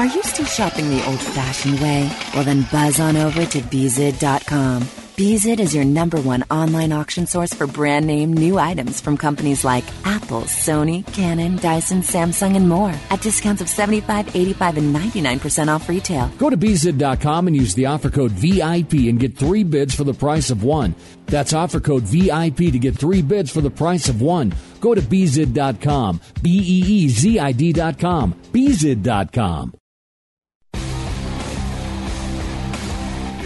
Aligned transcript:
Are 0.00 0.06
you 0.06 0.22
still 0.22 0.46
shopping 0.46 0.88
the 0.88 1.06
old 1.08 1.20
fashioned 1.20 1.78
way? 1.78 2.10
Well, 2.32 2.42
then 2.42 2.66
buzz 2.72 2.98
on 3.00 3.18
over 3.18 3.44
to 3.44 3.60
Beezid.com. 3.60 4.84
Beezid 4.84 5.60
is 5.60 5.74
your 5.74 5.84
number 5.84 6.18
one 6.22 6.42
online 6.50 6.90
auction 6.90 7.26
source 7.26 7.52
for 7.52 7.66
brand 7.66 8.06
name 8.06 8.32
new 8.32 8.56
items 8.58 8.98
from 8.98 9.18
companies 9.18 9.62
like 9.62 9.84
Apple, 10.06 10.44
Sony, 10.44 11.06
Canon, 11.12 11.56
Dyson, 11.56 12.00
Samsung, 12.00 12.56
and 12.56 12.66
more 12.66 12.94
at 13.10 13.20
discounts 13.20 13.60
of 13.60 13.68
75, 13.68 14.34
85, 14.34 14.78
and 14.78 14.96
99% 14.96 15.68
off 15.68 15.86
retail. 15.86 16.28
Go 16.38 16.48
to 16.48 16.56
Beezid.com 16.56 17.48
and 17.48 17.54
use 17.54 17.74
the 17.74 17.84
offer 17.84 18.08
code 18.08 18.32
VIP 18.32 18.94
and 19.10 19.20
get 19.20 19.36
three 19.36 19.64
bids 19.64 19.94
for 19.94 20.04
the 20.04 20.14
price 20.14 20.48
of 20.48 20.64
one. 20.64 20.94
That's 21.26 21.52
offer 21.52 21.78
code 21.78 22.04
VIP 22.04 22.72
to 22.72 22.78
get 22.78 22.96
three 22.96 23.20
bids 23.20 23.50
for 23.50 23.60
the 23.60 23.70
price 23.70 24.08
of 24.08 24.22
one. 24.22 24.54
Go 24.80 24.94
to 24.94 25.02
Beezid.com. 25.02 26.22
B 26.40 26.58
E 26.58 27.04
E 27.04 27.08
Z 27.10 27.38
I 27.38 27.52
D.com. 27.52 28.32
Beezid.com. 28.50 29.74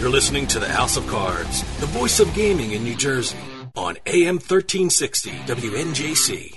You're 0.05 0.11
listening 0.11 0.45
to 0.49 0.59
the 0.59 0.69
House 0.69 0.97
of 0.97 1.07
Cards, 1.07 1.61
the 1.79 1.87
voice 1.87 2.19
of 2.19 2.31
gaming 2.35 2.73
in 2.73 2.83
New 2.83 2.93
Jersey, 2.93 3.39
on 3.75 3.97
AM 4.05 4.35
1360 4.35 5.31
WNJC. 5.31 6.55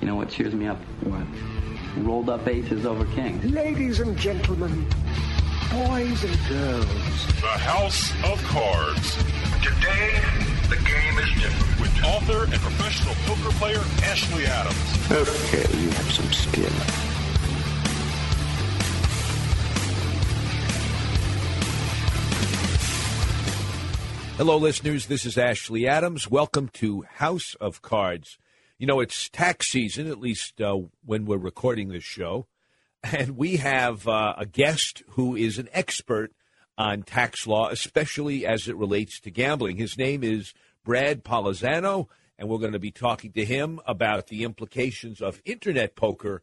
You 0.00 0.06
know 0.06 0.14
what 0.16 0.30
cheers 0.30 0.54
me 0.54 0.66
up? 0.66 0.78
What? 1.02 1.26
Rolled 2.02 2.30
up 2.30 2.48
aces 2.48 2.86
over 2.86 3.04
kings. 3.14 3.44
Ladies 3.52 4.00
and 4.00 4.16
gentlemen, 4.16 4.86
boys 5.74 6.22
and 6.22 6.38
girls. 6.48 7.26
The 7.40 7.58
House 7.58 8.12
of 8.24 8.40
Cards. 8.44 9.16
Today, 9.60 10.20
the 10.68 10.76
game 10.76 11.18
is 11.18 11.42
different. 11.42 11.80
With 11.80 12.04
author 12.04 12.44
and 12.44 12.54
professional 12.62 13.14
poker 13.26 13.50
player 13.58 13.80
Ashley 14.04 14.46
Adams. 14.46 14.76
Okay, 15.10 15.78
you 15.78 15.90
have 15.90 16.12
some 16.12 16.32
skill. 16.32 16.70
Hello, 24.36 24.56
listeners. 24.56 25.06
This 25.06 25.26
is 25.26 25.36
Ashley 25.36 25.88
Adams. 25.88 26.30
Welcome 26.30 26.68
to 26.74 27.02
House 27.02 27.56
of 27.60 27.82
Cards. 27.82 28.38
You 28.78 28.86
know, 28.86 29.00
it's 29.00 29.28
tax 29.28 29.72
season, 29.72 30.06
at 30.06 30.20
least 30.20 30.60
uh, 30.60 30.78
when 31.04 31.24
we're 31.24 31.36
recording 31.36 31.88
this 31.88 32.04
show. 32.04 32.46
And 33.12 33.36
we 33.36 33.58
have 33.58 34.08
uh, 34.08 34.34
a 34.38 34.46
guest 34.46 35.02
who 35.10 35.36
is 35.36 35.58
an 35.58 35.68
expert 35.72 36.32
on 36.78 37.02
tax 37.02 37.46
law, 37.46 37.68
especially 37.68 38.46
as 38.46 38.66
it 38.66 38.76
relates 38.76 39.20
to 39.20 39.30
gambling. 39.30 39.76
His 39.76 39.98
name 39.98 40.24
is 40.24 40.54
Brad 40.84 41.22
Polizzano, 41.22 42.08
and 42.38 42.48
we're 42.48 42.58
going 42.58 42.72
to 42.72 42.78
be 42.78 42.90
talking 42.90 43.30
to 43.32 43.44
him 43.44 43.78
about 43.86 44.28
the 44.28 44.42
implications 44.42 45.20
of 45.20 45.42
internet 45.44 45.96
poker 45.96 46.40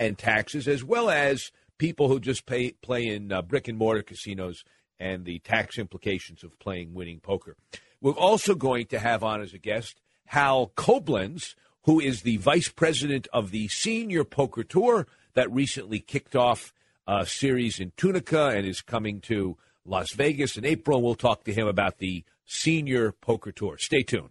and 0.00 0.18
taxes, 0.18 0.66
as 0.66 0.82
well 0.82 1.10
as 1.10 1.52
people 1.78 2.08
who 2.08 2.18
just 2.18 2.44
pay, 2.44 2.72
play 2.82 3.06
in 3.06 3.30
uh, 3.30 3.40
brick 3.40 3.68
and 3.68 3.78
mortar 3.78 4.02
casinos 4.02 4.64
and 4.98 5.24
the 5.24 5.38
tax 5.38 5.78
implications 5.78 6.42
of 6.42 6.58
playing 6.58 6.92
winning 6.92 7.20
poker. 7.20 7.56
We're 8.00 8.12
also 8.12 8.56
going 8.56 8.86
to 8.86 8.98
have 8.98 9.22
on 9.22 9.40
as 9.40 9.54
a 9.54 9.58
guest 9.58 10.00
Hal 10.26 10.72
Coblentz, 10.76 11.54
who 11.84 12.00
is 12.00 12.22
the 12.22 12.36
vice 12.38 12.68
president 12.68 13.28
of 13.32 13.52
the 13.52 13.68
Senior 13.68 14.24
Poker 14.24 14.64
Tour 14.64 15.06
that 15.34 15.50
recently 15.52 16.00
kicked 16.00 16.36
off 16.36 16.72
a 17.06 17.26
series 17.26 17.80
in 17.80 17.92
Tunica 17.96 18.48
and 18.48 18.66
is 18.66 18.82
coming 18.82 19.20
to 19.22 19.56
Las 19.84 20.12
Vegas 20.12 20.56
in 20.56 20.64
April. 20.64 21.02
We'll 21.02 21.14
talk 21.14 21.44
to 21.44 21.52
him 21.52 21.66
about 21.66 21.98
the 21.98 22.24
Senior 22.44 23.12
Poker 23.12 23.52
Tour. 23.52 23.78
Stay 23.78 24.02
tuned. 24.02 24.30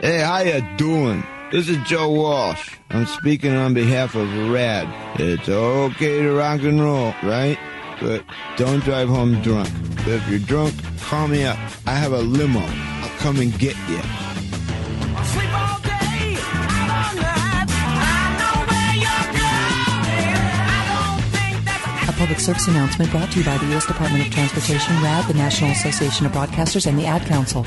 Hey, 0.00 0.20
how 0.20 0.38
you 0.42 0.60
doing? 0.76 1.24
This 1.50 1.68
is 1.68 1.76
Joe 1.78 2.08
Walsh. 2.08 2.76
I'm 2.90 3.04
speaking 3.06 3.52
on 3.56 3.74
behalf 3.74 4.14
of 4.14 4.28
RADD. 4.48 4.86
It's 5.20 5.48
okay 5.48 6.22
to 6.22 6.32
rock 6.34 6.62
and 6.62 6.80
roll, 6.80 7.12
right? 7.24 7.58
But 8.00 8.22
don't 8.56 8.78
drive 8.84 9.08
home 9.08 9.42
drunk. 9.42 9.68
If 10.06 10.28
you're 10.30 10.38
drunk, 10.38 10.72
call 11.00 11.26
me 11.26 11.42
up. 11.42 11.58
I 11.84 11.94
have 11.94 12.12
a 12.12 12.20
limo. 12.20 12.60
I'll 12.60 13.08
come 13.18 13.40
and 13.40 13.50
get 13.58 13.74
you. 13.88 13.98
A 22.06 22.12
public 22.12 22.38
service 22.38 22.68
announcement 22.68 23.10
brought 23.10 23.32
to 23.32 23.40
you 23.40 23.44
by 23.44 23.58
the 23.58 23.66
U.S. 23.70 23.86
Department 23.86 24.24
of 24.24 24.32
Transportation, 24.32 24.94
RAD, 25.02 25.26
the 25.26 25.34
National 25.34 25.72
Association 25.72 26.24
of 26.24 26.30
Broadcasters, 26.30 26.86
and 26.86 26.96
the 26.96 27.06
Ad 27.06 27.22
Council. 27.22 27.66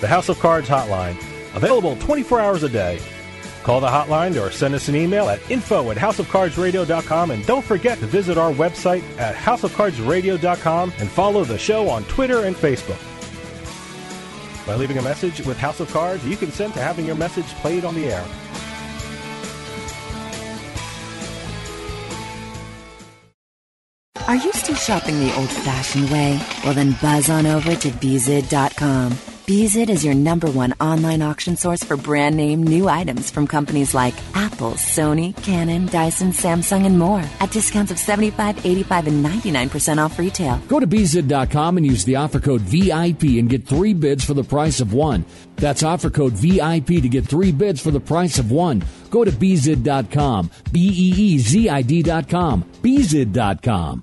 The 0.00 0.08
House 0.08 0.28
of 0.28 0.38
Cards 0.38 0.68
hotline, 0.68 1.16
available 1.54 1.96
24 1.96 2.40
hours 2.40 2.62
a 2.62 2.68
day. 2.68 3.00
Call 3.62 3.80
the 3.80 3.88
hotline 3.88 4.40
or 4.40 4.50
send 4.52 4.74
us 4.74 4.88
an 4.88 4.94
email 4.94 5.28
at 5.28 5.50
info 5.50 5.90
at 5.90 5.96
houseofcardsradio.com 5.96 7.30
and 7.32 7.44
don't 7.46 7.64
forget 7.64 7.98
to 7.98 8.06
visit 8.06 8.38
our 8.38 8.52
website 8.52 9.02
at 9.18 9.34
houseofcardsradio.com 9.34 10.92
and 10.98 11.10
follow 11.10 11.44
the 11.44 11.58
show 11.58 11.88
on 11.88 12.04
Twitter 12.04 12.44
and 12.44 12.54
Facebook. 12.54 13.00
By 14.66 14.74
leaving 14.74 14.98
a 14.98 15.02
message 15.02 15.44
with 15.44 15.56
House 15.56 15.80
of 15.80 15.90
Cards, 15.92 16.24
you 16.26 16.36
consent 16.36 16.74
to 16.74 16.80
having 16.80 17.06
your 17.06 17.16
message 17.16 17.46
played 17.46 17.84
on 17.84 17.94
the 17.94 18.06
air. 18.06 18.24
Are 24.28 24.36
you 24.36 24.52
still 24.52 24.74
shopping 24.74 25.20
the 25.20 25.34
old 25.36 25.50
fashioned 25.50 26.10
way? 26.10 26.40
Well, 26.64 26.74
then 26.74 26.96
buzz 27.00 27.30
on 27.30 27.46
over 27.46 27.76
to 27.76 27.88
Beezid.com. 27.90 29.35
Beezid 29.46 29.90
is 29.90 30.04
your 30.04 30.14
number 30.14 30.50
one 30.50 30.74
online 30.80 31.22
auction 31.22 31.56
source 31.56 31.84
for 31.84 31.96
brand 31.96 32.36
name 32.36 32.64
new 32.64 32.88
items 32.88 33.30
from 33.30 33.46
companies 33.46 33.94
like 33.94 34.12
Apple, 34.34 34.72
Sony, 34.72 35.40
Canon, 35.44 35.86
Dyson, 35.86 36.32
Samsung, 36.32 36.84
and 36.84 36.98
more 36.98 37.22
at 37.38 37.52
discounts 37.52 37.92
of 37.92 37.98
75, 38.00 38.66
85, 38.66 39.06
and 39.06 39.24
99% 39.24 40.04
off 40.04 40.18
retail. 40.18 40.58
Go 40.66 40.80
to 40.80 40.86
Beezid.com 40.88 41.76
and 41.76 41.86
use 41.86 42.04
the 42.04 42.16
offer 42.16 42.40
code 42.40 42.62
VIP 42.62 43.38
and 43.38 43.48
get 43.48 43.64
three 43.64 43.94
bids 43.94 44.24
for 44.24 44.34
the 44.34 44.42
price 44.42 44.80
of 44.80 44.92
one. 44.92 45.24
That's 45.54 45.84
offer 45.84 46.10
code 46.10 46.32
VIP 46.32 47.00
to 47.00 47.08
get 47.08 47.24
three 47.24 47.52
bids 47.52 47.80
for 47.80 47.92
the 47.92 48.00
price 48.00 48.40
of 48.40 48.50
one. 48.50 48.82
Go 49.10 49.24
to 49.24 49.30
Beezid.com. 49.30 50.50
B 50.72 50.88
E 50.88 51.34
E 51.34 51.38
Z 51.38 51.68
I 51.68 51.82
D.com. 51.82 52.64
Beezid.com. 52.82 54.02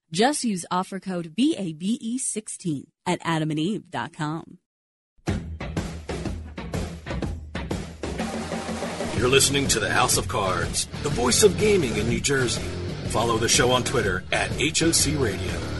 Just 0.11 0.43
use 0.43 0.65
offer 0.69 0.99
code 0.99 1.35
BABE16 1.37 2.83
at 3.05 3.21
adamandeve.com. 3.21 4.57
You're 9.17 9.29
listening 9.29 9.67
to 9.67 9.79
the 9.79 9.89
House 9.89 10.17
of 10.17 10.27
Cards, 10.27 10.87
the 11.03 11.09
voice 11.09 11.43
of 11.43 11.57
gaming 11.59 11.95
in 11.95 12.09
New 12.09 12.19
Jersey. 12.19 12.63
Follow 13.09 13.37
the 13.37 13.47
show 13.47 13.71
on 13.71 13.83
Twitter 13.83 14.23
at 14.31 14.49
HOC 14.59 15.19
Radio. 15.19 15.70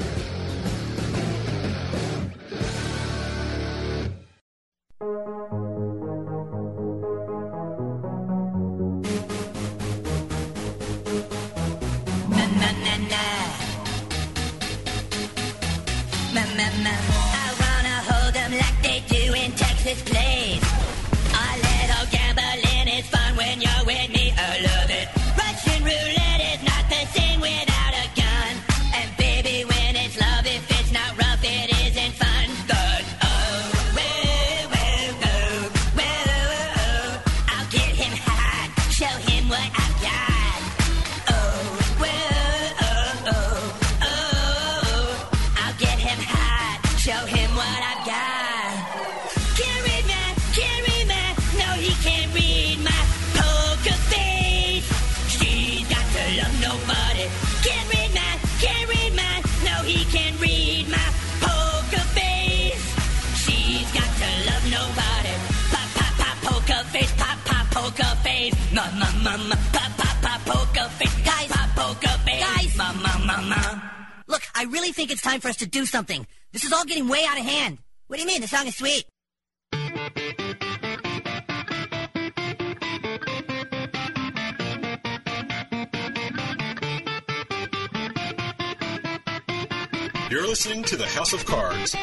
Really 74.91 75.07
think 75.07 75.11
it's 75.11 75.21
time 75.21 75.39
for 75.39 75.47
us 75.47 75.55
to 75.57 75.67
do 75.67 75.85
something. 75.85 76.25
This 76.51 76.65
is 76.65 76.73
all 76.73 76.83
getting 76.85 77.07
way 77.07 77.23
out 77.27 77.39
of 77.39 77.45
hand. 77.45 77.77
What 78.07 78.17
do 78.17 78.23
you 78.23 78.27
mean? 78.27 78.41
The 78.41 78.47
song 78.47 78.67
is 78.67 78.75
sweet. 78.75 79.05
You're 90.29 90.45
listening 90.47 90.83
to 90.83 90.97
the 90.97 91.07
House 91.07 91.31
of 91.33 91.45
Cards. 91.45 91.95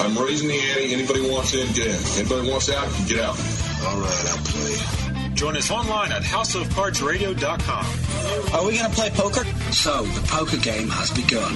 I'm 0.00 0.18
raising 0.18 0.48
the 0.48 0.58
ante. 0.58 0.92
Anybody 0.92 1.30
wants 1.30 1.54
in, 1.54 1.72
get 1.72 1.86
in. 1.86 1.96
Anybody 2.18 2.50
wants 2.50 2.68
out, 2.70 2.90
get 3.08 3.20
out. 3.20 3.38
All 3.86 3.98
right, 3.98 4.26
I'll 4.28 4.44
play. 4.44 4.76
Join 5.34 5.56
us 5.56 5.70
online 5.70 6.12
at 6.12 6.22
houseofcardsradio.com. 6.22 7.86
Are 8.54 8.66
we 8.66 8.76
going 8.78 8.90
to 8.90 8.96
play 8.96 9.08
poker? 9.10 9.44
So, 9.72 10.02
the 10.02 10.20
poker 10.28 10.56
game 10.58 10.88
has 10.88 11.10
begun. 11.10 11.54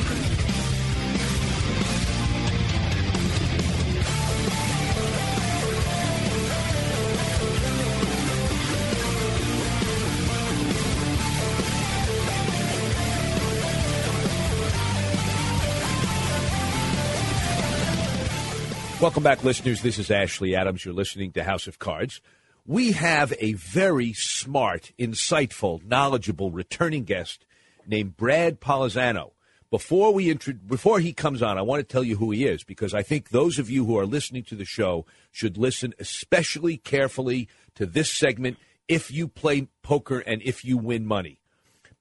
Welcome 19.01 19.23
back, 19.23 19.43
listeners. 19.43 19.81
This 19.81 19.99
is 19.99 20.11
Ashley 20.11 20.55
Adams. 20.55 20.85
You're 20.85 20.93
listening 20.93 21.33
to 21.33 21.43
House 21.43 21.67
of 21.67 21.79
Cards. 21.79 22.21
We 22.67 22.93
have 22.93 23.33
a 23.41 23.55
very 23.55 24.13
smart, 24.13 24.93
insightful, 24.99 25.83
knowledgeable 25.87 26.51
returning 26.51 27.05
guest 27.05 27.47
named 27.87 28.19
Brad 28.19 28.61
Polizzano. 28.61 29.31
Before 29.71 30.13
we 30.13 30.29
intro- 30.29 30.53
before 30.53 31.01
he 31.01 31.15
comes 31.15 31.41
on, 31.41 31.57
I 31.57 31.63
want 31.63 31.81
to 31.81 31.91
tell 31.91 32.05
you 32.05 32.17
who 32.17 32.31
he 32.31 32.45
is 32.45 32.63
because 32.63 32.93
I 32.93 33.03
think 33.03 33.31
those 33.31 33.59
of 33.59 33.71
you 33.71 33.87
who 33.87 33.99
are 33.99 34.05
listening 34.05 34.43
to 34.45 34.55
the 34.55 34.67
show 34.67 35.07
should 35.31 35.57
listen 35.57 35.95
especially 35.99 36.77
carefully 36.77 37.49
to 37.77 37.87
this 37.87 38.15
segment 38.15 38.59
if 38.87 39.11
you 39.11 39.29
play 39.29 39.69
poker 39.81 40.19
and 40.19 40.43
if 40.43 40.63
you 40.63 40.77
win 40.77 41.07
money. 41.07 41.41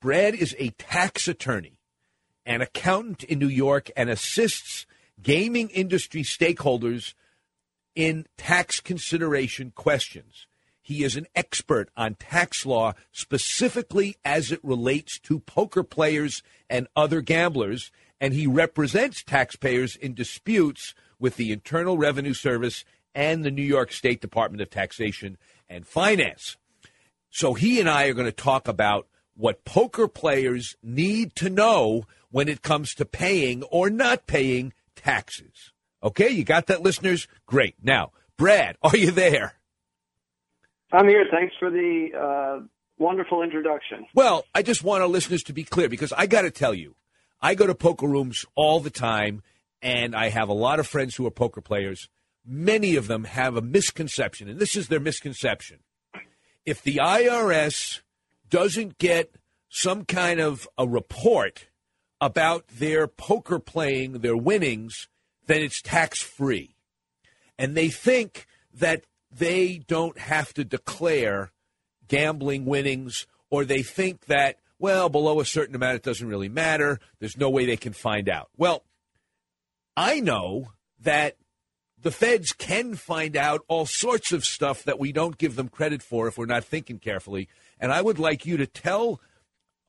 Brad 0.02 0.36
is 0.36 0.54
a 0.60 0.72
tax 0.72 1.30
attorney, 1.30 1.80
an 2.46 2.62
accountant 2.62 3.24
in 3.24 3.40
New 3.40 3.48
York, 3.48 3.90
and 3.96 4.10
assists 4.10 4.86
gaming 5.22 5.70
industry 5.70 6.24
stakeholders 6.24 7.14
in 7.96 8.26
tax 8.38 8.80
consideration 8.80 9.72
questions. 9.76 10.48
He 10.82 11.04
is 11.04 11.16
an 11.16 11.28
expert 11.36 11.90
on 11.96 12.16
tax 12.16 12.66
law, 12.66 12.94
specifically 13.12 14.18
as 14.26 14.52
it 14.52 14.60
relates 14.64 15.20
to 15.20 15.40
poker 15.40 15.84
players 15.84 16.42
and 16.70 16.88
other 16.96 17.22
gamblers, 17.22 17.92
and 18.20 18.34
he 18.34 18.48
represents 18.48 19.24
taxpayers 19.24 19.96
in 19.96 20.14
disputes 20.14 20.96
with 21.20 21.36
the 21.36 21.52
Internal 21.52 21.98
Revenue 21.98 22.34
Service 22.34 22.86
and 23.14 23.44
the 23.44 23.52
New 23.52 23.64
York 23.64 23.92
State 23.92 24.22
Department 24.22 24.62
of 24.62 24.70
Taxation 24.70 25.38
and 25.68 25.86
Finance. 25.86 26.58
So 27.30 27.54
he 27.54 27.80
and 27.80 27.90
I 27.90 28.08
are 28.08 28.14
going 28.14 28.26
to 28.26 28.32
talk 28.32 28.68
about 28.68 29.08
what 29.36 29.66
poker 29.66 30.08
players 30.08 30.76
need 30.82 31.36
to 31.36 31.50
know 31.50 32.06
when 32.32 32.48
it 32.48 32.62
comes 32.62 32.94
to 32.96 33.06
paying 33.06 33.64
or 33.64 33.90
not 33.90 34.28
paying 34.28 34.74
taxes. 35.02 35.72
Okay, 36.02 36.30
you 36.30 36.44
got 36.44 36.68
that, 36.68 36.82
listeners? 36.82 37.28
Great. 37.46 37.76
Now, 37.82 38.12
Brad, 38.38 38.78
are 38.82 38.96
you 38.96 39.12
there? 39.12 39.54
I'm 40.92 41.08
here. 41.08 41.26
Thanks 41.30 41.54
for 41.60 41.70
the 41.70 42.10
uh, 42.18 42.66
wonderful 42.98 43.44
introduction. 43.44 44.06
Well, 44.14 44.46
I 44.56 44.62
just 44.62 44.84
want 44.84 45.02
our 45.02 45.08
listeners 45.08 45.44
to 45.44 45.54
be 45.54 45.64
clear 45.64 45.90
because 45.90 46.14
I 46.14 46.26
got 46.26 46.44
to 46.44 46.52
tell 46.52 46.74
you, 46.74 46.96
I 47.42 47.56
go 47.56 47.68
to 47.68 47.76
poker 47.76 48.08
rooms 48.08 48.46
all 48.56 48.80
the 48.80 48.90
time, 48.90 49.44
and 49.82 50.16
I 50.16 50.30
have 50.30 50.50
a 50.50 50.54
lot 50.54 50.80
of 50.80 50.88
friends 50.88 51.16
who 51.16 51.26
are 51.28 51.32
poker 51.32 51.62
players. 51.62 52.10
Many 52.46 52.96
of 52.96 53.08
them 53.08 53.26
have 53.26 53.56
a 53.56 53.62
misconception, 53.62 54.50
and 54.50 54.60
this 54.60 54.76
is 54.76 54.88
their 54.88 55.00
misconception. 55.00 55.80
If 56.66 56.82
the 56.82 56.98
IRS 56.98 58.02
doesn't 58.50 58.98
get 58.98 59.36
some 59.70 60.06
kind 60.06 60.40
of 60.40 60.68
a 60.78 60.88
report 60.88 61.68
about 62.22 62.68
their 62.68 63.08
poker 63.08 63.60
playing, 63.60 64.20
their 64.20 64.38
winnings, 64.38 65.08
then 65.48 65.62
it's 65.62 65.82
tax 65.82 66.22
free. 66.22 66.76
And 67.58 67.76
they 67.76 67.90
think 67.90 68.46
that 68.74 69.04
they 69.32 69.78
don't 69.88 70.18
have 70.18 70.54
to 70.56 70.64
declare 70.64 71.52
gambling 72.08 72.66
winnings, 72.66 73.28
or 73.50 73.66
they 73.66 73.84
think 73.84 74.26
that, 74.26 74.58
well, 74.80 75.10
below 75.10 75.40
a 75.40 75.46
certain 75.46 75.76
amount, 75.76 75.96
it 75.96 76.04
doesn't 76.04 76.28
really 76.28 76.50
matter. 76.50 77.00
There's 77.20 77.38
no 77.38 77.50
way 77.50 77.66
they 77.66 77.78
can 77.78 77.94
find 77.94 78.28
out. 78.28 78.50
Well, 78.58 78.84
I 79.96 80.20
know 80.20 80.72
that 81.02 81.36
the 82.02 82.12
feds 82.12 82.54
can 82.54 82.96
find 82.96 83.36
out 83.36 83.62
all 83.68 83.86
sorts 83.86 84.32
of 84.32 84.46
stuff 84.46 84.84
that 84.84 85.00
we 85.00 85.12
don't 85.12 85.38
give 85.38 85.56
them 85.56 85.68
credit 85.68 86.02
for 86.02 86.28
if 86.28 86.38
we're 86.38 86.46
not 86.46 86.64
thinking 86.64 86.98
carefully. 86.98 87.50
And 87.80 87.92
I 87.92 88.02
would 88.02 88.20
like 88.20 88.46
you 88.46 88.58
to 88.58 88.66
tell 88.68 89.20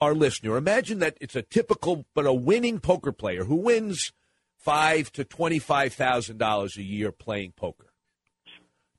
our 0.00 0.14
listener 0.14 0.56
imagine 0.56 0.98
that 1.00 1.16
it's 1.20 1.36
a 1.36 1.42
typical 1.42 2.06
but 2.14 2.26
a 2.26 2.32
winning 2.32 2.80
poker 2.80 3.12
player 3.12 3.44
who 3.44 3.56
wins 3.56 4.12
five 4.56 5.12
to 5.12 5.24
twenty-five 5.24 5.92
thousand 5.92 6.38
dollars 6.38 6.76
a 6.76 6.82
year 6.82 7.12
playing 7.12 7.52
poker. 7.56 7.92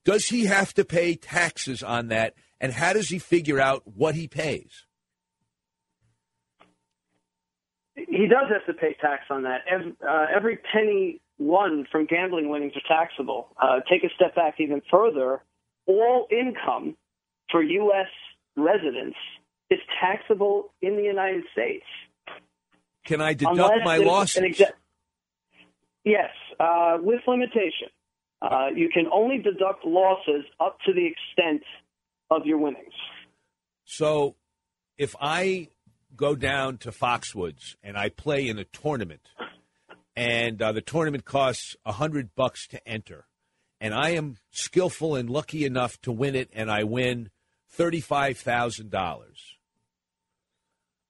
Does 0.03 0.27
he 0.27 0.45
have 0.45 0.73
to 0.75 0.85
pay 0.85 1.15
taxes 1.15 1.83
on 1.83 2.07
that? 2.07 2.33
And 2.59 2.71
how 2.73 2.93
does 2.93 3.09
he 3.09 3.19
figure 3.19 3.59
out 3.59 3.83
what 3.85 4.15
he 4.15 4.27
pays? 4.27 4.85
He 7.95 8.27
does 8.27 8.49
have 8.51 8.65
to 8.67 8.73
pay 8.73 8.95
tax 8.99 9.23
on 9.29 9.43
that. 9.43 9.61
Every, 9.69 9.93
uh, 10.07 10.25
every 10.35 10.57
penny 10.71 11.21
won 11.37 11.85
from 11.91 12.05
gambling 12.05 12.49
winnings 12.49 12.73
are 12.75 12.87
taxable. 12.87 13.49
Uh, 13.61 13.79
take 13.89 14.03
a 14.03 14.13
step 14.15 14.35
back 14.35 14.55
even 14.59 14.81
further. 14.89 15.41
All 15.87 16.27
income 16.31 16.95
for 17.51 17.61
U.S. 17.61 18.07
residents 18.55 19.17
is 19.71 19.79
taxable 19.99 20.71
in 20.81 20.95
the 20.97 21.03
United 21.03 21.43
States. 21.51 21.85
Can 23.05 23.21
I 23.21 23.33
deduct 23.33 23.57
Unless 23.57 23.85
my 23.85 23.97
losses? 23.97 24.43
exa- 24.43 24.73
yes, 26.03 26.29
uh, 26.59 26.97
with 27.01 27.21
limitation. 27.27 27.89
Uh, 28.41 28.67
you 28.75 28.89
can 28.89 29.05
only 29.11 29.37
deduct 29.37 29.85
losses 29.85 30.43
up 30.59 30.77
to 30.85 30.93
the 30.93 31.05
extent 31.05 31.63
of 32.29 32.45
your 32.45 32.57
winnings. 32.57 32.93
So 33.85 34.35
if 34.97 35.15
I 35.19 35.69
go 36.15 36.35
down 36.35 36.77
to 36.79 36.91
Foxwoods 36.91 37.75
and 37.83 37.97
I 37.97 38.09
play 38.09 38.47
in 38.47 38.59
a 38.59 38.63
tournament, 38.65 39.21
and 40.15 40.61
uh, 40.61 40.71
the 40.71 40.81
tournament 40.81 41.25
costs 41.25 41.75
a 41.85 41.93
hundred 41.93 42.35
bucks 42.35 42.67
to 42.67 42.87
enter, 42.87 43.25
and 43.79 43.93
I 43.93 44.09
am 44.11 44.37
skillful 44.51 45.15
and 45.15 45.29
lucky 45.29 45.65
enough 45.65 45.99
to 46.01 46.11
win 46.11 46.35
it, 46.35 46.49
and 46.53 46.69
I 46.69 46.83
win 46.83 47.29
thirty-five 47.69 48.37
thousand 48.37 48.91
dollars, 48.91 49.55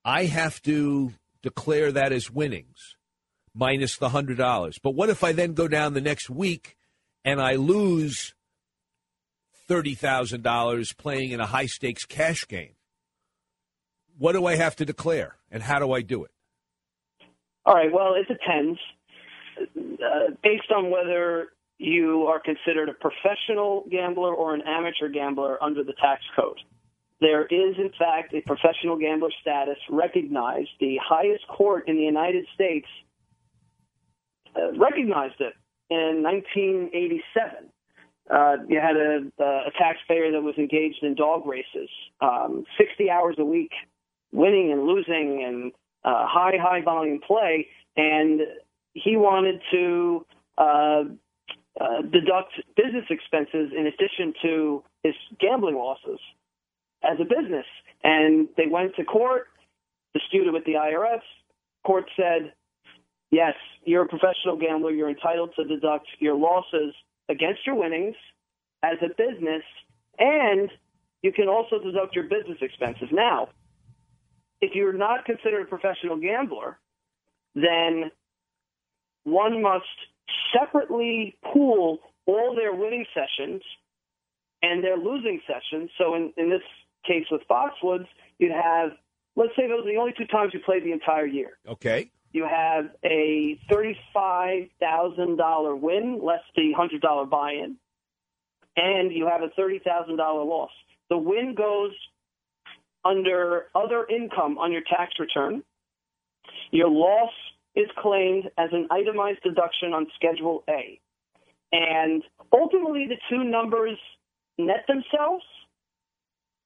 I 0.03 0.25
have 0.25 0.61
to 0.63 1.13
declare 1.41 1.91
that 1.91 2.11
as 2.11 2.31
winnings 2.31 2.95
minus 3.53 3.97
the 3.97 4.09
hundred 4.09 4.37
dollars. 4.37 4.79
But 4.81 4.95
what 4.95 5.09
if 5.09 5.23
I 5.23 5.31
then 5.31 5.53
go 5.53 5.67
down 5.67 5.93
the 5.93 6.01
next 6.01 6.29
week 6.29 6.75
and 7.23 7.41
I 7.41 7.55
lose 7.55 8.33
thirty 9.67 9.95
thousand 9.95 10.43
dollars 10.43 10.93
playing 10.93 11.31
in 11.31 11.39
a 11.39 11.45
high 11.45 11.67
stakes 11.67 12.05
cash 12.05 12.47
game? 12.47 12.73
What 14.17 14.33
do 14.33 14.45
I 14.45 14.55
have 14.55 14.75
to 14.77 14.85
declare, 14.85 15.37
and 15.49 15.63
how 15.63 15.79
do 15.79 15.91
I 15.93 16.01
do 16.01 16.23
it? 16.23 16.31
All 17.65 17.75
right. 17.75 17.91
Well, 17.91 18.15
it 18.15 18.27
depends. 18.27 18.79
Uh, 19.59 20.31
based 20.43 20.71
on 20.75 20.89
whether 20.89 21.49
you 21.77 22.23
are 22.23 22.39
considered 22.39 22.89
a 22.89 22.93
professional 22.93 23.85
gambler 23.91 24.33
or 24.33 24.53
an 24.53 24.61
amateur 24.65 25.09
gambler 25.09 25.61
under 25.63 25.83
the 25.83 25.93
tax 25.93 26.21
code. 26.35 26.59
There 27.21 27.45
is, 27.45 27.75
in 27.77 27.91
fact, 27.99 28.33
a 28.33 28.41
professional 28.41 28.97
gambler 28.97 29.29
status 29.41 29.77
recognized. 29.89 30.69
The 30.79 30.97
highest 31.01 31.47
court 31.47 31.87
in 31.87 31.95
the 31.95 32.01
United 32.01 32.47
States 32.55 32.87
uh, 34.55 34.73
recognized 34.73 35.39
it 35.39 35.53
in 35.91 36.23
1987. 36.23 37.69
Uh, 38.29 38.55
you 38.67 38.79
had 38.79 38.97
a, 38.97 39.43
a 39.43 39.71
taxpayer 39.77 40.31
that 40.31 40.41
was 40.41 40.55
engaged 40.57 41.03
in 41.03 41.13
dog 41.13 41.45
races, 41.45 41.89
um, 42.21 42.65
60 42.77 43.11
hours 43.11 43.35
a 43.37 43.45
week, 43.45 43.71
winning 44.31 44.71
and 44.71 44.87
losing 44.87 45.43
and 45.45 45.71
uh, 46.03 46.25
high, 46.25 46.57
high 46.59 46.81
volume 46.81 47.19
play, 47.25 47.67
and 47.97 48.41
he 48.93 49.15
wanted 49.15 49.61
to 49.71 50.25
uh, 50.57 51.03
uh, 51.79 52.01
deduct 52.01 52.53
business 52.75 53.05
expenses 53.11 53.71
in 53.77 53.85
addition 53.85 54.33
to 54.41 54.83
his 55.03 55.13
gambling 55.39 55.75
losses 55.75 56.19
as 57.03 57.17
a 57.19 57.23
business. 57.23 57.65
And 58.03 58.47
they 58.57 58.67
went 58.67 58.95
to 58.95 59.03
court, 59.03 59.47
disputed 60.13 60.53
with 60.53 60.65
the 60.65 60.73
IRS. 60.73 61.21
Court 61.85 62.05
said, 62.15 62.53
yes, 63.31 63.53
you're 63.85 64.03
a 64.03 64.07
professional 64.07 64.57
gambler. 64.59 64.91
You're 64.91 65.09
entitled 65.09 65.51
to 65.57 65.63
deduct 65.63 66.07
your 66.19 66.35
losses 66.35 66.93
against 67.29 67.65
your 67.65 67.75
winnings 67.75 68.15
as 68.83 68.97
a 69.01 69.09
business, 69.09 69.63
and 70.17 70.69
you 71.21 71.31
can 71.31 71.47
also 71.47 71.79
deduct 71.79 72.15
your 72.15 72.25
business 72.25 72.57
expenses. 72.61 73.09
Now, 73.11 73.49
if 74.59 74.75
you're 74.75 74.93
not 74.93 75.25
considered 75.25 75.63
a 75.63 75.65
professional 75.65 76.17
gambler, 76.17 76.79
then 77.55 78.11
one 79.23 79.61
must 79.61 79.85
separately 80.53 81.37
pool 81.53 81.99
all 82.25 82.55
their 82.55 82.73
winning 82.73 83.05
sessions 83.13 83.61
and 84.61 84.83
their 84.83 84.97
losing 84.97 85.41
sessions. 85.47 85.89
So 85.97 86.15
in, 86.15 86.33
in 86.37 86.49
this 86.49 86.61
case 87.05 87.25
with 87.31 87.41
Foxwoods, 87.49 88.07
you'd 88.39 88.51
have, 88.51 88.91
let's 89.35 89.55
say 89.55 89.67
those 89.67 89.85
are 89.85 89.91
the 89.91 89.97
only 89.97 90.13
two 90.17 90.25
times 90.25 90.53
you 90.53 90.59
played 90.65 90.83
the 90.83 90.91
entire 90.91 91.25
year. 91.25 91.57
Okay. 91.67 92.11
You 92.33 92.45
have 92.45 92.91
a 93.03 93.59
$35,000 93.69 95.79
win, 95.79 96.19
less 96.23 96.39
the 96.55 96.73
$100 96.77 97.29
buy-in, 97.29 97.75
and 98.77 99.11
you 99.11 99.27
have 99.27 99.41
a 99.41 99.49
$30,000 99.59 100.17
loss. 100.17 100.71
The 101.09 101.17
win 101.17 101.55
goes 101.55 101.91
under 103.03 103.65
other 103.75 104.07
income 104.07 104.57
on 104.57 104.71
your 104.71 104.83
tax 104.89 105.19
return. 105.19 105.61
Your 106.71 106.89
loss 106.89 107.33
is 107.75 107.89
claimed 107.97 108.49
as 108.57 108.69
an 108.71 108.87
itemized 108.91 109.41
deduction 109.43 109.93
on 109.93 110.07
Schedule 110.15 110.63
A. 110.69 111.01
And 111.73 112.23
ultimately, 112.53 113.07
the 113.07 113.17
two 113.29 113.43
numbers 113.43 113.97
net 114.57 114.85
themselves. 114.87 115.43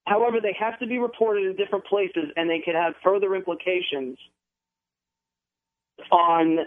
However, 0.06 0.40
they 0.40 0.56
have 0.58 0.78
to 0.78 0.86
be 0.86 0.98
reported 0.98 1.46
in 1.46 1.56
different 1.56 1.84
places 1.86 2.30
and 2.36 2.48
they 2.48 2.60
can 2.60 2.74
have 2.74 2.94
further 3.02 3.34
implications 3.34 4.18
on 6.10 6.58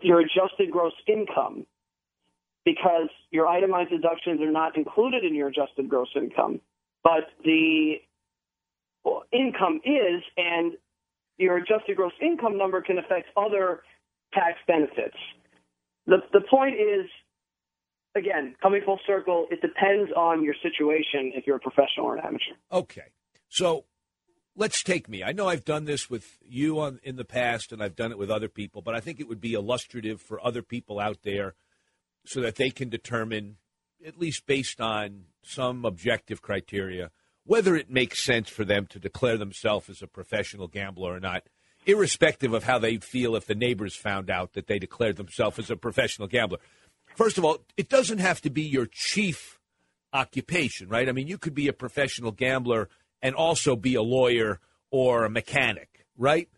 your 0.00 0.20
adjusted 0.20 0.70
gross 0.70 0.92
income 1.08 1.66
because 2.64 3.08
your 3.30 3.48
itemized 3.48 3.90
deductions 3.90 4.40
are 4.40 4.52
not 4.52 4.76
included 4.76 5.24
in 5.24 5.34
your 5.34 5.48
adjusted 5.48 5.88
gross 5.88 6.08
income, 6.14 6.60
but 7.02 7.24
the 7.44 7.94
income 9.32 9.80
is, 9.84 10.22
and 10.36 10.74
your 11.38 11.56
adjusted 11.56 11.96
gross 11.96 12.12
income 12.20 12.56
number 12.56 12.80
can 12.80 12.98
affect 12.98 13.26
other 13.36 13.82
tax 14.32 14.58
benefits. 14.68 15.16
The, 16.06 16.18
the 16.32 16.42
point 16.48 16.74
is, 16.74 17.06
again, 18.14 18.54
coming 18.62 18.82
full 18.84 19.00
circle, 19.06 19.46
it 19.50 19.60
depends 19.60 20.10
on 20.16 20.42
your 20.42 20.54
situation 20.62 21.32
if 21.34 21.46
you're 21.46 21.56
a 21.56 21.60
professional 21.60 22.06
or 22.06 22.16
an 22.16 22.24
amateur. 22.24 22.54
Okay. 22.70 23.12
So 23.48 23.84
let's 24.56 24.82
take 24.82 25.08
me. 25.08 25.22
I 25.22 25.32
know 25.32 25.48
I've 25.48 25.64
done 25.64 25.84
this 25.84 26.10
with 26.10 26.38
you 26.42 26.80
on, 26.80 27.00
in 27.02 27.16
the 27.16 27.24
past 27.24 27.72
and 27.72 27.82
I've 27.82 27.96
done 27.96 28.12
it 28.12 28.18
with 28.18 28.30
other 28.30 28.48
people, 28.48 28.82
but 28.82 28.94
I 28.94 29.00
think 29.00 29.20
it 29.20 29.28
would 29.28 29.40
be 29.40 29.54
illustrative 29.54 30.20
for 30.20 30.44
other 30.44 30.62
people 30.62 31.00
out 31.00 31.18
there 31.22 31.54
so 32.24 32.40
that 32.40 32.56
they 32.56 32.70
can 32.70 32.88
determine, 32.88 33.56
at 34.06 34.18
least 34.18 34.46
based 34.46 34.80
on 34.80 35.24
some 35.42 35.84
objective 35.84 36.40
criteria, 36.40 37.10
whether 37.44 37.74
it 37.74 37.90
makes 37.90 38.22
sense 38.22 38.48
for 38.48 38.64
them 38.64 38.86
to 38.86 38.98
declare 38.98 39.36
themselves 39.36 39.88
as 39.88 40.02
a 40.02 40.06
professional 40.06 40.68
gambler 40.68 41.14
or 41.14 41.20
not, 41.20 41.44
irrespective 41.84 42.52
of 42.52 42.64
how 42.64 42.78
they 42.78 42.98
feel 42.98 43.34
if 43.34 43.46
the 43.46 43.54
neighbors 43.54 43.96
found 43.96 44.30
out 44.30 44.52
that 44.52 44.68
they 44.68 44.78
declared 44.78 45.16
themselves 45.16 45.58
as 45.58 45.70
a 45.70 45.76
professional 45.76 46.28
gambler. 46.28 46.58
First 47.16 47.38
of 47.38 47.44
all, 47.44 47.58
it 47.76 47.88
doesn't 47.88 48.18
have 48.18 48.40
to 48.42 48.50
be 48.50 48.62
your 48.62 48.86
chief 48.86 49.58
occupation, 50.12 50.88
right? 50.88 51.08
I 51.08 51.12
mean, 51.12 51.26
you 51.26 51.38
could 51.38 51.54
be 51.54 51.68
a 51.68 51.72
professional 51.72 52.32
gambler 52.32 52.88
and 53.20 53.34
also 53.34 53.76
be 53.76 53.94
a 53.94 54.02
lawyer 54.02 54.60
or 54.90 55.24
a 55.24 55.30
mechanic, 55.30 56.06
right? 56.16 56.48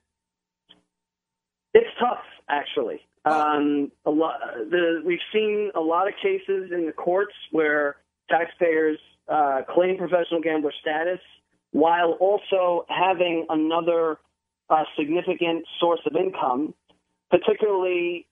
It's 1.73 1.91
tough, 1.99 2.25
actually. 2.49 3.01
Um, 3.25 3.91
a 4.05 4.11
lot. 4.11 4.35
The, 4.71 5.03
we've 5.05 5.19
seen 5.33 5.71
a 5.75 5.81
lot 5.81 6.09
of 6.09 6.15
cases 6.23 6.71
in 6.73 6.87
the 6.87 6.93
courts 6.93 7.33
where 7.53 7.97
taxpayers 8.31 8.99
uh, 9.29 9.63
claim 9.73 9.97
professional 9.97 10.41
gambler 10.43 10.73
status 10.81 11.21
while 11.71 12.13
also 12.21 12.85
having 12.89 13.47
another 13.49 14.19
uh, 14.69 14.85
significant 14.99 15.65
source 15.81 16.01
of 16.07 16.15
income, 16.17 16.75
particularly 17.31 18.27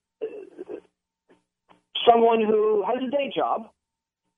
someone 2.08 2.40
who 2.40 2.84
has 2.86 3.02
a 3.02 3.10
day 3.10 3.32
job. 3.34 3.70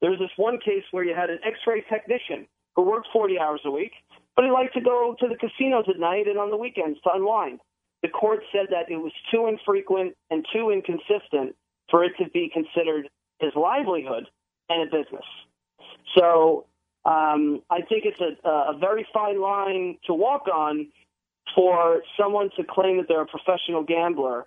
There's 0.01 0.19
this 0.19 0.31
one 0.37 0.59
case 0.59 0.85
where 0.91 1.05
you 1.05 1.15
had 1.15 1.31
an 1.31 1.39
X-ray 1.45 1.85
technician 1.89 2.47
who 2.77 2.83
worked 2.83 3.09
40 3.13 3.39
hours 3.39 3.61
a 3.65 3.71
week, 3.71 3.93
but 4.37 4.45
he 4.45 4.51
liked 4.51 4.75
to 4.75 4.81
go 4.81 5.17
to 5.19 5.29
the 5.29 5.37
casinos 5.37 5.85
at 5.89 5.99
night 5.99 6.27
and 6.27 6.39
on 6.39 6.51
the 6.51 6.57
weekends 6.57 7.01
to 7.03 7.11
unwind 7.15 7.61
the 8.05 8.11
court 8.11 8.41
said 8.53 8.67
that 8.69 8.93
it 8.93 8.99
was 8.99 9.13
too 9.33 9.47
infrequent 9.47 10.15
and 10.31 10.45
too 10.53 10.69
inconsistent 10.71 11.57
for 11.91 12.05
it 12.05 12.13
to 12.19 12.29
be 12.29 12.51
considered 12.53 13.09
his 13.41 13.51
livelihood 13.57 14.29
and 14.69 14.83
a 14.83 14.85
business. 14.85 15.25
So 16.15 16.67
um, 17.07 17.63
I 17.71 17.81
think 17.81 18.05
it's 18.05 18.21
a, 18.21 18.47
a 18.47 18.77
very 18.79 19.07
fine 19.11 19.41
line 19.41 19.97
to 20.07 20.13
walk 20.13 20.49
on 20.49 20.89
for 21.55 22.03
someone 22.21 22.51
to 22.59 22.65
claim 22.69 22.99
that 22.99 23.07
they're 23.09 23.23
a 23.23 23.27
professional 23.27 23.83
gambler, 23.83 24.45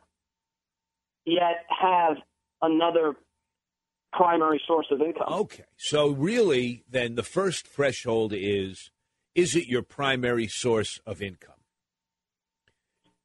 yet 1.25 1.65
have 1.69 2.17
another 2.61 3.15
primary 4.13 4.61
source 4.67 4.87
of 4.91 5.01
income. 5.01 5.27
Okay. 5.29 5.65
So 5.77 6.09
really, 6.09 6.83
then 6.89 7.15
the 7.15 7.23
first 7.23 7.67
threshold 7.67 8.33
is 8.35 8.91
is 9.35 9.55
it 9.55 9.67
your 9.67 9.83
primary 9.83 10.47
source 10.47 10.99
of 11.05 11.21
income? 11.21 11.53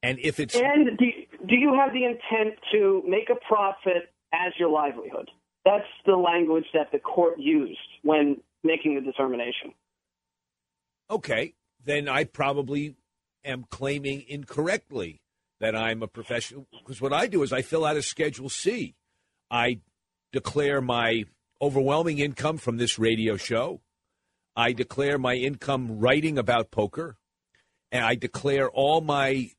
And 0.03 0.19
if 0.19 0.39
it's 0.39 0.55
and 0.55 0.97
do 0.97 1.05
do 1.47 1.55
you 1.55 1.73
have 1.73 1.93
the 1.93 2.05
intent 2.05 2.59
to 2.71 3.01
make 3.07 3.29
a 3.29 3.35
profit 3.47 4.13
as 4.33 4.53
your 4.59 4.69
livelihood? 4.69 5.29
That's 5.65 5.87
the 6.05 6.15
language 6.15 6.65
that 6.73 6.91
the 6.91 6.99
court 6.99 7.39
used 7.39 7.79
when 8.03 8.41
making 8.63 8.95
the 8.95 9.01
determination. 9.01 9.73
Okay, 11.09 11.53
then 11.83 12.07
I 12.07 12.25
probably 12.25 12.95
am 13.45 13.65
claiming 13.69 14.25
incorrectly 14.27 15.21
that 15.59 15.75
I'm 15.75 16.03
a 16.03 16.07
professional 16.07 16.67
because 16.71 17.01
what 17.01 17.13
I 17.13 17.27
do 17.27 17.43
is 17.43 17.53
I 17.53 17.61
fill 17.61 17.85
out 17.85 17.95
a 17.95 18.01
Schedule 18.01 18.49
C. 18.49 18.95
I 19.53 19.81
declare 20.31 20.81
my 20.81 21.25
overwhelming 21.61 22.17
income 22.17 22.57
from 22.57 22.77
this 22.77 22.97
radio 22.97 23.37
show. 23.37 23.81
I 24.55 24.73
declare 24.73 25.19
my 25.19 25.35
income 25.35 25.99
writing 25.99 26.39
about 26.39 26.71
poker. 26.71 27.17
And 27.91 28.03
I 28.03 28.15
declare 28.15 28.71
all 28.71 29.01
my 29.01 29.51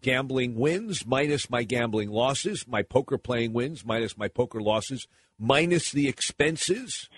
gambling 0.00 0.56
wins 0.56 1.04
minus 1.06 1.50
my 1.50 1.64
gambling 1.64 2.08
losses, 2.08 2.66
my 2.66 2.80
poker 2.80 3.18
playing 3.18 3.52
wins 3.52 3.84
minus 3.84 4.16
my 4.16 4.28
poker 4.28 4.62
losses, 4.62 5.06
minus 5.38 5.92
the 5.92 6.08
expenses, 6.08 7.10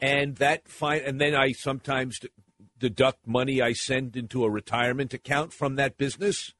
and 0.00 0.36
that 0.36 0.66
fine. 0.66 1.02
And 1.04 1.20
then 1.20 1.34
I 1.34 1.52
sometimes 1.52 2.20
deduct 2.78 3.26
money 3.26 3.60
I 3.60 3.74
send 3.74 4.16
into 4.16 4.44
a 4.44 4.50
retirement 4.50 5.12
account 5.12 5.52
from 5.52 5.76
that 5.76 5.98
business, 5.98 6.54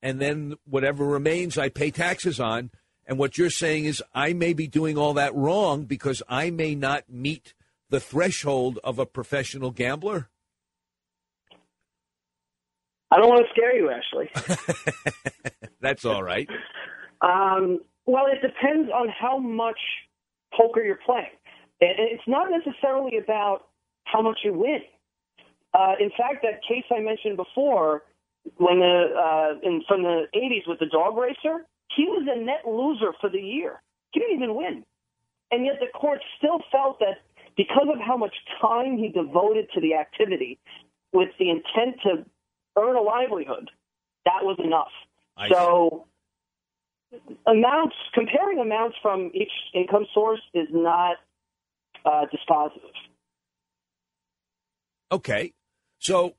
and 0.00 0.18
then 0.18 0.54
whatever 0.64 1.04
remains 1.04 1.58
I 1.58 1.68
pay 1.68 1.90
taxes 1.90 2.40
on. 2.40 2.70
And 3.06 3.18
what 3.18 3.36
you're 3.36 3.50
saying 3.50 3.84
is 3.84 4.02
I 4.14 4.32
may 4.32 4.52
be 4.52 4.66
doing 4.66 4.96
all 4.96 5.14
that 5.14 5.34
wrong 5.34 5.84
because 5.84 6.22
I 6.28 6.50
may 6.50 6.74
not 6.74 7.04
meet 7.10 7.54
the 7.90 8.00
threshold 8.00 8.78
of 8.84 8.98
a 8.98 9.06
professional 9.06 9.70
gambler. 9.70 10.28
I 13.10 13.18
don't 13.18 13.28
want 13.28 13.44
to 13.44 13.52
scare 13.52 13.76
you, 13.76 13.90
Ashley. 13.90 14.30
That's 15.80 16.04
all 16.04 16.22
right. 16.22 16.48
Um, 17.20 17.80
well, 18.06 18.24
it 18.26 18.40
depends 18.40 18.90
on 18.90 19.08
how 19.08 19.38
much 19.38 19.78
poker 20.56 20.82
you're 20.82 20.98
playing. 21.04 21.26
And 21.80 22.08
it's 22.10 22.22
not 22.26 22.48
necessarily 22.50 23.18
about 23.18 23.66
how 24.04 24.22
much 24.22 24.38
you 24.44 24.54
win. 24.54 24.80
Uh, 25.74 25.94
in 26.00 26.10
fact, 26.10 26.42
that 26.42 26.60
case 26.66 26.84
I 26.94 27.00
mentioned 27.00 27.36
before, 27.36 28.02
when 28.56 28.80
the 28.80 29.04
uh, 29.14 29.68
in 29.68 29.82
from 29.86 30.02
the 30.02 30.24
80s 30.34 30.68
with 30.68 30.78
the 30.78 30.86
dog 30.86 31.16
racer, 31.16 31.66
he 31.96 32.04
was 32.04 32.26
a 32.30 32.38
net 32.38 32.62
loser 32.66 33.12
for 33.20 33.28
the 33.28 33.40
year. 33.40 33.82
He 34.12 34.20
didn't 34.20 34.36
even 34.36 34.54
win, 34.54 34.84
and 35.50 35.64
yet 35.64 35.76
the 35.80 35.86
court 35.98 36.20
still 36.38 36.60
felt 36.70 36.98
that 37.00 37.18
because 37.56 37.88
of 37.92 38.00
how 38.00 38.16
much 38.16 38.34
time 38.60 38.96
he 38.96 39.08
devoted 39.08 39.68
to 39.74 39.80
the 39.80 39.94
activity, 39.94 40.58
with 41.12 41.28
the 41.38 41.50
intent 41.50 41.96
to 42.04 42.24
earn 42.78 42.96
a 42.96 43.00
livelihood, 43.02 43.70
that 44.24 44.42
was 44.42 44.56
enough. 44.62 44.92
I 45.36 45.48
so 45.48 46.06
amounts 47.46 47.96
comparing 48.14 48.58
amounts 48.58 48.96
from 49.02 49.30
each 49.34 49.52
income 49.74 50.06
source 50.14 50.40
is 50.54 50.68
not 50.70 51.16
uh, 52.04 52.26
dispositive. 52.32 52.92
Okay. 55.10 55.52
So 55.98 56.34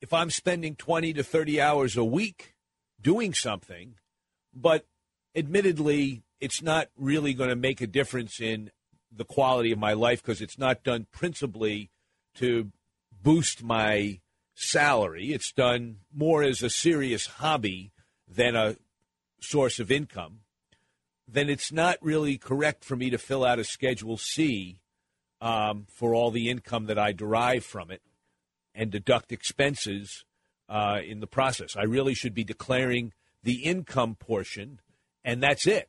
if 0.00 0.12
I'm 0.12 0.30
spending 0.30 0.74
20 0.74 1.12
to 1.14 1.22
30 1.22 1.60
hours 1.60 1.96
a 1.96 2.04
week 2.04 2.54
doing 3.00 3.34
something, 3.34 3.96
but 4.54 4.86
admittedly, 5.34 6.22
it's 6.40 6.62
not 6.62 6.88
really 6.96 7.34
going 7.34 7.50
to 7.50 7.56
make 7.56 7.80
a 7.80 7.86
difference 7.86 8.40
in 8.40 8.70
the 9.10 9.24
quality 9.24 9.72
of 9.72 9.78
my 9.78 9.92
life 9.92 10.22
because 10.22 10.40
it's 10.40 10.58
not 10.58 10.82
done 10.82 11.06
principally 11.12 11.90
to 12.34 12.70
boost 13.22 13.62
my 13.62 14.20
salary. 14.54 15.32
It's 15.32 15.52
done 15.52 15.98
more 16.12 16.42
as 16.42 16.62
a 16.62 16.70
serious 16.70 17.26
hobby 17.26 17.92
than 18.28 18.56
a 18.56 18.76
source 19.40 19.78
of 19.78 19.90
income. 19.90 20.40
Then 21.26 21.48
it's 21.48 21.72
not 21.72 21.96
really 22.00 22.36
correct 22.36 22.84
for 22.84 22.96
me 22.96 23.10
to 23.10 23.18
fill 23.18 23.44
out 23.44 23.58
a 23.58 23.64
Schedule 23.64 24.18
C 24.18 24.80
um, 25.40 25.86
for 25.88 26.14
all 26.14 26.30
the 26.30 26.50
income 26.50 26.86
that 26.86 26.98
I 26.98 27.12
derive 27.12 27.64
from 27.64 27.90
it 27.90 28.02
and 28.74 28.90
deduct 28.90 29.32
expenses 29.32 30.24
uh, 30.68 31.00
in 31.04 31.20
the 31.20 31.26
process. 31.26 31.76
I 31.76 31.84
really 31.84 32.14
should 32.14 32.34
be 32.34 32.44
declaring 32.44 33.12
the 33.44 33.62
income 33.64 34.16
portion, 34.16 34.80
and 35.22 35.42
that's 35.42 35.66
it. 35.66 35.88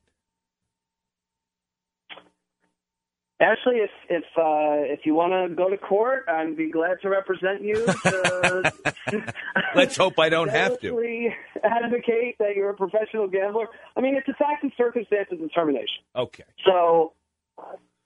Ashley, 3.42 3.76
if 3.78 3.90
if 4.10 4.24
uh, 4.38 4.88
if 4.94 5.02
you 5.06 5.14
want 5.14 5.34
to 5.34 5.54
go 5.54 5.70
to 5.70 5.78
court, 5.78 6.24
I'd 6.30 6.56
be 6.56 6.72
glad 6.72 7.02
to 7.02 7.10
represent 7.10 7.62
you. 7.62 7.86
To 7.86 8.74
Let's 9.76 9.98
hope 9.98 10.18
I 10.20 10.30
don't 10.30 10.48
have 10.48 10.80
to. 10.80 11.32
Advocate 11.62 12.38
that 12.40 12.56
you're 12.56 12.70
a 12.70 12.76
professional 12.76 13.28
gambler. 13.28 13.66
I 13.98 14.02
mean, 14.02 14.16
it's 14.16 14.28
a 14.30 14.34
fact 14.34 14.64
and 14.64 14.72
circumstances 14.78 15.38
determination. 15.38 16.04
Okay. 16.16 16.46
So, 16.66 17.12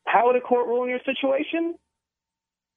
how 0.08 0.26
would 0.26 0.36
a 0.36 0.42
court 0.42 0.66
rule 0.68 0.84
in 0.84 0.90
your 0.90 1.00
situation? 1.06 1.76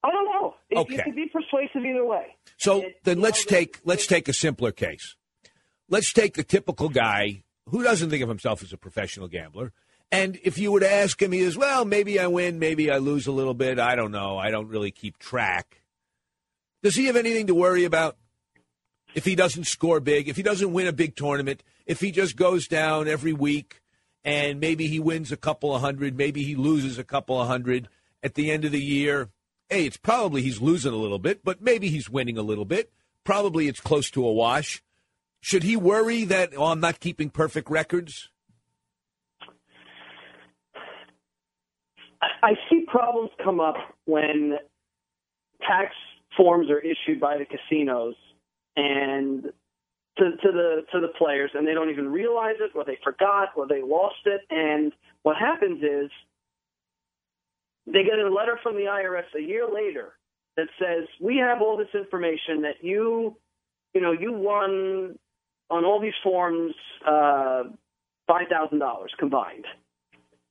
I 0.05 0.11
don't 0.11 0.27
know. 0.27 0.55
It, 0.69 0.77
Okay. 0.79 0.97
it 0.97 1.05
could 1.05 1.17
be 1.17 1.31
persuasive 1.33 1.87
either 1.87 2.05
way. 2.05 2.37
So 2.59 2.85
then 3.05 3.21
let's 3.21 3.47
take 3.47 3.81
let's 3.85 4.07
take 4.07 4.29
a 4.29 4.33
simpler 4.35 4.73
case. 4.73 5.17
Let's 5.93 6.11
take 6.15 6.37
the 6.37 6.43
typical 6.43 6.89
guy 6.89 7.43
who 7.69 7.83
doesn't 7.83 8.09
think 8.09 8.23
of 8.23 8.29
himself 8.31 8.63
as 8.63 8.73
a 8.73 8.79
professional 8.79 9.29
gambler. 9.29 9.75
And 10.11 10.41
if 10.43 10.57
you 10.57 10.81
to 10.81 10.91
ask 10.91 11.21
him, 11.21 11.33
he 11.33 11.41
is, 11.41 11.55
well, 11.55 11.85
maybe 11.85 12.19
I 12.19 12.29
win, 12.29 12.59
maybe 12.59 12.91
I 12.91 12.97
lose 12.97 13.27
a 13.27 13.33
little 13.33 13.53
bit. 13.53 13.79
I 13.79 13.95
don't 13.95 14.11
know. 14.11 14.39
I 14.39 14.51
don't 14.51 14.69
really 14.69 14.91
keep 14.91 15.19
track. 15.19 15.83
Does 16.83 16.97
he 16.97 17.05
have 17.07 17.17
anything 17.17 17.49
to 17.49 17.55
worry 17.55 17.85
about? 17.85 18.17
If 19.15 19.27
he 19.27 19.35
doesn't 19.35 19.65
score 19.65 20.01
big, 20.01 20.31
if 20.31 20.37
he 20.37 20.43
doesn't 20.43 20.73
win 20.73 20.87
a 20.87 20.95
big 20.95 21.15
tournament, 21.15 21.63
if 21.85 22.01
he 22.01 22.11
just 22.11 22.37
goes 22.37 22.67
down 22.67 23.07
every 23.07 23.35
week 23.35 23.83
and 24.25 24.61
maybe 24.61 24.87
he 24.87 24.99
wins 24.99 25.31
a 25.31 25.37
couple 25.37 25.75
of 25.75 25.83
hundred, 25.83 26.17
maybe 26.17 26.43
he 26.43 26.55
loses 26.55 26.99
a 26.99 27.05
couple 27.05 27.39
of 27.39 27.49
hundred 27.49 27.91
at 28.23 28.33
the 28.33 28.51
end 28.51 28.65
of 28.65 28.73
the 28.73 28.81
year, 28.81 29.29
hey, 29.69 29.85
it's 29.85 29.99
probably 29.99 30.41
he's 30.41 30.63
losing 30.63 30.95
a 30.95 30.97
little 30.97 31.19
bit, 31.19 31.45
but 31.45 31.61
maybe 31.61 31.91
he's 31.91 32.09
winning 32.09 32.39
a 32.39 32.43
little 32.43 32.65
bit. 32.65 32.91
Probably 33.25 33.69
it's 33.69 33.79
close 33.79 34.11
to 34.13 34.27
a 34.27 34.33
wash. 34.33 34.83
Should 35.43 35.65
he 35.65 35.77
worry 35.77 36.25
that, 36.25 36.51
oh, 36.57 36.67
I'm 36.67 36.81
not 36.81 37.01
keeping 37.01 37.29
perfect 37.29 37.69
records? 37.69 38.31
I- 42.43 42.55
see 42.71 42.85
problems 42.87 43.31
come 43.43 43.59
up 43.59 43.75
when 44.05 44.57
tax 45.61 45.93
forms 46.37 46.71
are 46.71 46.79
issued 46.79 47.21
by 47.21 47.39
the 47.39 47.45
casinos 47.45 48.15
and 48.77 49.45
to, 50.19 50.31
to 50.31 50.53
the 50.53 50.83
to 50.93 51.01
the 51.01 51.09
players, 51.19 51.51
and 51.55 51.67
they 51.67 51.75
don't 51.75 51.91
even 51.91 52.09
realize 52.11 52.57
it, 52.61 52.71
or 52.77 52.85
they 52.85 52.99
forgot, 53.03 53.49
or 53.57 53.67
they 53.67 53.83
lost 53.83 54.25
it. 54.27 54.43
And 54.51 54.93
what 55.23 55.37
happens 55.37 55.83
is 55.83 56.11
they 57.87 58.05
get 58.05 58.19
a 58.19 58.29
letter 58.33 58.59
from 58.63 58.77
the 58.77 58.83
IRS 58.83 59.25
a 59.37 59.43
year 59.43 59.67
later 59.67 60.13
that 60.57 60.69
says, 60.79 61.09
"We 61.21 61.39
have 61.39 61.63
all 61.63 61.77
this 61.77 61.93
information 61.95 62.63
that 62.63 62.83
you, 62.85 63.37
you 63.95 64.01
know, 64.01 64.13
you 64.13 64.33
won 64.33 65.19
on 65.71 65.85
all 65.85 66.01
these 66.01 66.17
forms 66.23 66.75
uh, 67.07 67.65
five 68.27 68.49
thousand 68.51 68.79
dollars 68.79 69.13
combined. 69.19 69.67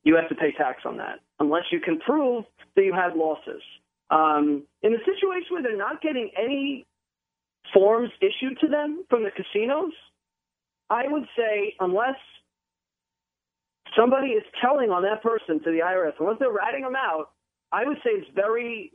You 0.04 0.16
have 0.16 0.28
to 0.28 0.34
pay 0.34 0.52
tax 0.52 0.82
on 0.84 0.96
that 0.98 1.20
unless 1.38 1.64
you 1.70 1.80
can 1.80 1.98
prove 2.00 2.44
that 2.76 2.84
you 2.84 2.92
had 2.92 3.16
losses." 3.16 3.62
Um, 4.10 4.64
in 4.82 4.92
a 4.92 4.98
situation 4.98 5.48
where 5.50 5.62
they're 5.62 5.76
not 5.76 6.02
getting 6.02 6.30
any 6.36 6.86
forms 7.72 8.10
issued 8.20 8.58
to 8.60 8.68
them 8.68 9.04
from 9.08 9.22
the 9.22 9.30
casinos, 9.30 9.92
I 10.90 11.04
would 11.08 11.26
say 11.36 11.74
unless 11.80 12.16
somebody 13.96 14.28
is 14.28 14.42
telling 14.60 14.90
on 14.90 15.02
that 15.02 15.22
person 15.22 15.62
to 15.64 15.70
the 15.70 15.78
IRS, 15.78 16.12
unless 16.20 16.38
they're 16.38 16.52
ratting 16.52 16.82
them 16.82 16.96
out, 16.96 17.30
I 17.70 17.86
would 17.86 17.98
say 17.98 18.10
it's 18.10 18.30
very 18.34 18.92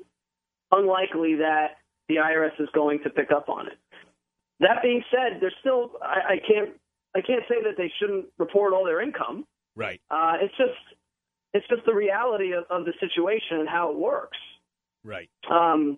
unlikely 0.71 1.36
that 1.36 1.77
the 2.08 2.15
IRS 2.15 2.60
is 2.60 2.69
going 2.73 2.99
to 3.03 3.10
pick 3.10 3.32
up 3.32 3.49
on 3.49 3.67
it. 3.67 3.77
That 4.60 4.82
being 4.82 5.04
said, 5.12 5.39
there's 5.39 5.56
still 5.60 5.91
I, 6.02 6.34
I 6.34 6.38
can't 6.48 6.70
I 7.15 7.22
can't 7.22 7.43
say 7.48 7.62
that 7.63 7.78
they 7.78 7.91
shouldn't 8.00 8.26
report 8.38 8.74
all 8.74 8.86
their 8.86 9.02
income. 9.02 9.46
Right. 9.76 10.02
Uh, 10.10 10.34
it's 10.41 10.56
just 10.58 10.98
it's 11.54 11.67
just 11.67 11.86
the 11.86 11.93
reality 11.93 12.54
of, 12.54 12.65
of 12.70 12.86
the 12.86 12.93
situation 13.00 13.60
and 13.60 13.70
how 13.70 13.91
it 13.91 13.98
works. 13.98 14.38
Right. 15.04 15.30
Um, 15.50 15.98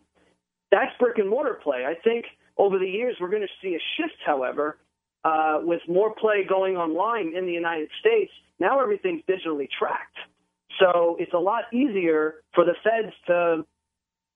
that's 0.71 0.91
brick 0.99 1.17
and 1.17 1.29
mortar 1.29 1.59
play. 1.63 1.85
I 1.85 1.95
think 2.03 2.25
over 2.57 2.77
the 2.77 2.87
years 2.87 3.15
we're 3.19 3.29
going 3.29 3.41
to 3.41 3.47
see 3.61 3.75
a 3.75 3.79
shift, 3.97 4.17
however, 4.25 4.77
uh, 5.23 5.59
with 5.63 5.81
more 5.87 6.13
play 6.13 6.45
going 6.47 6.77
online 6.77 7.35
in 7.35 7.45
the 7.45 7.51
United 7.51 7.89
States. 7.99 8.31
Now 8.59 8.81
everything's 8.81 9.23
digitally 9.23 9.67
tracked, 9.77 10.17
so 10.79 11.15
it's 11.19 11.33
a 11.33 11.39
lot 11.39 11.63
easier 11.73 12.35
for 12.53 12.65
the 12.65 12.75
feds 12.83 13.13
to, 13.27 13.65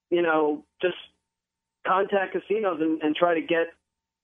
you 0.09 0.21
know, 0.21 0.63
just 0.81 0.95
contact 1.85 2.33
casinos 2.33 2.79
and, 2.79 3.01
and 3.01 3.15
try 3.15 3.33
to 3.33 3.41
get 3.41 3.67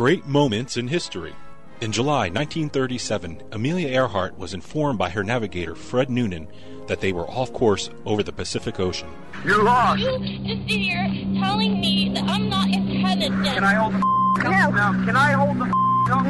Great 0.00 0.24
moments 0.24 0.78
in 0.78 0.88
history. 0.88 1.34
In 1.82 1.92
July 1.92 2.30
1937, 2.30 3.42
Amelia 3.52 3.88
Earhart 3.88 4.38
was 4.38 4.54
informed 4.54 4.98
by 4.98 5.10
her 5.10 5.22
navigator, 5.22 5.74
Fred 5.74 6.08
Noonan, 6.08 6.48
that 6.86 7.02
they 7.02 7.12
were 7.12 7.28
off 7.28 7.52
course 7.52 7.90
over 8.06 8.22
the 8.22 8.32
Pacific 8.32 8.80
Ocean. 8.80 9.10
You 9.44 9.62
lost. 9.62 10.00
You 10.00 10.14
is 10.14 10.64
here 10.64 11.06
telling 11.38 11.82
me 11.82 12.10
that 12.14 12.24
I'm 12.24 12.48
not 12.48 12.70
intelligent. 12.70 13.44
Can 13.44 13.62
I 13.62 13.74
hold 13.74 13.92
the 13.92 13.98
no. 14.42 14.70
Now, 14.70 15.04
can 15.04 15.16
I 15.16 15.32
hold 15.32 15.58
the 15.58 15.66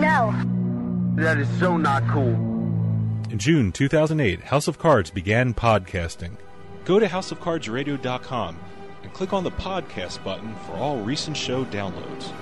No. 0.00 0.34
That 1.22 1.38
is 1.38 1.48
so 1.60 1.76
not 1.76 2.02
cool. 2.08 2.34
In 3.30 3.38
June 3.38 3.70
2008, 3.70 4.40
House 4.40 4.66
of 4.66 4.80
Cards 4.80 5.12
began 5.12 5.54
podcasting. 5.54 6.38
Go 6.84 6.98
to 6.98 7.06
houseofcardsradio.com 7.06 8.58
and 9.04 9.12
click 9.12 9.32
on 9.32 9.44
the 9.44 9.52
podcast 9.52 10.24
button 10.24 10.56
for 10.66 10.72
all 10.72 10.96
recent 11.02 11.36
show 11.36 11.64
downloads. 11.66 12.32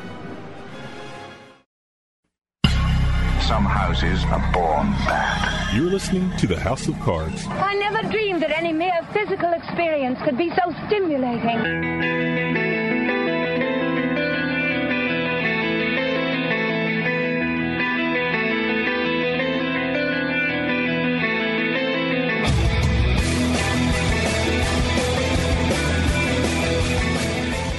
Some 3.49 3.65
houses 3.65 4.23
are 4.25 4.53
born 4.53 4.91
bad. 5.09 5.75
You're 5.75 5.91
listening 5.91 6.31
to 6.37 6.47
the 6.47 6.61
House 6.61 6.87
of 6.87 7.01
Cards. 7.01 7.47
I 7.49 7.73
never 7.77 8.07
dreamed 8.11 8.43
that 8.43 8.51
any 8.51 8.75
mere 8.75 9.01
physical 9.15 9.51
experience 9.55 10.19
could 10.23 10.37
be 10.37 10.51
so 10.51 10.71
stimulating. 10.87 11.57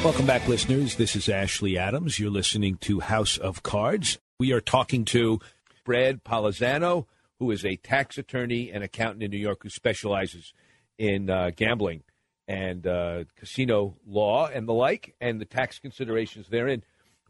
Welcome 0.04 0.26
back, 0.26 0.48
listeners. 0.48 0.96
This 0.96 1.16
is 1.16 1.30
Ashley 1.30 1.78
Adams. 1.78 2.18
You're 2.18 2.32
listening 2.32 2.78
to 2.78 3.02
House 3.02 3.38
of 3.38 3.62
Cards. 3.62 4.18
We 4.40 4.52
are 4.52 4.62
talking 4.62 5.06
to 5.06 5.40
Brad 5.90 6.24
Polizzano, 6.24 7.08
who 7.40 7.50
is 7.50 7.66
a 7.66 7.76
tax 7.78 8.20
attorney 8.20 8.70
and 8.72 8.84
accountant 8.84 9.24
in 9.24 9.32
New 9.32 9.40
York 9.40 9.64
who 9.64 9.70
specializes 9.70 10.54
in 11.00 11.32
uh, 11.32 11.50
gambling 11.56 12.04
and 12.48 12.86
uh, 12.86 13.24
casino 13.36 13.96
law 14.06 14.46
and 14.46 14.68
the 14.68 14.74
like, 14.74 15.16
and 15.20 15.42
the 15.42 15.46
tax 15.46 15.80
considerations 15.80 16.50
therein. 16.50 16.84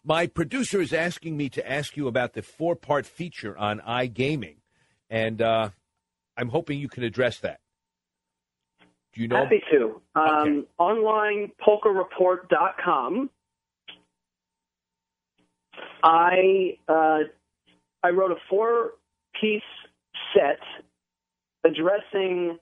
My 0.03 0.27
producer 0.27 0.81
is 0.81 0.91
asking 0.91 1.37
me 1.37 1.47
to 1.47 1.71
ask 1.71 1.95
you 1.95 2.09
about 2.09 2.33
the 2.33 2.41
four 2.41 2.75
part 2.75 3.05
feature 3.05 3.57
on 3.57 3.79
iGaming, 3.79 4.57
and 5.09 5.41
uh, 5.41 5.69
I'm 6.35 6.49
hoping 6.49 6.79
you 6.79 6.89
can 6.89 7.03
address 7.03 7.39
that. 7.39 7.61
Do 9.13 9.21
you 9.21 9.29
know? 9.29 9.37
Happy 9.37 9.63
to. 9.71 10.01
Um, 10.15 10.67
OnlinePokerReport.com. 10.77 13.29
I 16.03 16.77
uh, 16.89 17.19
I 18.03 18.09
wrote 18.09 18.31
a 18.31 18.39
four 18.49 18.91
piece 19.39 19.62
set 20.33 20.59
addressing 21.65 22.57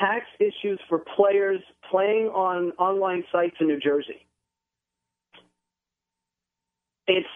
tax 0.00 0.24
issues 0.40 0.80
for 0.88 1.02
players 1.16 1.60
playing 1.90 2.26
on 2.28 2.72
online 2.78 3.24
sites 3.30 3.56
in 3.60 3.68
New 3.68 3.78
Jersey. 3.78 4.26
It's 7.06 7.28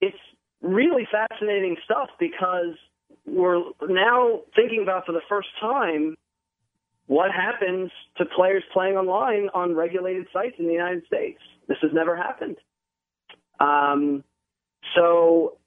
it's 0.00 0.16
really 0.62 1.06
fascinating 1.10 1.76
stuff 1.84 2.08
because 2.18 2.74
we're 3.26 3.62
now 3.88 4.40
thinking 4.56 4.82
about 4.82 5.06
for 5.06 5.12
the 5.12 5.22
first 5.28 5.48
time 5.60 6.16
what 7.06 7.30
happens 7.30 7.90
to 8.16 8.24
players 8.36 8.62
playing 8.72 8.96
online 8.96 9.48
on 9.54 9.74
regulated 9.74 10.26
sites 10.32 10.54
in 10.58 10.66
the 10.66 10.72
United 10.72 11.04
States. 11.06 11.40
This 11.68 11.78
has 11.82 11.90
never 11.92 12.16
happened. 12.16 12.56
Um, 13.58 14.24
so 14.96 15.58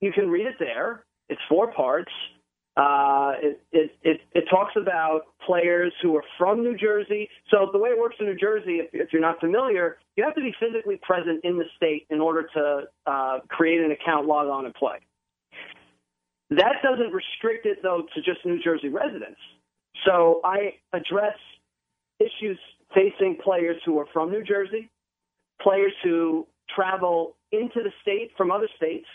you 0.00 0.12
can 0.12 0.28
read 0.28 0.46
it 0.46 0.56
there. 0.58 1.04
It's 1.28 1.40
four 1.48 1.72
parts. 1.72 2.12
Uh, 2.76 3.32
it, 3.42 3.60
it, 3.72 3.90
it, 4.02 4.20
it 4.32 4.44
talks 4.48 4.72
about 4.80 5.22
players 5.44 5.92
who 6.02 6.16
are 6.16 6.24
from 6.38 6.62
New 6.62 6.76
Jersey. 6.76 7.28
So 7.50 7.68
the 7.72 7.78
way 7.78 7.90
it 7.90 7.98
works 7.98 8.16
in 8.20 8.26
New 8.26 8.36
Jersey, 8.36 8.78
if, 8.78 8.88
if 8.92 9.12
you're 9.12 9.20
not 9.20 9.40
familiar, 9.40 9.98
you 10.16 10.24
have 10.24 10.34
to 10.34 10.40
be 10.40 10.54
physically 10.58 10.98
present 11.02 11.40
in 11.44 11.58
the 11.58 11.64
state 11.76 12.06
in 12.10 12.20
order 12.20 12.48
to 12.54 12.82
uh, 13.06 13.38
create 13.48 13.80
an 13.80 13.90
account, 13.90 14.26
log 14.26 14.48
on, 14.48 14.64
and 14.64 14.74
play. 14.74 14.98
That 16.50 16.76
doesn't 16.82 17.12
restrict 17.12 17.66
it, 17.66 17.78
though, 17.82 18.02
to 18.14 18.22
just 18.22 18.44
New 18.44 18.60
Jersey 18.62 18.88
residents. 18.88 19.40
So 20.06 20.40
I 20.44 20.74
address 20.92 21.36
issues 22.18 22.58
facing 22.94 23.38
players 23.42 23.76
who 23.84 23.98
are 23.98 24.06
from 24.12 24.30
New 24.30 24.42
Jersey, 24.42 24.88
players 25.60 25.92
who 26.02 26.46
travel 26.74 27.36
into 27.52 27.82
the 27.82 27.92
state 28.02 28.30
from 28.36 28.50
other 28.50 28.68
states 28.76 29.06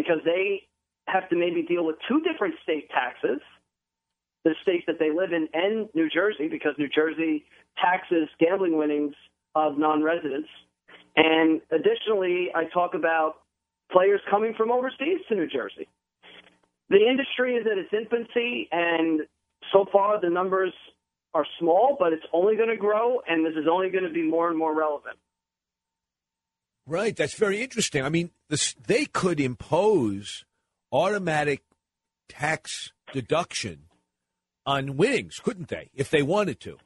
because 0.00 0.22
they 0.24 0.62
have 1.08 1.28
to 1.28 1.36
maybe 1.36 1.62
deal 1.62 1.84
with 1.84 1.96
two 2.08 2.20
different 2.20 2.54
state 2.62 2.88
taxes 2.90 3.40
the 4.44 4.54
state 4.62 4.84
that 4.86 4.98
they 4.98 5.10
live 5.10 5.32
in 5.32 5.48
and 5.52 5.88
New 5.94 6.08
Jersey 6.08 6.48
because 6.48 6.72
New 6.78 6.88
Jersey 6.88 7.44
taxes 7.76 8.28
gambling 8.38 8.76
winnings 8.76 9.14
of 9.54 9.78
non 9.78 10.02
residents. 10.02 10.48
And 11.16 11.60
additionally, 11.70 12.48
I 12.54 12.64
talk 12.72 12.94
about 12.94 13.34
players 13.92 14.20
coming 14.30 14.54
from 14.56 14.70
overseas 14.70 15.20
to 15.28 15.34
New 15.34 15.48
Jersey. 15.48 15.88
The 16.88 17.06
industry 17.06 17.56
is 17.56 17.66
at 17.70 17.78
its 17.78 17.90
infancy, 17.92 18.68
and 18.72 19.20
so 19.72 19.84
far 19.92 20.20
the 20.20 20.30
numbers 20.30 20.72
are 21.34 21.44
small, 21.58 21.96
but 21.98 22.12
it's 22.12 22.24
only 22.32 22.56
going 22.56 22.70
to 22.70 22.76
grow, 22.76 23.20
and 23.28 23.44
this 23.44 23.52
is 23.52 23.66
only 23.70 23.90
going 23.90 24.04
to 24.04 24.10
be 24.10 24.22
more 24.22 24.48
and 24.48 24.58
more 24.58 24.76
relevant. 24.76 25.16
Right. 26.90 27.14
That's 27.14 27.34
very 27.34 27.62
interesting. 27.62 28.04
I 28.04 28.08
mean, 28.08 28.32
this, 28.48 28.74
they 28.84 29.04
could 29.04 29.38
impose 29.38 30.44
automatic 30.90 31.62
tax 32.28 32.90
deduction 33.12 33.82
on 34.66 34.96
winnings, 34.96 35.38
couldn't 35.38 35.68
they, 35.68 35.90
if 35.94 36.10
they 36.10 36.22
wanted 36.22 36.58
to? 36.62 36.78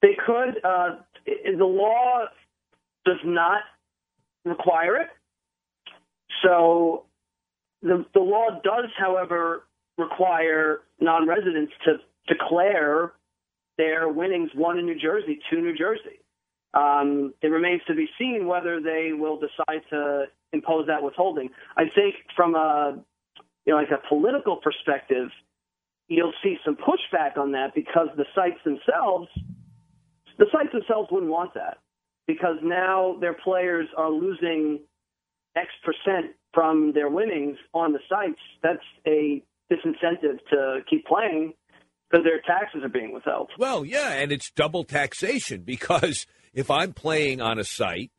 They 0.00 0.16
could. 0.24 0.64
Uh, 0.64 1.00
the 1.26 1.64
law 1.66 2.24
does 3.04 3.18
not 3.22 3.60
require 4.46 4.96
it. 4.96 5.08
So 6.42 7.04
the, 7.82 8.06
the 8.14 8.20
law 8.20 8.48
does, 8.64 8.88
however, 8.98 9.66
require 9.98 10.80
non-residents 11.00 11.72
to 11.84 11.96
declare 12.26 13.12
their 13.76 14.08
winnings, 14.08 14.48
one 14.54 14.78
in 14.78 14.86
New 14.86 14.98
Jersey, 14.98 15.38
two 15.50 15.60
New 15.60 15.76
Jersey. 15.76 16.20
Um, 16.74 17.32
it 17.42 17.48
remains 17.48 17.82
to 17.86 17.94
be 17.94 18.08
seen 18.18 18.46
whether 18.46 18.80
they 18.80 19.10
will 19.12 19.38
decide 19.38 19.82
to 19.90 20.24
impose 20.52 20.86
that 20.86 21.02
withholding. 21.02 21.50
I 21.76 21.84
think 21.94 22.14
from 22.36 22.54
a 22.54 23.02
you 23.64 23.72
know 23.72 23.78
like 23.78 23.90
a 23.90 24.06
political 24.08 24.56
perspective, 24.56 25.28
you'll 26.08 26.34
see 26.42 26.56
some 26.64 26.76
pushback 26.76 27.38
on 27.38 27.52
that 27.52 27.74
because 27.74 28.08
the 28.16 28.26
sites 28.34 28.58
themselves, 28.64 29.28
the 30.38 30.46
sites 30.52 30.72
themselves 30.72 31.08
wouldn't 31.10 31.32
want 31.32 31.54
that 31.54 31.78
because 32.26 32.56
now 32.62 33.16
their 33.20 33.34
players 33.34 33.88
are 33.96 34.10
losing 34.10 34.80
X 35.56 35.68
percent 35.84 36.34
from 36.52 36.92
their 36.92 37.08
winnings 37.08 37.56
on 37.72 37.92
the 37.92 38.00
sites. 38.08 38.40
That's 38.62 38.84
a 39.06 39.42
disincentive 39.70 40.38
to 40.50 40.80
keep 40.88 41.06
playing 41.06 41.54
because 42.10 42.24
their 42.24 42.40
taxes 42.40 42.82
are 42.82 42.88
being 42.88 43.12
withheld. 43.12 43.50
Well, 43.58 43.84
yeah, 43.84 44.12
and 44.12 44.32
it's 44.32 44.50
double 44.50 44.84
taxation 44.84 45.62
because 45.62 46.26
if 46.52 46.70
I'm 46.70 46.92
playing 46.92 47.40
on 47.40 47.58
a 47.58 47.64
site, 47.64 48.10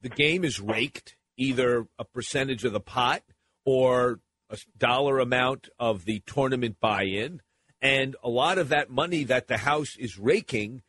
the 0.00 0.08
game 0.08 0.44
is 0.44 0.60
raked 0.60 1.16
either 1.36 1.86
a 1.98 2.04
percentage 2.04 2.64
of 2.64 2.72
the 2.72 2.80
pot 2.80 3.22
or 3.64 4.20
a 4.50 4.58
dollar 4.76 5.18
amount 5.18 5.68
of 5.78 6.04
the 6.04 6.20
tournament 6.26 6.78
buy 6.80 7.04
in. 7.04 7.40
And 7.80 8.14
a 8.22 8.28
lot 8.28 8.58
of 8.58 8.68
that 8.68 8.90
money 8.90 9.24
that 9.24 9.48
the 9.48 9.58
house 9.58 9.96
is 9.96 10.18
raking 10.18 10.82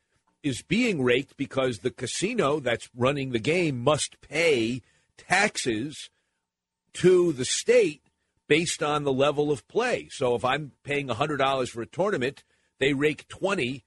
is 0.43 0.61
being 0.61 1.01
raked 1.01 1.37
because 1.37 1.79
the 1.79 1.91
casino 1.91 2.59
that's 2.59 2.89
running 2.95 3.31
the 3.31 3.39
game 3.39 3.79
must 3.79 4.19
pay 4.21 4.81
taxes 5.17 6.09
to 6.93 7.31
the 7.33 7.45
state 7.45 8.01
based 8.47 8.83
on 8.83 9.03
the 9.03 9.13
level 9.13 9.51
of 9.51 9.67
play. 9.67 10.09
So 10.11 10.35
if 10.35 10.43
I'm 10.43 10.73
paying 10.83 11.07
$100 11.07 11.69
for 11.69 11.81
a 11.81 11.87
tournament, 11.87 12.43
they 12.79 12.93
rake 12.93 13.27
20 13.29 13.85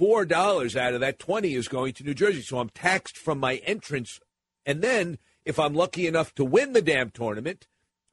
four 0.00 0.24
dollars 0.24 0.76
out 0.76 0.94
of 0.94 1.00
that 1.00 1.18
twenty 1.18 1.54
is 1.54 1.68
going 1.68 1.92
to 1.92 2.04
New 2.04 2.14
Jersey. 2.14 2.40
So 2.40 2.58
I'm 2.58 2.70
taxed 2.70 3.18
from 3.18 3.38
my 3.38 3.56
entrance, 3.66 4.18
and 4.64 4.80
then 4.80 5.18
if 5.44 5.58
I'm 5.58 5.74
lucky 5.74 6.06
enough 6.06 6.34
to 6.36 6.44
win 6.44 6.72
the 6.72 6.80
damn 6.80 7.10
tournament, 7.10 7.68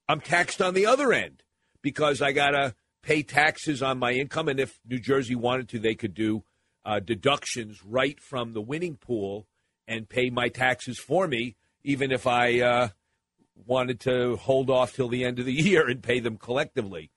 I'm 0.10 0.20
taxed 0.20 0.62
on 0.62 0.74
the 0.74 0.86
other 0.86 1.14
end 1.14 1.44
because 1.82 2.22
I 2.22 2.34
gotta 2.34 2.76
pay 3.04 3.24
taxes 3.24 3.82
on 3.82 4.00
my 4.00 4.12
income. 4.12 4.50
And 4.50 4.60
if 4.60 4.78
New 4.86 5.00
Jersey 5.00 5.34
wanted 5.34 5.70
to, 5.70 5.80
they 5.80 5.96
could 5.96 6.14
do 6.14 6.44
uh, 6.84 7.00
deductions 7.00 7.82
right 7.86 8.20
from 8.20 8.52
the 8.52 8.62
winning 8.62 8.98
pool 8.98 9.48
and 9.88 10.10
pay 10.10 10.30
my 10.30 10.50
taxes 10.50 11.00
for 11.00 11.26
me, 11.26 11.56
even 11.86 12.12
if 12.12 12.28
I 12.28 12.60
uh, 12.60 12.90
wanted 13.66 14.02
to 14.02 14.36
hold 14.36 14.70
off 14.70 14.94
till 14.94 15.08
the 15.08 15.24
end 15.24 15.40
of 15.40 15.46
the 15.46 15.54
year 15.70 15.88
and 15.88 16.04
pay 16.04 16.20
them 16.20 16.36
collectively. 16.36 17.12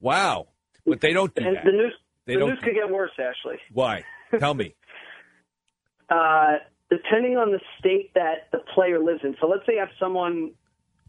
Wow, 0.00 0.48
but 0.86 1.02
they 1.02 1.12
don't 1.12 1.34
do 1.34 1.44
that. 1.44 1.64
the 1.64 1.72
news, 1.72 1.92
They 2.30 2.36
the 2.36 2.40
don't 2.40 2.50
news 2.50 2.60
could 2.62 2.74
get 2.74 2.88
worse, 2.88 3.10
Ashley. 3.18 3.58
Why? 3.72 4.04
Tell 4.38 4.54
me. 4.54 4.74
Uh, 6.10 6.56
depending 6.90 7.36
on 7.36 7.52
the 7.52 7.60
state 7.78 8.12
that 8.14 8.48
the 8.50 8.58
player 8.74 8.98
lives 8.98 9.20
in. 9.22 9.36
So 9.40 9.46
let's 9.46 9.64
say 9.64 9.74
you 9.74 9.78
have 9.78 9.90
someone 10.00 10.50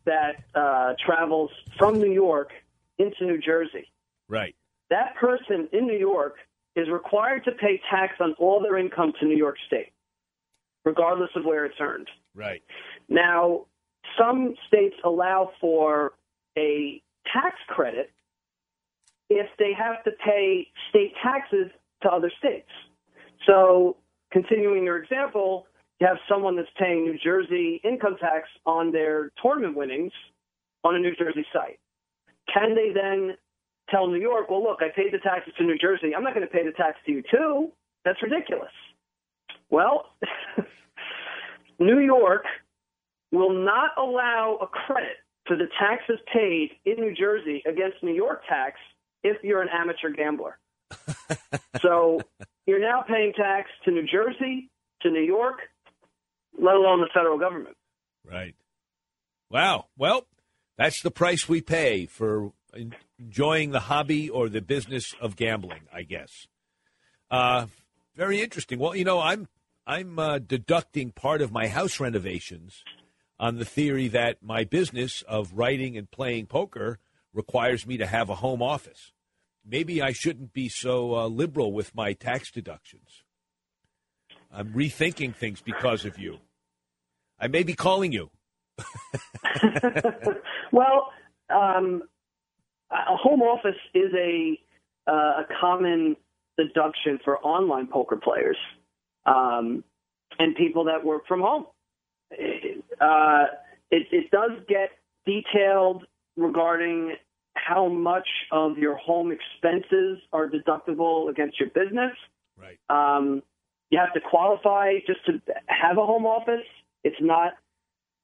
that 0.06 0.44
uh, 0.54 0.94
travels 1.04 1.50
from 1.80 1.96
New 1.96 2.12
York 2.12 2.52
into 3.00 3.26
New 3.26 3.40
Jersey. 3.40 3.88
Right. 4.30 4.56
That 4.92 5.16
person 5.16 5.68
in 5.74 5.88
New 5.88 5.98
York 5.98 6.36
is 6.76 6.88
required 6.88 7.44
to 7.46 7.52
pay 7.54 7.82
tax 7.90 8.14
on 8.20 8.36
all 8.38 8.62
their 8.62 8.78
income 8.78 9.14
to 9.20 9.26
New 9.26 9.36
York 9.36 9.56
State, 9.66 9.92
regardless 10.86 11.32
of 11.36 11.44
where 11.44 11.66
it's 11.66 11.78
earned. 11.80 12.10
Right. 12.36 12.62
Now, 13.10 13.66
some 14.20 14.54
states 14.68 14.96
allow 15.04 15.50
for 15.60 16.14
a 16.56 17.02
tax 17.34 17.56
credit 17.68 18.12
if 19.32 19.48
they 19.58 19.72
have 19.78 20.04
to 20.04 20.12
pay 20.24 20.68
state 20.90 21.14
taxes 21.24 21.72
to 22.04 22.10
other 22.10 22.30
states. 22.38 22.68
So, 23.48 23.96
continuing 24.32 24.84
your 24.84 25.02
example, 25.02 25.68
you 26.00 26.08
have 26.08 26.18
someone 26.28 26.58
that's 26.58 26.70
paying 26.78 27.06
New 27.06 27.18
Jersey 27.24 27.80
income 27.84 28.18
tax 28.20 28.50
on 28.66 28.92
their 28.92 29.32
tournament 29.42 29.78
winnings 29.78 30.12
on 30.84 30.96
a 30.96 31.00
New 31.00 31.16
Jersey 31.16 31.46
site. 31.54 31.80
Can 32.54 32.76
they 32.76 32.92
then 32.94 33.38
tell 33.90 34.08
New 34.08 34.20
York, 34.20 34.50
well, 34.50 34.64
look, 34.64 34.80
I 34.82 34.90
paid 34.94 35.14
the 35.14 35.20
taxes 35.20 35.54
to 35.58 35.64
New 35.64 35.78
Jersey. 35.78 36.14
I'm 36.16 36.24
not 36.24 36.34
going 36.34 36.46
to 36.46 36.52
pay 36.52 36.66
the 36.66 36.74
tax 36.74 36.98
to 37.06 37.12
you, 37.12 37.24
too. 37.32 37.72
That's 38.04 38.22
ridiculous. 38.22 38.72
Well, 39.70 40.08
New 41.80 42.00
York 42.00 42.44
will 43.32 43.54
not 43.54 43.92
allow 43.98 44.58
a 44.62 44.68
credit 44.68 45.18
for 45.48 45.56
the 45.56 45.68
taxes 45.80 46.20
paid 46.34 46.72
in 46.86 46.96
New 46.96 47.16
Jersey 47.16 47.64
against 47.66 48.04
New 48.04 48.14
York 48.14 48.42
tax 48.50 48.78
if 49.24 49.44
you're 49.44 49.62
an 49.62 49.70
amateur 49.72 50.10
gambler. 50.10 50.58
so 51.82 52.20
you're 52.66 52.80
now 52.80 53.04
paying 53.08 53.34
tax 53.34 53.70
to 53.86 53.92
New 53.92 54.06
Jersey, 54.06 54.70
to 55.02 55.10
New 55.10 55.24
York, 55.24 55.60
let 56.60 56.76
alone 56.76 57.02
the 57.02 57.10
federal 57.14 57.38
government. 57.38 57.76
Right. 58.26 58.56
Wow. 59.50 59.86
Well, 59.98 60.26
that's 60.78 61.02
the 61.02 61.12
price 61.12 61.48
we 61.48 61.62
pay 61.62 62.06
for 62.06 62.52
enjoying 63.20 63.72
the 63.72 63.82
hobby 63.82 64.30
or 64.30 64.50
the 64.50 64.62
business 64.62 65.14
of 65.20 65.36
gambling, 65.36 65.82
I 65.94 66.04
guess. 66.04 66.48
Uh, 67.30 67.68
very 68.16 68.42
interesting. 68.42 68.80
Well, 68.80 68.96
you 68.96 69.06
know, 69.06 69.20
I'm 69.20 69.48
I'm 69.88 70.20
uh, 70.20 70.40
deducting 70.40 71.12
part 71.12 71.42
of 71.42 71.52
my 71.52 71.68
house 71.68 72.00
renovations 72.00 72.84
on 73.40 73.58
the 73.58 73.66
theory 73.66 74.08
that 74.10 74.44
my 74.44 74.64
business 74.64 75.24
of 75.24 75.54
writing 75.54 75.98
and 75.98 76.10
playing 76.12 76.46
poker 76.46 77.00
requires 77.34 77.86
me 77.86 77.98
to 77.98 78.06
have 78.06 78.30
a 78.30 78.36
home 78.36 78.62
office. 78.62 79.12
Maybe 79.66 80.02
I 80.02 80.12
shouldn't 80.12 80.54
be 80.54 80.70
so 80.70 81.16
uh, 81.16 81.28
liberal 81.28 81.72
with 81.72 81.94
my 81.96 82.14
tax 82.14 82.52
deductions. 82.52 83.24
I'm 84.52 84.74
rethinking 84.74 85.36
things 85.36 85.62
because 85.62 86.06
of 86.06 86.18
you. 86.18 86.40
I 87.40 87.48
may 87.48 87.64
be 87.64 87.74
calling 87.74 88.12
you. 88.12 88.30
well, 90.72 91.12
um, 91.50 92.04
a 92.92 93.16
home 93.16 93.42
office 93.42 93.80
is 93.94 94.12
a 94.14 94.60
uh, 95.08 95.42
a 95.42 95.46
common 95.60 96.16
deduction 96.58 97.20
for 97.24 97.40
online 97.40 97.88
poker 97.88 98.18
players 98.18 98.58
um, 99.26 99.84
and 100.40 100.56
people 100.56 100.86
that 100.86 101.04
work 101.04 101.26
from 101.28 101.42
home. 101.42 101.66
Uh, 102.32 103.46
it, 103.90 104.08
it 104.12 104.32
does 104.32 104.52
get 104.68 104.90
detailed 105.26 106.06
regarding 106.38 107.16
how 107.54 107.88
much 107.88 108.28
of 108.52 108.78
your 108.78 108.96
home 108.96 109.32
expenses 109.32 110.20
are 110.32 110.50
deductible 110.50 111.30
against 111.30 111.60
your 111.60 111.70
business. 111.70 112.12
Right. 112.58 112.78
Um, 112.90 113.44
you 113.90 114.00
have 114.00 114.14
to 114.14 114.22
qualify 114.22 114.94
just 115.06 115.26
to 115.26 115.42
have 115.68 115.98
a 115.98 116.06
home 116.06 116.26
office. 116.26 116.66
It's 117.04 117.18
not, 117.20 117.54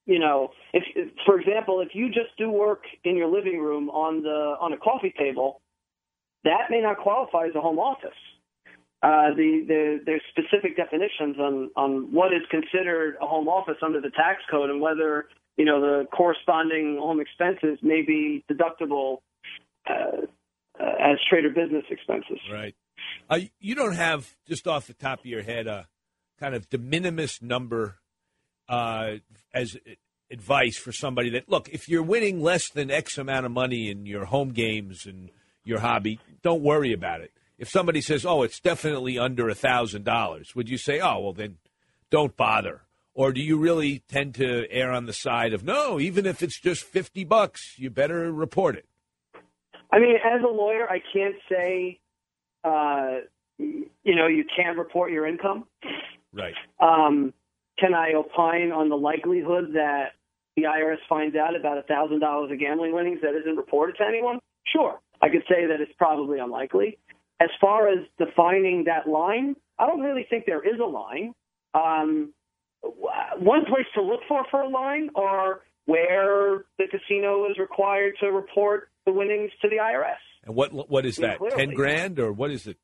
you 0.05 0.19
know, 0.19 0.51
if 0.73 0.83
for 1.25 1.39
example, 1.39 1.81
if 1.81 1.89
you 1.93 2.07
just 2.07 2.37
do 2.37 2.49
work 2.49 2.83
in 3.03 3.17
your 3.17 3.27
living 3.27 3.59
room 3.59 3.89
on 3.89 4.23
the 4.23 4.55
on 4.61 4.71
a 4.71 4.77
coffee 4.77 5.13
table, 5.17 5.61
that 6.45 6.69
may 6.69 6.81
not 6.81 6.97
qualify 6.97 7.47
as 7.47 7.55
a 7.55 7.61
home 7.61 7.79
office. 7.79 8.09
Uh, 9.03 9.29
the, 9.35 9.63
the 9.67 9.99
there's 10.07 10.21
specific 10.31 10.75
definitions 10.75 11.37
on 11.39 11.69
on 11.75 12.11
what 12.11 12.33
is 12.33 12.41
considered 12.49 13.15
a 13.21 13.27
home 13.27 13.47
office 13.47 13.77
under 13.83 14.01
the 14.01 14.09
tax 14.09 14.41
code 14.49 14.71
and 14.71 14.81
whether 14.81 15.27
you 15.55 15.65
know 15.65 15.79
the 15.79 16.07
corresponding 16.11 16.97
home 16.99 17.19
expenses 17.19 17.77
may 17.83 18.01
be 18.01 18.43
deductible 18.51 19.19
uh, 19.87 20.25
uh, 20.79 20.83
as 20.99 21.17
trade 21.29 21.45
or 21.45 21.49
business 21.49 21.83
expenses. 21.91 22.39
Right. 22.51 22.75
Uh, 23.29 23.41
you 23.59 23.75
don't 23.75 23.93
have 23.93 24.35
just 24.47 24.67
off 24.67 24.87
the 24.87 24.93
top 24.93 25.19
of 25.19 25.25
your 25.27 25.43
head 25.43 25.67
a 25.67 25.87
kind 26.39 26.55
of 26.55 26.67
de 26.69 26.79
minimis 26.79 27.39
number 27.41 27.97
uh, 28.67 29.17
as 29.53 29.77
advice 30.31 30.77
for 30.77 30.91
somebody 30.91 31.29
that 31.29 31.47
look 31.47 31.69
if 31.69 31.87
you're 31.87 32.03
winning 32.03 32.41
less 32.41 32.69
than 32.69 32.89
X 32.89 33.17
amount 33.17 33.45
of 33.45 33.51
money 33.51 33.89
in 33.91 34.07
your 34.07 34.25
home 34.25 34.49
games 34.49 35.05
and 35.05 35.29
your 35.63 35.79
hobby, 35.79 36.19
don't 36.41 36.61
worry 36.61 36.93
about 36.93 37.21
it. 37.21 37.31
If 37.57 37.69
somebody 37.69 38.01
says, 38.01 38.25
"Oh, 38.25 38.43
it's 38.43 38.59
definitely 38.59 39.17
under 39.17 39.49
a 39.49 39.55
thousand 39.55 40.05
dollars," 40.05 40.55
would 40.55 40.69
you 40.69 40.77
say, 40.77 40.99
"Oh, 40.99 41.19
well 41.19 41.33
then, 41.33 41.57
don't 42.09 42.35
bother"? 42.37 42.81
Or 43.13 43.33
do 43.33 43.41
you 43.41 43.57
really 43.57 44.03
tend 44.07 44.35
to 44.35 44.69
err 44.69 44.91
on 44.91 45.07
the 45.07 45.13
side 45.13 45.51
of 45.51 45.63
no, 45.63 45.99
even 45.99 46.27
if 46.27 46.43
it's 46.43 46.59
just 46.61 46.83
50 46.83 47.23
bucks, 47.23 47.73
you 47.79 47.89
better 47.89 48.31
report 48.31 48.75
it? 48.75 48.85
I 49.91 49.97
mean, 49.97 50.17
as 50.17 50.43
a 50.43 50.47
lawyer, 50.47 50.87
I 50.87 50.99
can't 51.13 51.35
say, 51.49 51.99
uh, 52.63 53.21
you 53.57 54.15
know, 54.15 54.27
you 54.27 54.45
can't 54.55 54.77
report 54.77 55.11
your 55.11 55.25
income. 55.25 55.65
Right. 56.31 56.53
Um, 56.79 57.33
can 57.79 57.95
I 57.95 58.13
opine 58.13 58.71
on 58.71 58.89
the 58.89 58.97
likelihood 58.97 59.71
that 59.73 60.11
the 60.55 60.63
IRS 60.63 60.97
finds 61.09 61.35
out 61.35 61.55
about 61.55 61.79
a 61.79 61.83
thousand 61.83 62.19
dollars 62.19 62.51
of 62.51 62.59
gambling 62.59 62.93
winnings 62.93 63.19
that 63.21 63.35
isn't 63.35 63.55
reported 63.55 63.95
to 63.97 64.03
anyone? 64.07 64.39
Sure, 64.65 64.99
I 65.21 65.29
could 65.29 65.43
say 65.49 65.65
that 65.65 65.81
it's 65.81 65.93
probably 65.97 66.39
unlikely. 66.39 66.99
As 67.39 67.49
far 67.61 67.87
as 67.87 67.99
defining 68.17 68.85
that 68.85 69.07
line, 69.07 69.55
I 69.77 69.87
don't 69.87 70.01
really 70.01 70.25
think 70.29 70.45
there 70.45 70.63
is 70.63 70.79
a 70.79 70.85
line. 70.85 71.33
Um, 71.73 72.33
one 72.81 73.65
place 73.65 73.85
to 73.95 74.01
look 74.01 74.21
for 74.27 74.45
for 74.49 74.61
a 74.61 74.69
line 74.69 75.09
are 75.15 75.61
where 75.85 76.65
the 76.77 76.85
casino 76.89 77.49
is 77.49 77.57
required 77.57 78.15
to 78.19 78.27
report 78.27 78.89
the 79.05 79.11
winnings 79.11 79.51
to 79.61 79.69
the 79.69 79.77
IRS. 79.77 80.15
And 80.45 80.55
what 80.55 80.89
what 80.89 81.05
is 81.05 81.17
that? 81.17 81.37
clearly. 81.37 81.57
Ten 81.57 81.73
grand 81.73 82.19
or 82.19 82.31
what 82.31 82.51
is 82.51 82.67
it? 82.67 82.77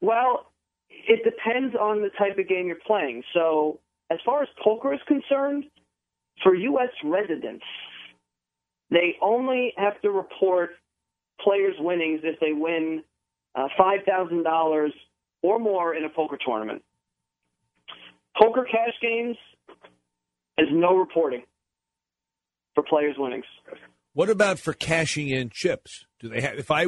Well, 0.00 0.52
it 0.90 1.20
depends 1.24 1.74
on 1.74 2.02
the 2.02 2.10
type 2.18 2.38
of 2.38 2.48
game 2.48 2.66
you're 2.66 2.76
playing. 2.86 3.22
So, 3.32 3.80
as 4.10 4.18
far 4.24 4.42
as 4.42 4.48
poker 4.62 4.92
is 4.92 5.00
concerned, 5.06 5.64
for 6.42 6.54
U.S. 6.54 6.90
residents, 7.04 7.64
they 8.90 9.16
only 9.22 9.72
have 9.76 10.00
to 10.02 10.10
report 10.10 10.70
players' 11.40 11.76
winnings 11.78 12.20
if 12.22 12.38
they 12.40 12.52
win 12.52 13.02
uh, 13.54 13.68
$5,000 13.78 14.88
or 15.42 15.58
more 15.58 15.94
in 15.94 16.04
a 16.04 16.08
poker 16.08 16.38
tournament. 16.44 16.82
Poker 18.40 18.64
cash 18.64 18.94
games 19.00 19.36
has 20.58 20.68
no 20.72 20.96
reporting 20.96 21.42
for 22.74 22.82
players' 22.82 23.16
winnings. 23.18 23.44
What 24.12 24.30
about 24.30 24.58
for 24.58 24.72
cashing 24.72 25.28
in 25.28 25.50
chips? 25.50 26.06
Do 26.20 26.28
they 26.28 26.40
have? 26.40 26.58
If 26.58 26.70
I 26.70 26.86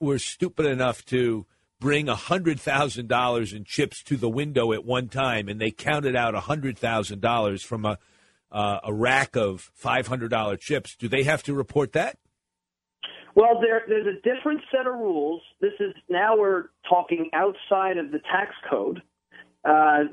were 0.00 0.18
stupid 0.18 0.66
enough 0.66 1.04
to 1.06 1.46
bring 1.80 2.06
hundred 2.08 2.60
thousand 2.60 3.08
dollars 3.08 3.52
in 3.52 3.64
chips 3.64 4.02
to 4.04 4.16
the 4.16 4.28
window 4.28 4.72
at 4.72 4.84
one 4.84 5.08
time, 5.08 5.48
and 5.48 5.60
they 5.60 5.70
counted 5.70 6.16
out 6.16 6.34
hundred 6.34 6.78
thousand 6.78 7.20
dollars 7.20 7.62
from 7.62 7.84
a 7.84 7.98
uh, 8.50 8.80
a 8.84 8.92
rack 8.92 9.36
of 9.36 9.70
five 9.74 10.06
hundred 10.06 10.30
dollar 10.30 10.56
chips, 10.56 10.96
do 10.96 11.08
they 11.08 11.22
have 11.24 11.42
to 11.44 11.54
report 11.54 11.92
that? 11.92 12.18
Well, 13.36 13.60
there, 13.60 13.82
there's 13.86 14.06
a 14.06 14.20
different 14.22 14.62
set 14.72 14.86
of 14.86 14.94
rules. 14.94 15.42
This 15.60 15.74
is 15.78 15.92
now 16.08 16.38
we're 16.38 16.64
talking 16.88 17.28
outside 17.34 17.98
of 17.98 18.10
the 18.10 18.18
tax 18.20 18.52
code. 18.68 19.02
Uh, 19.62 20.04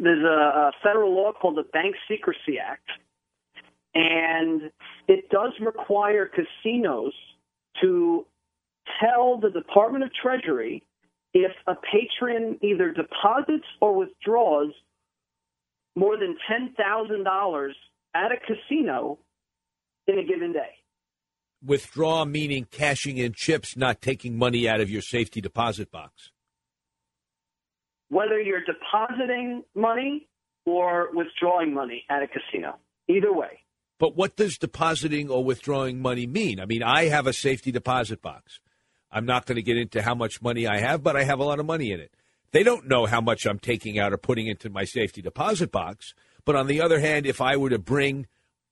there's 0.00 0.22
a, 0.22 0.26
a 0.68 0.72
federal 0.82 1.16
law 1.16 1.32
called 1.32 1.56
the 1.56 1.64
Bank 1.72 1.96
Secrecy 2.06 2.58
Act, 2.62 2.88
and 3.94 4.70
it 5.08 5.30
does 5.30 5.52
require 5.60 6.28
casinos 6.28 7.14
to 7.80 8.26
tell 9.00 9.40
the 9.40 9.50
Department 9.50 10.04
of 10.04 10.10
Treasury 10.22 10.84
if 11.32 11.52
a 11.66 11.74
patron 11.74 12.58
either 12.62 12.92
deposits 12.92 13.66
or 13.80 13.96
withdraws 13.96 14.72
more 15.94 16.18
than 16.18 16.36
ten 16.46 16.74
thousand 16.76 17.24
dollars 17.24 17.74
at 18.14 18.30
a 18.30 18.36
casino 18.36 19.18
in 20.06 20.18
a 20.18 20.22
given 20.24 20.52
day. 20.52 20.76
Withdraw 21.66 22.24
meaning 22.24 22.66
cashing 22.70 23.18
in 23.18 23.32
chips, 23.34 23.76
not 23.76 24.00
taking 24.00 24.38
money 24.38 24.68
out 24.68 24.80
of 24.80 24.88
your 24.88 25.02
safety 25.02 25.40
deposit 25.40 25.90
box. 25.90 26.30
whether 28.08 28.40
you're 28.40 28.62
depositing 28.64 29.64
money 29.74 30.28
or 30.64 31.10
withdrawing 31.12 31.74
money 31.74 32.04
at 32.08 32.22
a 32.22 32.28
casino. 32.28 32.76
Either 33.08 33.32
way. 33.32 33.60
But 33.98 34.16
what 34.16 34.36
does 34.36 34.58
depositing 34.58 35.28
or 35.30 35.42
withdrawing 35.44 36.00
money 36.00 36.26
mean? 36.26 36.60
I 36.60 36.66
mean, 36.66 36.82
I 36.82 37.04
have 37.06 37.26
a 37.26 37.32
safety 37.32 37.72
deposit 37.72 38.20
box. 38.22 38.60
I'm 39.10 39.26
not 39.26 39.46
going 39.46 39.56
to 39.56 39.62
get 39.62 39.76
into 39.76 40.02
how 40.02 40.14
much 40.14 40.42
money 40.42 40.66
I 40.66 40.78
have, 40.78 41.02
but 41.02 41.16
I 41.16 41.24
have 41.24 41.38
a 41.38 41.44
lot 41.44 41.60
of 41.60 41.66
money 41.66 41.92
in 41.92 42.00
it. 42.00 42.12
They 42.52 42.62
don't 42.62 42.88
know 42.88 43.06
how 43.06 43.20
much 43.20 43.46
I'm 43.46 43.58
taking 43.58 43.98
out 43.98 44.12
or 44.12 44.18
putting 44.18 44.46
into 44.46 44.70
my 44.70 44.84
safety 44.84 45.22
deposit 45.22 45.72
box. 45.72 46.14
But 46.44 46.56
on 46.56 46.66
the 46.66 46.80
other 46.80 47.00
hand, 47.00 47.26
if 47.26 47.40
I 47.40 47.56
were 47.56 47.70
to 47.70 47.78
bring 47.78 48.26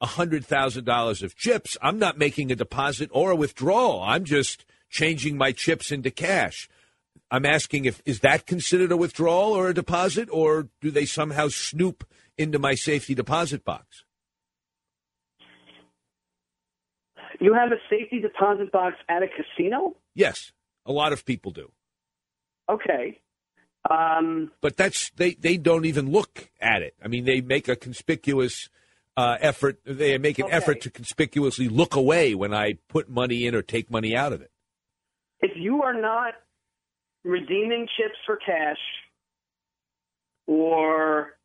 $100,000 0.05 1.23
of 1.23 1.37
chips, 1.37 1.77
I'm 1.83 1.99
not 1.99 2.19
making 2.19 2.51
a 2.51 2.57
deposit 2.57 3.11
or 3.13 3.31
a 3.31 3.37
withdrawal. 3.37 4.03
I'm 4.03 4.25
just 4.25 4.65
changing 4.91 5.37
my 5.37 5.53
chips 5.53 5.91
into 5.91 6.11
cash. 6.11 6.69
I'm 7.31 7.47
asking 7.47 7.85
if 7.85 8.01
is 8.05 8.21
that 8.21 8.47
considered 8.47 8.93
a 8.93 8.97
withdrawal 8.97 9.53
or 9.53 9.69
a 9.69 9.75
deposit, 9.75 10.29
or 10.31 10.69
do 10.81 10.91
they 10.91 11.05
somehow 11.05 11.49
snoop 11.49 12.05
into 12.39 12.59
my 12.59 12.75
safety 12.75 13.15
deposit 13.15 13.65
box? 13.65 14.05
You 17.41 17.55
have 17.55 17.73
a 17.73 17.81
safety 17.91 18.21
deposit 18.21 18.71
box 18.71 18.97
at 19.09 19.23
a 19.23 19.27
casino? 19.27 19.97
Yes, 20.15 20.53
a 20.87 20.93
lot 20.93 21.13
of 21.13 21.25
people 21.25 21.51
do. 21.51 21.73
Okay. 22.69 23.21
Um, 23.91 24.53
but 24.61 24.77
that's 24.77 25.11
they 25.17 25.35
they 25.35 25.57
don't 25.57 25.85
even 25.85 26.11
look 26.11 26.51
at 26.61 26.83
it. 26.83 26.95
I 27.03 27.09
mean, 27.09 27.25
they 27.25 27.41
make 27.41 27.69
a 27.69 27.77
conspicuous 27.77 28.71
uh, 29.17 29.37
effort. 29.41 29.79
They 29.85 30.19
make 30.19 30.39
an 30.39 30.47
Okay. 30.47 30.55
effort 30.57 30.81
to 30.83 30.91
conspicuously 30.91 31.69
look 31.69 31.95
away 31.95 32.35
when 32.35 32.53
I 32.55 32.75
put 32.89 33.09
money 33.09 33.47
in 33.47 33.55
or 33.55 33.63
take 33.63 33.91
money 33.91 34.17
out 34.17 34.33
of 34.33 34.41
it. 34.43 34.51
if 35.41 35.53
you 35.57 35.83
are 35.83 35.93
not 36.01 36.35
redeeming 37.23 37.87
chips 37.97 38.17
for 38.27 38.37
cash 38.37 38.79
or 40.47 41.37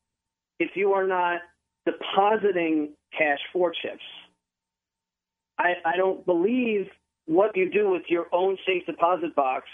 if 0.60 0.72
you 0.76 0.94
are 0.94 1.08
not 1.08 1.42
depositing 1.86 2.90
cash 3.18 3.40
for 3.54 3.72
chips, 3.72 4.04
I, 5.58 5.74
I 5.86 5.98
don't 5.98 6.26
believe 6.26 6.88
what 7.26 7.56
you 7.56 7.70
do 7.72 7.90
with 7.90 8.04
your 8.10 8.28
own 8.32 8.58
safe 8.66 8.86
deposit 8.86 9.36
box 9.36 9.66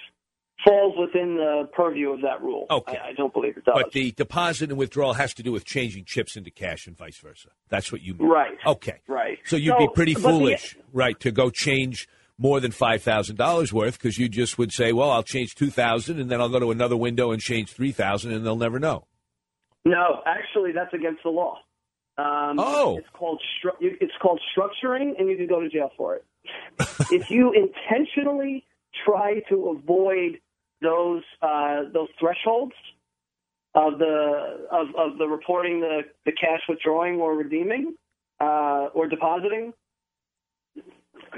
falls 0.64 0.96
within 0.98 1.36
the 1.36 1.68
purview 1.74 2.12
of 2.12 2.22
that 2.22 2.42
rule. 2.42 2.66
Okay. 2.70 2.98
I, 2.98 3.10
I 3.10 3.14
don't 3.14 3.34
believe 3.34 3.58
it 3.58 3.66
does. 3.66 3.74
But 3.76 3.92
the 3.92 4.12
deposit 4.12 4.70
and 4.70 4.78
withdrawal 4.78 5.14
has 5.14 5.34
to 5.36 5.44
do 5.44 5.52
with 5.52 5.66
changing 5.66 6.06
chips 6.06 6.36
into 6.38 6.50
cash 6.52 6.88
and 6.88 6.98
vice 6.98 7.18
versa. 7.18 7.50
That's 7.70 7.92
what 7.92 8.02
you 8.02 8.14
mean. 8.14 8.28
Right. 8.30 8.58
Okay. 8.66 9.02
Right. 9.08 9.40
So 9.46 9.56
you'd 9.58 9.74
So, 9.74 9.80
be 9.80 9.88
pretty 9.94 10.14
but 10.14 10.22
the- 10.24 10.30
foolish, 10.30 10.78
right, 10.94 11.20
to 11.20 11.32
go 11.32 11.50
change 11.50 12.08
more 12.38 12.60
than 12.60 12.72
five 12.72 13.02
thousand 13.02 13.38
dollars 13.38 13.72
worth 13.72 13.98
because 13.98 14.18
you 14.18 14.28
just 14.28 14.58
would 14.58 14.72
say, 14.74 14.92
"Well, 14.92 15.10
I'll 15.10 15.24
change 15.24 15.56
two 15.56 15.70
thousand, 15.70 16.20
and 16.20 16.30
then 16.30 16.42
I'll 16.42 16.50
go 16.50 16.60
to 16.60 16.72
another 16.72 16.98
window 16.98 17.32
and 17.32 17.42
change 17.42 17.72
three 17.72 17.92
thousand, 17.94 18.34
and 18.34 18.46
they'll 18.46 18.58
never 18.58 18.78
know." 18.80 19.06
No, 19.86 20.22
actually, 20.26 20.72
that's 20.74 20.94
against 20.94 21.24
the 21.24 21.30
law. 21.30 21.60
Um, 22.18 22.60
Oh. 22.60 22.98
it's 22.98 23.08
called 23.14 23.42
stru- 23.64 23.78
it's 23.80 24.14
called 24.22 24.42
structuring, 24.58 25.18
and 25.20 25.30
you 25.30 25.38
can 25.38 25.48
go 25.48 25.60
to 25.62 25.70
jail 25.70 25.92
for 25.96 26.16
it. 26.16 26.26
if 27.12 27.30
you 27.30 27.52
intentionally 27.90 28.66
try 29.06 29.40
to 29.50 29.70
avoid 29.70 30.40
those 30.82 31.24
uh, 31.42 31.84
those 31.94 32.10
thresholds 32.20 32.74
of 33.74 34.00
the 34.00 34.68
of, 34.72 34.88
of 34.98 35.18
the 35.18 35.28
reporting 35.28 35.82
the, 35.82 36.02
the 36.26 36.32
cash 36.32 36.62
withdrawing 36.68 37.20
or 37.20 37.36
redeeming 37.36 37.96
uh, 38.40 38.88
or 38.94 39.08
depositing, 39.08 39.74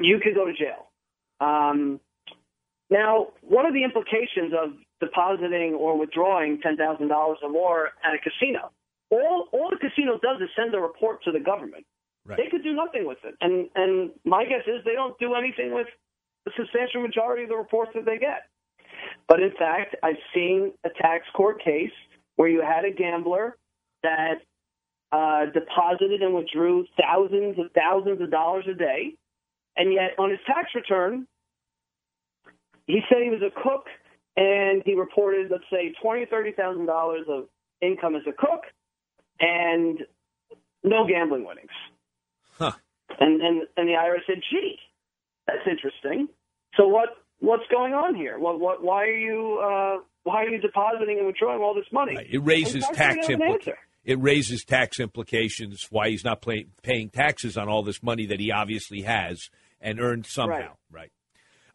you 0.01 0.19
could 0.23 0.35
go 0.35 0.45
to 0.45 0.53
jail. 0.53 0.89
Um, 1.39 1.99
now, 2.89 3.27
what 3.41 3.65
are 3.65 3.73
the 3.73 3.83
implications 3.83 4.53
of 4.53 4.71
depositing 4.99 5.73
or 5.73 5.97
withdrawing 5.97 6.59
ten 6.61 6.77
thousand 6.77 7.09
dollars 7.09 7.39
or 7.43 7.49
more 7.49 7.89
at 8.03 8.13
a 8.13 8.17
casino? 8.17 8.71
All 9.09 9.47
all 9.51 9.69
the 9.69 9.77
casino 9.77 10.19
does 10.21 10.41
is 10.41 10.49
send 10.55 10.73
a 10.73 10.79
report 10.79 11.23
to 11.23 11.31
the 11.31 11.39
government. 11.39 11.85
They 12.35 12.49
could 12.51 12.61
do 12.61 12.73
nothing 12.73 13.07
with 13.07 13.19
it, 13.23 13.35
and 13.39 13.69
and 13.75 14.11
my 14.25 14.43
guess 14.43 14.67
is 14.67 14.83
they 14.83 14.93
don't 14.93 15.17
do 15.17 15.33
anything 15.33 15.73
with 15.73 15.87
the 16.45 16.51
substantial 16.57 17.01
majority 17.01 17.43
of 17.43 17.49
the 17.49 17.55
reports 17.55 17.91
that 17.95 18.05
they 18.05 18.17
get. 18.17 18.43
But 19.27 19.41
in 19.41 19.51
fact, 19.51 19.95
I've 20.03 20.15
seen 20.33 20.73
a 20.85 20.89
tax 20.89 21.25
court 21.35 21.63
case 21.63 21.91
where 22.35 22.47
you 22.47 22.61
had 22.61 22.85
a 22.85 22.91
gambler 22.91 23.57
that 24.03 24.35
uh, 25.11 25.45
deposited 25.53 26.21
and 26.21 26.33
withdrew 26.33 26.85
thousands 26.99 27.57
and 27.57 27.69
thousands 27.71 28.21
of 28.21 28.31
dollars 28.31 28.65
a 28.69 28.73
day, 28.73 29.13
and 29.75 29.93
yet 29.93 30.11
on 30.17 30.29
his 30.29 30.39
tax 30.45 30.69
return, 30.75 31.27
he 32.85 33.01
said 33.09 33.19
he 33.23 33.29
was 33.29 33.41
a 33.41 33.61
cook 33.61 33.85
and 34.37 34.83
he 34.85 34.93
reported, 34.93 35.49
let's 35.51 35.63
say, 35.71 35.93
twenty, 36.01 36.25
thirty 36.25 36.51
thousand 36.51 36.85
dollars 36.85 37.25
of 37.27 37.45
income 37.81 38.15
as 38.15 38.21
a 38.27 38.31
cook, 38.31 38.61
and 39.39 39.99
no 40.83 41.05
gambling 41.07 41.45
winnings. 41.45 41.71
Huh. 42.57 42.71
And 43.19 43.41
and 43.41 43.61
and 43.75 43.87
the 43.87 43.93
IRS 43.93 44.25
said, 44.27 44.41
"Gee, 44.49 44.77
that's 45.47 45.67
interesting. 45.69 46.27
So 46.75 46.87
what 46.87 47.09
what's 47.39 47.63
going 47.71 47.93
on 47.93 48.15
here? 48.15 48.37
What 48.39 48.59
what 48.59 48.83
why 48.83 49.03
are 49.03 49.17
you 49.17 49.59
uh, 49.63 49.97
why 50.23 50.43
are 50.43 50.49
you 50.49 50.59
depositing 50.59 51.17
and 51.17 51.27
withdrawing 51.27 51.61
all 51.61 51.73
this 51.73 51.91
money?" 51.91 52.17
It 52.29 52.39
raises 52.39 52.85
tax 52.93 53.27
an 53.27 53.41
implications. 53.41 53.75
It 54.03 54.21
raises 54.21 54.63
tax 54.63 54.99
implications. 54.99 55.87
Why 55.89 56.09
he's 56.09 56.23
not 56.23 56.41
pay- 56.41 56.67
paying 56.81 57.09
taxes 57.09 57.57
on 57.57 57.67
all 57.67 57.83
this 57.83 58.01
money 58.01 58.25
that 58.27 58.39
he 58.39 58.51
obviously 58.51 59.01
has 59.01 59.49
and 59.81 59.99
earned 59.99 60.25
somehow. 60.25 60.77
Right. 60.89 61.11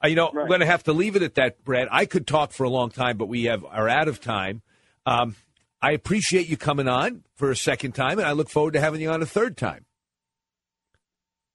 Uh, 0.03 0.09
you 0.09 0.17
know, 0.17 0.29
I'm 0.29 0.49
going 0.49 0.61
to 0.61 0.67
have 0.67 0.83
to 0.85 0.93
leave 0.93 1.15
it 1.15 1.23
at 1.23 1.35
that, 1.37 1.63
Brad. 1.63 1.89
I 1.91 2.07
could 2.07 2.27
talk 2.27 2.53
for 2.53 2.65
a 2.65 2.71
long 2.71 2.91
time, 2.91 3.17
but 3.17 3.27
we 3.27 3.45
have 3.45 3.65
are 3.65 3.89
out 3.89 4.09
of 4.09 4.21
time. 4.21 4.63
Um, 5.07 5.37
I 5.81 5.93
appreciate 5.93 6.49
you 6.49 6.57
coming 6.57 6.89
on 6.89 7.25
for 7.35 7.51
a 7.51 7.57
second 7.57 7.93
time, 7.93 8.19
and 8.19 8.27
I 8.27 8.33
look 8.33 8.49
forward 8.49 8.73
to 8.75 8.81
having 8.81 9.01
you 9.01 9.11
on 9.11 9.21
a 9.21 9.27
third 9.27 9.57
time. 9.57 9.85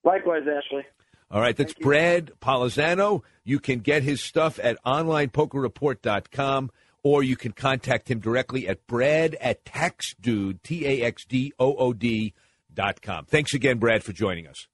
Likewise, 0.04 0.44
Ashley. 0.44 0.86
All 1.30 1.42
right, 1.42 1.56
that's 1.56 1.74
Brad 1.74 2.32
Polizzano. 2.42 3.22
You 3.44 3.60
can 3.60 3.80
get 3.80 4.04
his 4.04 4.22
stuff 4.22 4.60
at 4.64 4.82
onlinepokerreport.com 4.86 6.72
or 7.04 7.24
you 7.24 7.36
can 7.36 7.52
contact 7.52 8.10
him 8.10 8.20
directly 8.20 8.68
at 8.68 8.86
brad 8.88 9.36
at 9.36 9.66
taxdood, 9.66 10.62
T-A-X-D-O-O-D 10.64 12.34
dot 12.74 13.02
com. 13.02 13.26
Thanks 13.26 13.54
again, 13.54 13.78
Brad, 13.78 14.04
for 14.04 14.14
joining 14.14 14.48
us. 14.48 14.68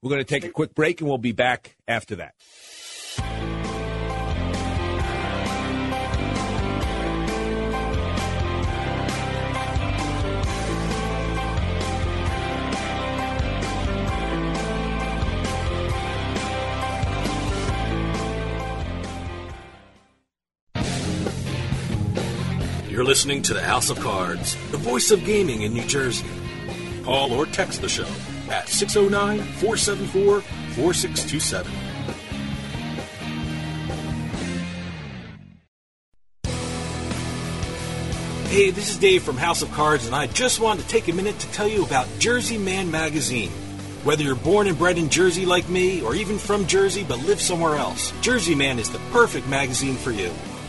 We're 0.00 0.10
going 0.10 0.20
to 0.20 0.24
take 0.24 0.44
a 0.44 0.50
quick 0.50 0.74
break 0.74 1.00
and 1.00 1.08
we'll 1.08 1.18
be 1.18 1.32
back 1.32 1.76
after 1.86 2.16
that. 2.16 2.34
Listening 23.12 23.42
to 23.42 23.52
the 23.52 23.60
House 23.60 23.90
of 23.90 24.00
Cards, 24.00 24.56
the 24.70 24.78
voice 24.78 25.10
of 25.10 25.22
gaming 25.26 25.60
in 25.60 25.74
New 25.74 25.84
Jersey. 25.84 26.24
Call 27.04 27.30
or 27.34 27.44
text 27.44 27.82
the 27.82 27.88
show 27.90 28.08
at 28.50 28.70
609 28.70 29.38
474 29.60 30.40
4627. 30.40 31.70
Hey, 38.48 38.70
this 38.70 38.88
is 38.88 38.96
Dave 38.96 39.22
from 39.22 39.36
House 39.36 39.60
of 39.60 39.70
Cards, 39.72 40.06
and 40.06 40.16
I 40.16 40.26
just 40.28 40.58
wanted 40.58 40.84
to 40.84 40.88
take 40.88 41.08
a 41.08 41.12
minute 41.12 41.38
to 41.38 41.52
tell 41.52 41.68
you 41.68 41.84
about 41.84 42.08
Jersey 42.18 42.56
Man 42.56 42.90
Magazine. 42.90 43.50
Whether 44.04 44.22
you're 44.22 44.36
born 44.36 44.68
and 44.68 44.78
bred 44.78 44.96
in 44.96 45.10
Jersey 45.10 45.44
like 45.44 45.68
me, 45.68 46.00
or 46.00 46.14
even 46.14 46.38
from 46.38 46.66
Jersey 46.66 47.04
but 47.06 47.18
live 47.18 47.42
somewhere 47.42 47.76
else, 47.76 48.10
Jersey 48.22 48.54
Man 48.54 48.78
is 48.78 48.88
the 48.88 49.00
perfect 49.10 49.46
magazine 49.48 49.96
for 49.96 50.12
you. 50.12 50.32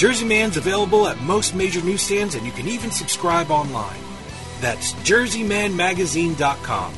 Jersey 0.00 0.24
Man's 0.24 0.56
available 0.56 1.06
at 1.08 1.20
most 1.20 1.54
major 1.54 1.82
newsstands, 1.82 2.34
and 2.34 2.46
you 2.46 2.52
can 2.52 2.66
even 2.66 2.90
subscribe 2.90 3.50
online. 3.50 4.00
That's 4.62 4.94
jerseymanmagazine.com. 4.94 6.94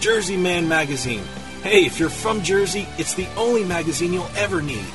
Jersey 0.00 0.38
Man 0.38 0.66
Magazine. 0.66 1.24
Hey, 1.62 1.84
if 1.84 2.00
you're 2.00 2.08
from 2.08 2.40
Jersey, 2.40 2.88
it's 2.96 3.12
the 3.12 3.26
only 3.36 3.62
magazine 3.62 4.14
you'll 4.14 4.30
ever 4.36 4.62
need. 4.62 4.86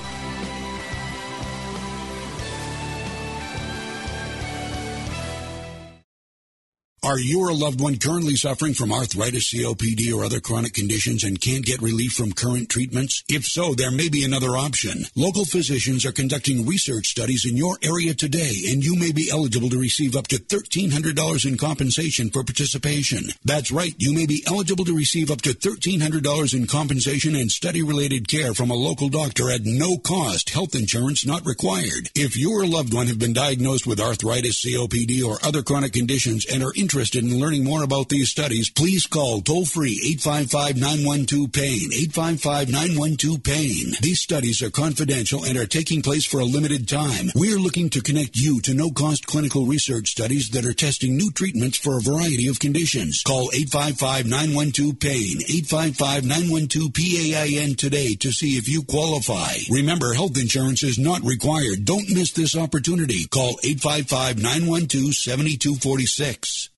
Are 7.05 7.19
you 7.19 7.41
or 7.41 7.49
a 7.49 7.53
loved 7.53 7.79
one 7.79 7.99
currently 7.99 8.35
suffering 8.35 8.73
from 8.73 8.91
arthritis, 8.91 9.53
COPD, 9.53 10.11
or 10.11 10.25
other 10.25 10.39
chronic 10.39 10.73
conditions 10.73 11.23
and 11.23 11.39
can't 11.39 11.63
get 11.63 11.79
relief 11.79 12.13
from 12.13 12.31
current 12.31 12.67
treatments? 12.67 13.23
If 13.29 13.45
so, 13.45 13.75
there 13.75 13.91
may 13.91 14.09
be 14.09 14.25
another 14.25 14.57
option. 14.57 15.05
Local 15.13 15.45
physicians 15.45 16.03
are 16.03 16.11
conducting 16.11 16.65
research 16.65 17.05
studies 17.05 17.45
in 17.45 17.57
your 17.57 17.77
area 17.83 18.15
today, 18.15 18.55
and 18.71 18.83
you 18.83 18.95
may 18.95 19.11
be 19.11 19.29
eligible 19.31 19.69
to 19.69 19.79
receive 19.79 20.15
up 20.15 20.25
to 20.29 20.37
$1,300 20.37 21.45
in 21.45 21.57
compensation 21.57 22.31
for 22.31 22.43
participation. 22.43 23.25
That's 23.43 23.71
right, 23.71 23.93
you 23.99 24.11
may 24.11 24.25
be 24.25 24.43
eligible 24.47 24.85
to 24.85 24.97
receive 24.97 25.29
up 25.29 25.41
to 25.41 25.53
$1,300 25.53 26.55
in 26.55 26.65
compensation 26.65 27.35
and 27.35 27.51
study-related 27.51 28.27
care 28.27 28.55
from 28.55 28.71
a 28.71 28.73
local 28.73 29.09
doctor 29.09 29.51
at 29.51 29.61
no 29.63 29.99
cost, 29.99 30.49
health 30.49 30.73
insurance 30.73 31.23
not 31.23 31.45
required. 31.45 32.09
If 32.15 32.35
you 32.35 32.53
or 32.53 32.63
a 32.63 32.67
loved 32.67 32.95
one 32.95 33.05
have 33.05 33.19
been 33.19 33.33
diagnosed 33.33 33.85
with 33.85 33.99
arthritis, 33.99 34.65
COPD, 34.65 35.23
or 35.23 35.37
other 35.45 35.61
chronic 35.61 35.93
conditions 35.93 36.47
and 36.51 36.63
are 36.63 36.73
interested 36.95 37.25
in 37.25 37.41
learning 37.41 37.65
more 37.65 37.83
about 37.83 38.07
these 38.07 38.29
studies, 38.29 38.69
please 38.69 39.05
call 39.05 39.41
toll 39.41 39.65
free 39.65 39.99
855 40.15 40.77
912 40.77 41.51
PAIN. 41.51 41.91
855 41.91 42.69
912 42.71 43.43
PAIN. 43.43 43.93
These 44.01 44.21
studies 44.21 44.61
are 44.61 44.69
confidential 44.69 45.43
and 45.43 45.57
are 45.57 45.65
taking 45.65 46.01
place 46.01 46.25
for 46.25 46.39
a 46.39 46.45
limited 46.45 46.87
time. 46.87 47.31
We're 47.35 47.59
looking 47.59 47.89
to 47.89 48.01
connect 48.01 48.37
you 48.37 48.61
to 48.61 48.73
no 48.73 48.91
cost 48.91 49.27
clinical 49.27 49.65
research 49.65 50.07
studies 50.07 50.51
that 50.51 50.65
are 50.65 50.71
testing 50.71 51.17
new 51.17 51.31
treatments 51.31 51.77
for 51.77 51.97
a 51.97 52.01
variety 52.01 52.47
of 52.47 52.61
conditions. 52.61 53.23
Call 53.23 53.51
855 53.53 54.27
912 54.27 54.97
PAIN. 54.97 55.43
855 55.67 56.23
912 56.23 56.93
PAIN 56.93 57.75
today 57.75 58.15
to 58.15 58.31
see 58.31 58.55
if 58.55 58.69
you 58.69 58.83
qualify. 58.83 59.51
Remember, 59.69 60.13
health 60.13 60.37
insurance 60.39 60.81
is 60.81 60.97
not 60.97 61.25
required. 61.25 61.83
Don't 61.83 62.15
miss 62.15 62.31
this 62.31 62.55
opportunity. 62.55 63.27
Call 63.27 63.59
855 63.65 64.37
912 64.37 65.13
7246. 65.13 66.69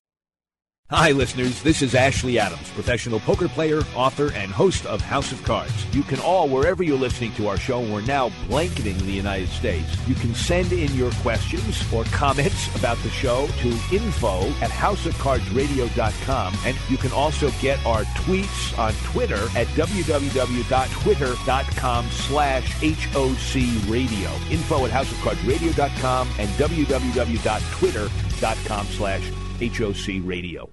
Hi, 0.90 1.12
listeners. 1.12 1.62
This 1.62 1.82
is 1.82 1.94
Ashley 1.94 2.38
Adams, 2.38 2.70
professional 2.70 3.20
poker 3.20 3.46
player, 3.46 3.82
author, 3.94 4.32
and 4.32 4.50
host 4.50 4.86
of 4.86 5.02
House 5.02 5.32
of 5.32 5.44
Cards. 5.44 5.84
You 5.94 6.02
can 6.02 6.18
all, 6.18 6.48
wherever 6.48 6.82
you're 6.82 6.96
listening 6.96 7.32
to 7.32 7.46
our 7.46 7.58
show, 7.58 7.80
we're 7.80 8.00
now 8.00 8.30
blanketing 8.46 8.96
the 8.96 9.12
United 9.12 9.50
States. 9.50 9.86
You 10.08 10.14
can 10.14 10.34
send 10.34 10.72
in 10.72 10.90
your 10.94 11.10
questions 11.20 11.84
or 11.92 12.04
comments 12.04 12.74
about 12.74 12.96
the 13.02 13.10
show 13.10 13.46
to 13.58 13.68
info 13.92 14.48
at 14.62 14.70
houseofcardsradio.com. 14.70 16.54
And 16.64 16.78
you 16.88 16.96
can 16.96 17.12
also 17.12 17.50
get 17.60 17.84
our 17.84 18.04
tweets 18.04 18.78
on 18.78 18.94
Twitter 19.12 19.42
at 19.58 19.66
www.twitter.com 19.76 22.06
slash 22.08 22.72
HOC 22.80 23.54
radio. 23.90 24.30
Info 24.50 24.86
at 24.86 24.90
houseofcardsradio.com 24.90 26.28
and 26.38 26.48
www.twitter.com 26.48 28.86
slash 28.86 29.30
HOC 29.60 30.22
radio. 30.24 30.70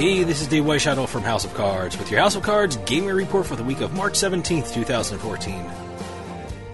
Hey, 0.00 0.22
this 0.22 0.40
is 0.40 0.46
Dave 0.46 0.64
Weishadow 0.64 1.06
from 1.06 1.24
House 1.24 1.44
of 1.44 1.52
Cards 1.52 1.98
with 1.98 2.10
your 2.10 2.20
House 2.20 2.34
of 2.34 2.42
Cards 2.42 2.78
gaming 2.86 3.14
report 3.14 3.44
for 3.44 3.54
the 3.54 3.62
week 3.62 3.82
of 3.82 3.92
March 3.92 4.14
17th, 4.14 4.72
2014. 4.72 5.70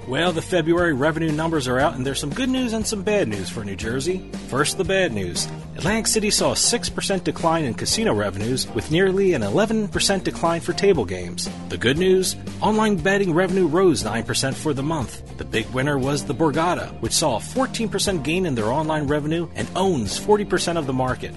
Well, 0.07 0.31
the 0.31 0.41
February 0.41 0.93
revenue 0.93 1.33
numbers 1.33 1.67
are 1.67 1.81
out, 1.81 1.97
and 1.97 2.07
there's 2.07 2.21
some 2.21 2.31
good 2.31 2.49
news 2.49 2.73
and 2.73 2.87
some 2.87 3.03
bad 3.03 3.27
news 3.27 3.51
for 3.51 3.65
New 3.65 3.75
Jersey. 3.75 4.31
First, 4.47 4.79
the 4.79 4.85
bad 4.85 5.13
news. 5.13 5.49
Atlantic 5.75 6.07
City 6.07 6.31
saw 6.31 6.53
a 6.53 6.55
6% 6.55 7.25
decline 7.25 7.65
in 7.65 7.75
casino 7.75 8.15
revenues, 8.15 8.69
with 8.75 8.93
nearly 8.93 9.33
an 9.33 9.43
11% 9.43 10.23
decline 10.23 10.61
for 10.61 10.73
table 10.73 11.05
games. 11.05 11.51
The 11.69 11.79
good 11.79 11.99
news? 11.99 12.37
Online 12.61 12.95
betting 12.95 13.35
revenue 13.35 13.67
rose 13.67 14.05
9% 14.05 14.55
for 14.55 14.73
the 14.73 14.85
month. 14.85 15.37
The 15.37 15.45
big 15.45 15.69
winner 15.71 15.99
was 15.99 16.25
the 16.25 16.33
Borgata, 16.33 16.93
which 17.01 17.11
saw 17.11 17.39
a 17.39 17.41
14% 17.41 18.23
gain 18.23 18.47
in 18.47 18.55
their 18.55 18.71
online 18.71 19.09
revenue 19.09 19.49
and 19.57 19.69
owns 19.75 20.17
40% 20.17 20.77
of 20.77 20.87
the 20.87 20.93
market. 20.93 21.35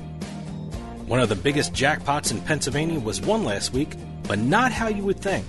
One 1.10 1.20
of 1.22 1.30
the 1.30 1.36
biggest 1.36 1.74
jackpots 1.74 2.30
in 2.30 2.40
Pennsylvania 2.40 3.00
was 3.00 3.20
won 3.20 3.44
last 3.44 3.74
week, 3.74 3.96
but 4.28 4.38
not 4.38 4.72
how 4.72 4.90
you 4.90 5.04
would 5.06 5.20
think. 5.20 5.44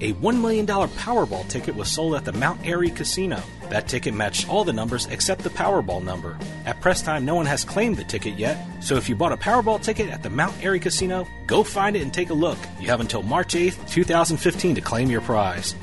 A 0.00 0.14
$1 0.14 0.40
million 0.40 0.66
Powerball 0.66 1.46
ticket 1.48 1.76
was 1.76 1.90
sold 1.90 2.14
at 2.14 2.24
the 2.24 2.32
Mount 2.32 2.66
Airy 2.66 2.88
Casino. 2.88 3.38
That 3.68 3.88
ticket 3.88 4.14
matched 4.14 4.48
all 4.48 4.64
the 4.64 4.72
numbers 4.72 5.04
except 5.08 5.42
the 5.42 5.50
Powerball 5.50 6.02
number. 6.02 6.38
At 6.64 6.80
press 6.80 7.02
time, 7.02 7.26
no 7.26 7.34
one 7.34 7.44
has 7.44 7.62
claimed 7.62 7.98
the 7.98 8.04
ticket 8.04 8.38
yet, 8.38 8.56
so 8.80 8.96
if 8.96 9.06
you 9.06 9.14
bought 9.14 9.32
a 9.32 9.36
Powerball 9.36 9.82
ticket 9.82 10.08
at 10.08 10.22
the 10.22 10.30
Mount 10.30 10.54
Airy 10.64 10.80
Casino, 10.80 11.28
go 11.46 11.62
find 11.62 11.94
it 11.94 12.00
and 12.00 12.14
take 12.14 12.30
a 12.30 12.34
look. 12.34 12.56
You 12.80 12.86
have 12.86 13.00
until 13.00 13.22
March 13.22 13.52
8th, 13.52 13.90
2015 13.90 14.76
to 14.76 14.80
claim 14.80 15.10
your 15.10 15.20
prize. 15.20 15.74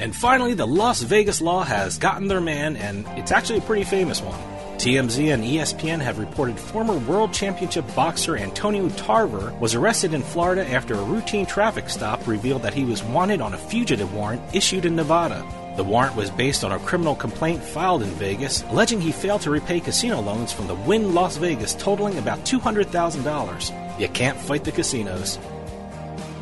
And 0.00 0.14
finally, 0.14 0.52
the 0.52 0.66
Las 0.66 1.00
Vegas 1.00 1.40
law 1.40 1.64
has 1.64 1.96
gotten 1.96 2.28
their 2.28 2.42
man, 2.42 2.76
and 2.76 3.06
it's 3.18 3.32
actually 3.32 3.60
a 3.60 3.62
pretty 3.62 3.84
famous 3.84 4.20
one. 4.20 4.38
TMZ 4.78 5.34
and 5.34 5.42
ESPN 5.42 6.00
have 6.00 6.20
reported 6.20 6.56
former 6.56 6.96
World 6.98 7.32
Championship 7.32 7.84
boxer 7.96 8.36
Antonio 8.36 8.88
Tarver 8.90 9.52
was 9.58 9.74
arrested 9.74 10.14
in 10.14 10.22
Florida 10.22 10.64
after 10.70 10.94
a 10.94 11.02
routine 11.02 11.46
traffic 11.46 11.90
stop 11.90 12.24
revealed 12.28 12.62
that 12.62 12.74
he 12.74 12.84
was 12.84 13.02
wanted 13.02 13.40
on 13.40 13.54
a 13.54 13.58
fugitive 13.58 14.14
warrant 14.14 14.40
issued 14.54 14.86
in 14.86 14.94
Nevada. 14.94 15.44
The 15.76 15.82
warrant 15.82 16.14
was 16.14 16.30
based 16.30 16.62
on 16.62 16.70
a 16.70 16.78
criminal 16.78 17.16
complaint 17.16 17.60
filed 17.60 18.04
in 18.04 18.08
Vegas 18.10 18.62
alleging 18.68 19.00
he 19.00 19.10
failed 19.10 19.40
to 19.40 19.50
repay 19.50 19.80
casino 19.80 20.20
loans 20.20 20.52
from 20.52 20.68
the 20.68 20.76
Wynn 20.76 21.12
Las 21.12 21.38
Vegas 21.38 21.74
totaling 21.74 22.16
about 22.16 22.44
$200,000. 22.44 24.00
You 24.00 24.08
can't 24.10 24.38
fight 24.38 24.62
the 24.62 24.70
casinos. 24.70 25.40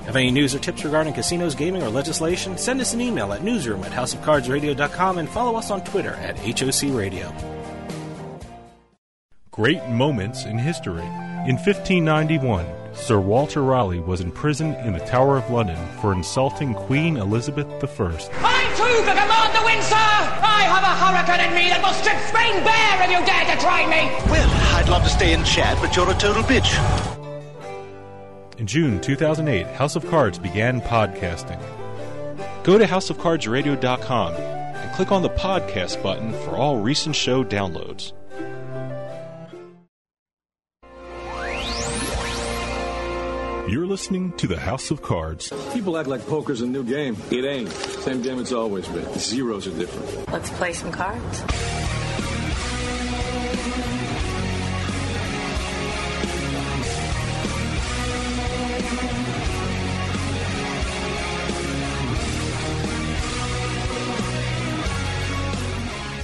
Have 0.05 0.15
any 0.15 0.31
news 0.31 0.55
or 0.55 0.59
tips 0.59 0.85
regarding 0.85 1.15
casinos, 1.15 1.55
gaming, 1.55 1.83
or 1.83 1.89
legislation? 1.89 2.59
Send 2.59 2.83
us 2.83 2.93
an 2.93 3.01
email 3.01 3.33
at 3.33 3.43
newsroom 3.43 3.83
at 3.83 3.93
houseofcardsradio.com 3.93 5.17
and 5.17 5.29
follow 5.31 5.59
us 5.59 5.71
on 5.71 5.83
Twitter 5.85 6.13
at 6.17 6.39
HOC 6.39 6.95
Radio. 6.95 7.35
Great 9.57 9.83
moments 9.89 10.45
in 10.45 10.59
history. 10.59 11.01
In 11.49 11.57
1591, 11.57 12.67
Sir 12.93 13.19
Walter 13.19 13.63
Raleigh 13.63 14.01
was 14.01 14.21
imprisoned 14.21 14.77
in 14.87 14.93
the 14.93 15.01
Tower 15.07 15.39
of 15.39 15.51
London 15.51 15.79
for 15.99 16.13
insulting 16.13 16.75
Queen 16.75 17.17
Elizabeth 17.17 17.67
I. 17.67 17.89
I'm 17.89 18.77
too 18.77 18.97
for 19.01 19.17
command 19.17 19.57
the 19.57 19.65
wind, 19.65 19.83
sir! 19.83 19.97
I 19.97 20.69
have 20.69 20.85
a 20.85 20.95
hurricane 21.01 21.49
in 21.49 21.55
me 21.55 21.71
that 21.71 21.81
will 21.83 21.95
strip 21.95 22.19
Spain 22.29 22.63
bare 22.65 23.03
if 23.03 23.11
you 23.11 23.25
dare 23.25 23.57
to 23.57 23.63
try 23.63 23.87
me! 23.87 24.13
Well, 24.31 24.47
I'd 24.77 24.91
love 24.91 25.05
to 25.05 25.09
stay 25.09 25.33
and 25.33 25.47
chat, 25.47 25.79
but 25.81 25.97
you're 25.97 26.11
a 26.11 26.15
total 26.19 26.43
bitch. 26.43 26.77
In 28.59 28.67
June 28.67 29.01
2008, 29.01 29.67
House 29.69 29.97
of 29.97 30.07
Cards 30.11 30.39
began 30.39 30.83
podcasting. 30.83 31.63
Go 32.63 32.77
to 32.77 32.85
houseofcardsradio.com 32.85 34.35
and 34.35 34.93
click 34.95 35.11
on 35.11 35.23
the 35.23 35.31
podcast 35.31 36.03
button 36.03 36.35
for 36.45 36.59
all 36.59 36.77
recent 36.77 37.17
show 37.17 37.43
downloads. 37.43 38.13
You're 43.69 43.87
listening 43.87 44.31
to 44.35 44.47
the 44.47 44.57
House 44.57 44.93
of 44.93 45.03
Cards. 45.03 45.53
People 45.73 45.99
act 45.99 46.09
like 46.09 46.25
poker's 46.29 46.61
a 46.61 46.67
new 46.69 46.85
game. 46.85 47.17
It 47.33 47.45
ain't. 47.45 47.69
Same 47.69 48.23
game 48.23 48.39
it's 48.39 48.53
always 48.53 48.87
been. 48.87 49.13
Zeros 49.19 49.67
are 49.67 49.77
different. 49.77 50.31
Let's 50.31 50.51
play 50.51 50.73
some 50.73 50.93
cards. 50.93 51.43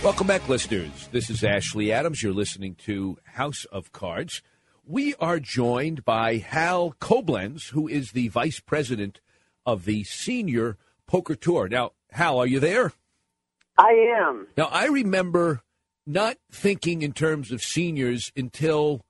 Welcome 0.04 0.28
back, 0.28 0.48
listeners. 0.48 1.08
This 1.10 1.28
is 1.28 1.42
Ashley 1.42 1.90
Adams. 1.90 2.22
You're 2.22 2.32
listening 2.32 2.76
to 2.86 3.18
House 3.24 3.64
of 3.64 3.90
Cards. 3.90 4.42
We 4.84 5.14
are 5.20 5.38
joined 5.38 6.04
by 6.04 6.38
Hal 6.38 6.96
Coblentz, 7.00 7.68
who 7.68 7.86
is 7.86 8.10
the 8.10 8.28
vice 8.28 8.58
president 8.58 9.20
of 9.64 9.84
the 9.84 10.02
Senior 10.02 10.76
Poker 11.06 11.36
Tour. 11.36 11.68
Now, 11.68 11.92
Hal, 12.10 12.38
are 12.38 12.46
you 12.46 12.58
there? 12.58 12.92
I 13.78 13.92
am. 14.18 14.48
Now, 14.56 14.64
I 14.72 14.86
remember 14.86 15.60
not 16.04 16.36
thinking 16.50 17.02
in 17.02 17.12
terms 17.12 17.52
of 17.52 17.62
seniors 17.62 18.32
until 18.36 19.04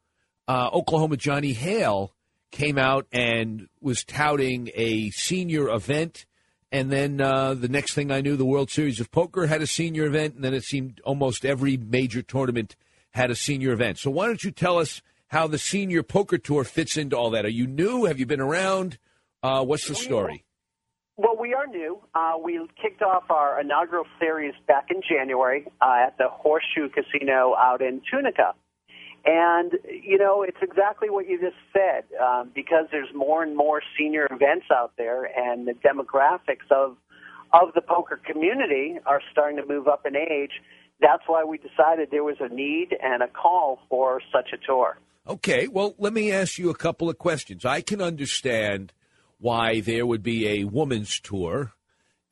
uh, 0.46 0.68
Oklahoma 0.74 1.16
Johnny 1.16 1.54
Hale 1.54 2.12
came 2.50 2.76
out 2.76 3.06
and 3.10 3.66
was 3.80 4.04
touting 4.04 4.70
a 4.74 5.08
senior 5.10 5.70
event. 5.70 6.26
And 6.70 6.90
then 6.90 7.18
uh, 7.18 7.54
the 7.54 7.68
next 7.68 7.94
thing 7.94 8.10
I 8.10 8.20
knew, 8.20 8.36
the 8.36 8.44
World 8.44 8.70
Series 8.70 9.00
of 9.00 9.10
Poker 9.10 9.46
had 9.46 9.62
a 9.62 9.66
senior 9.66 10.04
event. 10.04 10.34
And 10.34 10.44
then 10.44 10.52
it 10.52 10.64
seemed 10.64 11.00
almost 11.02 11.46
every 11.46 11.78
major 11.78 12.20
tournament 12.20 12.76
had 13.12 13.30
a 13.30 13.34
senior 13.34 13.72
event. 13.72 13.98
So 13.98 14.10
why 14.10 14.26
don't 14.26 14.44
you 14.44 14.50
tell 14.50 14.78
us 14.78 15.00
how 15.32 15.46
the 15.46 15.58
Senior 15.58 16.02
Poker 16.02 16.36
Tour 16.36 16.62
fits 16.62 16.98
into 16.98 17.16
all 17.16 17.30
that? 17.30 17.46
Are 17.46 17.50
you 17.50 17.66
new? 17.66 18.04
Have 18.04 18.20
you 18.20 18.26
been 18.26 18.40
around? 18.40 18.98
Uh, 19.42 19.64
what's 19.64 19.88
the 19.88 19.94
story? 19.94 20.44
Well, 21.16 21.36
we 21.40 21.54
are 21.54 21.66
new. 21.66 22.00
Uh, 22.14 22.34
we 22.42 22.60
kicked 22.80 23.00
off 23.00 23.24
our 23.30 23.58
inaugural 23.58 24.04
series 24.20 24.52
back 24.68 24.88
in 24.90 25.00
January 25.08 25.66
uh, 25.80 26.04
at 26.06 26.18
the 26.18 26.28
Horseshoe 26.28 26.90
Casino 26.90 27.54
out 27.58 27.80
in 27.80 28.02
Tunica. 28.10 28.52
And, 29.24 29.72
you 29.88 30.18
know, 30.18 30.42
it's 30.42 30.58
exactly 30.60 31.08
what 31.08 31.26
you 31.26 31.40
just 31.40 31.56
said. 31.72 32.04
Um, 32.20 32.50
because 32.54 32.86
there's 32.90 33.08
more 33.14 33.42
and 33.42 33.56
more 33.56 33.80
senior 33.98 34.28
events 34.30 34.66
out 34.70 34.92
there, 34.98 35.24
and 35.24 35.66
the 35.66 35.72
demographics 35.72 36.70
of, 36.70 36.98
of 37.54 37.72
the 37.74 37.80
poker 37.80 38.20
community 38.22 38.98
are 39.06 39.22
starting 39.30 39.56
to 39.56 39.66
move 39.66 39.88
up 39.88 40.04
in 40.04 40.14
age, 40.14 40.52
that's 41.00 41.22
why 41.26 41.42
we 41.42 41.56
decided 41.56 42.10
there 42.10 42.22
was 42.22 42.36
a 42.40 42.54
need 42.54 42.94
and 43.02 43.22
a 43.22 43.28
call 43.28 43.78
for 43.88 44.20
such 44.30 44.50
a 44.52 44.58
tour. 44.66 44.98
Okay, 45.26 45.68
well, 45.68 45.94
let 45.98 46.12
me 46.12 46.32
ask 46.32 46.58
you 46.58 46.68
a 46.68 46.74
couple 46.74 47.08
of 47.08 47.16
questions. 47.16 47.64
I 47.64 47.80
can 47.80 48.02
understand 48.02 48.92
why 49.38 49.80
there 49.80 50.04
would 50.04 50.22
be 50.22 50.48
a 50.48 50.64
woman's 50.64 51.20
tour, 51.20 51.72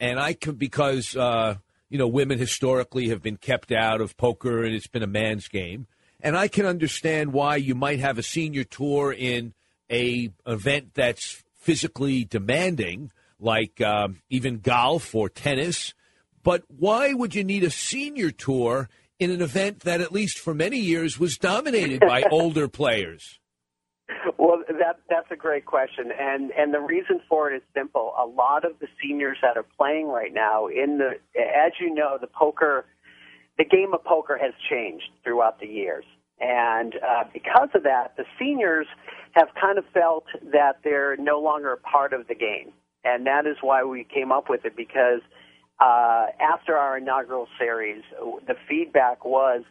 and 0.00 0.18
I 0.18 0.32
can 0.32 0.56
because 0.56 1.14
uh, 1.14 1.56
you 1.88 1.98
know 1.98 2.08
women 2.08 2.38
historically 2.38 3.08
have 3.10 3.22
been 3.22 3.36
kept 3.36 3.70
out 3.70 4.00
of 4.00 4.16
poker, 4.16 4.64
and 4.64 4.74
it's 4.74 4.88
been 4.88 5.04
a 5.04 5.08
man's 5.08 5.46
game. 5.46 5.86
And 6.20 6.36
I 6.36 6.48
can 6.48 6.66
understand 6.66 7.32
why 7.32 7.56
you 7.56 7.76
might 7.76 8.00
have 8.00 8.18
a 8.18 8.24
senior 8.24 8.64
tour 8.64 9.12
in 9.12 9.54
a 9.88 10.30
event 10.44 10.94
that's 10.94 11.44
physically 11.54 12.24
demanding, 12.24 13.12
like 13.38 13.80
um, 13.80 14.20
even 14.30 14.58
golf 14.58 15.14
or 15.14 15.28
tennis. 15.28 15.94
But 16.42 16.64
why 16.66 17.12
would 17.12 17.36
you 17.36 17.44
need 17.44 17.62
a 17.62 17.70
senior 17.70 18.32
tour 18.32 18.88
in 19.20 19.30
an 19.30 19.42
event 19.42 19.80
that, 19.80 20.00
at 20.00 20.10
least 20.10 20.38
for 20.38 20.54
many 20.54 20.78
years, 20.78 21.20
was 21.20 21.36
dominated 21.36 22.00
by 22.00 22.22
older 22.30 22.66
players? 22.66 23.38
Well, 24.38 24.64
that 24.66 24.98
that's 25.08 25.30
a 25.30 25.36
great 25.36 25.66
question, 25.66 26.10
and 26.18 26.50
and 26.52 26.74
the 26.74 26.80
reason 26.80 27.20
for 27.28 27.52
it 27.52 27.56
is 27.56 27.62
simple. 27.76 28.12
A 28.18 28.26
lot 28.26 28.64
of 28.64 28.78
the 28.80 28.88
seniors 29.00 29.36
that 29.42 29.56
are 29.56 29.66
playing 29.78 30.08
right 30.08 30.32
now 30.32 30.66
in 30.66 30.98
the, 30.98 31.10
as 31.38 31.72
you 31.78 31.94
know, 31.94 32.18
the 32.20 32.26
poker, 32.26 32.86
the 33.58 33.64
game 33.64 33.92
of 33.94 34.02
poker 34.02 34.38
has 34.40 34.52
changed 34.68 35.04
throughout 35.22 35.60
the 35.60 35.66
years, 35.66 36.04
and 36.40 36.94
uh, 36.96 37.24
because 37.32 37.68
of 37.74 37.84
that, 37.84 38.16
the 38.16 38.24
seniors 38.38 38.86
have 39.32 39.48
kind 39.60 39.78
of 39.78 39.84
felt 39.94 40.24
that 40.52 40.78
they're 40.82 41.16
no 41.16 41.38
longer 41.40 41.72
a 41.72 41.78
part 41.78 42.12
of 42.12 42.26
the 42.26 42.34
game, 42.34 42.72
and 43.04 43.26
that 43.26 43.46
is 43.46 43.56
why 43.60 43.84
we 43.84 44.04
came 44.04 44.32
up 44.32 44.50
with 44.50 44.64
it 44.64 44.74
because 44.76 45.20
uh, 45.80 46.26
after 46.40 46.76
our 46.76 46.98
inaugural 46.98 47.48
series, 47.58 48.02
the 48.46 48.54
feedback 48.68 49.24
was 49.24 49.62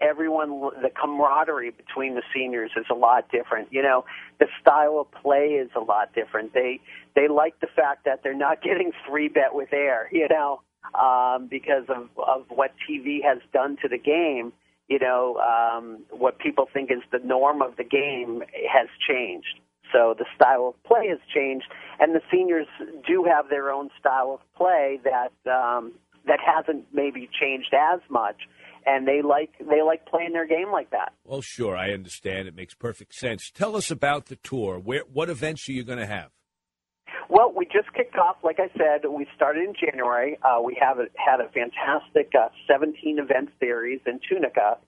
everyone, 0.00 0.60
the 0.82 0.90
camaraderie 0.90 1.70
between 1.70 2.14
the 2.14 2.22
seniors 2.34 2.70
is 2.76 2.86
a 2.90 2.94
lot 2.94 3.30
different. 3.30 3.68
You 3.70 3.82
know, 3.82 4.04
the 4.38 4.46
style 4.60 4.98
of 4.98 5.22
play 5.22 5.60
is 5.60 5.70
a 5.76 5.80
lot 5.80 6.14
different. 6.14 6.54
They 6.54 6.80
they 7.14 7.28
like 7.28 7.60
the 7.60 7.66
fact 7.66 8.04
that 8.06 8.22
they're 8.22 8.34
not 8.34 8.62
getting 8.62 8.92
three 9.06 9.28
bet 9.28 9.54
with 9.54 9.72
air. 9.72 10.08
You 10.12 10.28
know, 10.28 10.62
um, 10.98 11.48
because 11.48 11.84
of 11.88 12.08
of 12.16 12.46
what 12.48 12.72
TV 12.88 13.22
has 13.22 13.38
done 13.52 13.76
to 13.82 13.88
the 13.88 13.98
game. 13.98 14.52
You 14.88 14.98
know, 14.98 15.36
um, 15.36 16.00
what 16.10 16.40
people 16.40 16.68
think 16.72 16.90
is 16.90 16.98
the 17.12 17.20
norm 17.20 17.62
of 17.62 17.76
the 17.76 17.84
game 17.84 18.42
has 18.68 18.88
changed. 19.08 19.60
So 19.92 20.14
the 20.18 20.26
style 20.34 20.74
of 20.74 20.82
play 20.84 21.08
has 21.08 21.18
changed, 21.34 21.66
and 21.98 22.14
the 22.14 22.20
seniors 22.30 22.66
do 23.06 23.24
have 23.24 23.48
their 23.48 23.70
own 23.70 23.90
style 23.98 24.40
of 24.40 24.56
play 24.56 25.00
that 25.04 25.32
um, 25.50 25.92
that 26.26 26.38
hasn't 26.44 26.86
maybe 26.92 27.28
changed 27.40 27.74
as 27.74 28.00
much, 28.08 28.36
and 28.86 29.06
they 29.06 29.22
like 29.22 29.50
they 29.58 29.82
like 29.82 30.06
playing 30.06 30.32
their 30.32 30.46
game 30.46 30.70
like 30.72 30.90
that. 30.90 31.12
Well, 31.24 31.42
sure, 31.42 31.76
I 31.76 31.90
understand. 31.90 32.48
It 32.48 32.54
makes 32.54 32.74
perfect 32.74 33.14
sense. 33.14 33.50
Tell 33.54 33.76
us 33.76 33.90
about 33.90 34.26
the 34.26 34.36
tour. 34.36 34.78
Where, 34.78 35.02
what 35.12 35.30
events 35.30 35.68
are 35.68 35.72
you 35.72 35.84
going 35.84 35.98
to 35.98 36.06
have? 36.06 36.30
Well, 37.28 37.52
we 37.56 37.64
just 37.66 37.92
kicked 37.94 38.16
off. 38.16 38.36
Like 38.42 38.58
I 38.58 38.68
said, 38.76 39.08
we 39.08 39.26
started 39.36 39.62
in 39.64 39.74
January. 39.78 40.36
Uh, 40.42 40.60
we 40.62 40.76
have 40.80 40.98
a, 40.98 41.06
had 41.14 41.40
a 41.40 41.48
fantastic 41.50 42.32
uh, 42.34 42.48
17 42.68 43.18
event 43.20 43.50
series 43.60 44.00
in 44.04 44.18
Tunica 44.28 44.78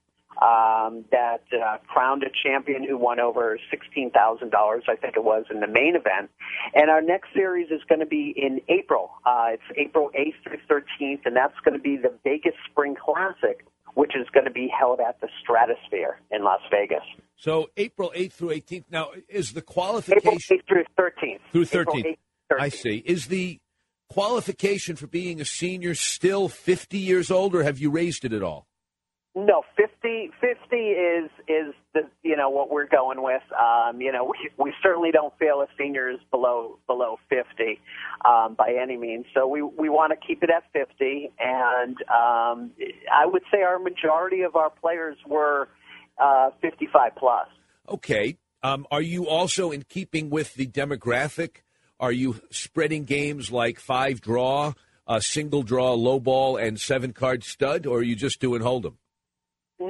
um, 0.41 1.05
that 1.11 1.43
uh, 1.53 1.79
crowned 1.87 2.23
a 2.23 2.31
champion 2.43 2.87
who 2.87 2.97
won 2.97 3.21
over 3.21 3.59
$16,000, 3.73 4.13
I 4.89 4.97
think 4.97 5.17
it 5.17 5.25
was, 5.25 5.45
in 5.51 5.61
the 5.61 5.67
main 5.67 5.95
event. 5.95 6.31
And 6.75 6.91
our 6.91 7.03
next 7.03 7.29
series 7.35 7.71
is 7.71 7.81
going 7.89 8.01
to 8.01 8.07
be 8.07 8.35
in 8.37 8.61
April. 8.69 9.11
Uh, 9.27 9.49
it's 9.51 9.63
April 9.77 10.11
8th 10.19 10.35
through 10.43 10.83
13th, 11.01 11.21
and 11.27 11.37
that's 11.37 11.59
going 11.65 11.77
to 11.77 11.83
be 11.83 11.97
the 11.97 12.13
Vegas 12.25 12.55
Spring 12.71 12.97
Classic, 12.97 13.65
which 13.95 14.17
is 14.17 14.27
going 14.33 14.47
to 14.47 14.51
be 14.51 14.69
held 14.69 15.01
at 15.01 15.21
the 15.21 15.29
Stratosphere 15.43 16.19
in 16.31 16.43
Las 16.45 16.61
Vegas. 16.71 17.05
So 17.37 17.71
April 17.77 18.13
8th 18.17 18.33
through 18.33 18.51
18th. 18.51 18.85
Now, 18.91 19.11
is 19.29 19.53
the 19.53 19.63
qualification 19.63 20.27
April 20.27 20.39
8th 20.39 20.67
through 20.69 20.85
13th? 20.99 21.41
through 21.53 21.67
13th? 21.67 22.05
8th, 22.05 22.17
13th. 22.53 22.61
I 22.61 22.69
see. 22.69 23.03
Is 23.05 23.27
the 23.27 23.59
qualification 24.09 24.97
for 24.97 25.07
being 25.07 25.41
a 25.41 25.45
senior 25.45 25.95
still 25.95 26.49
50 26.49 26.99
years 26.99 27.31
old, 27.31 27.55
or 27.55 27.63
have 27.63 27.79
you 27.79 27.91
raised 27.91 28.25
it 28.25 28.33
at 28.33 28.43
all? 28.43 28.67
No, 29.35 29.63
50, 29.77 30.31
50 30.43 30.77
is 30.77 31.31
is 31.49 31.75
the 31.95 32.03
you 32.23 32.37
know 32.37 32.51
what 32.51 32.71
we're 32.71 32.87
going 32.87 33.23
with. 33.23 33.43
Um, 33.59 33.99
you 33.99 34.13
know, 34.13 34.25
we, 34.25 34.51
we 34.63 34.75
certainly 34.83 35.11
don't 35.11 35.33
feel 35.39 35.63
a 35.63 35.67
senior 35.79 36.11
is 36.11 36.19
below 36.31 36.79
below 36.87 37.19
50 37.31 37.81
um, 38.27 38.55
by 38.55 38.77
any 38.81 38.99
means. 38.99 39.25
So 39.33 39.47
we 39.47 39.63
we 39.63 39.89
want 39.89 40.13
to 40.13 40.27
keep 40.27 40.43
it 40.43 40.51
at 40.51 40.65
50, 40.75 41.33
and 41.39 41.97
um, 42.03 42.73
I 43.11 43.25
would 43.25 43.43
say 43.51 43.63
our 43.63 43.79
majority 43.79 44.43
of 44.43 44.55
our 44.55 44.69
players 44.69 45.17
were 45.27 45.69
uh, 46.19 46.51
55 46.61 47.13
plus. 47.17 47.49
Okay. 47.89 48.37
Um, 48.63 48.87
are 48.91 49.03
you 49.03 49.27
also 49.27 49.71
in 49.71 49.83
keeping 49.83 50.29
with 50.29 50.55
the 50.55 50.67
demographic? 50.67 51.63
Are 51.99 52.13
you 52.13 52.41
spreading 52.51 53.05
games 53.05 53.51
like 53.51 53.81
five 53.81 54.21
draw, 54.21 54.75
uh, 55.07 55.21
single 55.21 55.63
draw, 55.63 55.95
low 55.95 56.21
ball, 56.21 56.59
and 56.59 56.79
seven 56.79 57.15
card 57.15 57.45
stud, 57.45 57.87
or 57.87 57.99
are 57.99 58.03
you 58.03 58.15
just 58.15 58.39
doing 58.39 58.61
hold'em? 58.61 58.95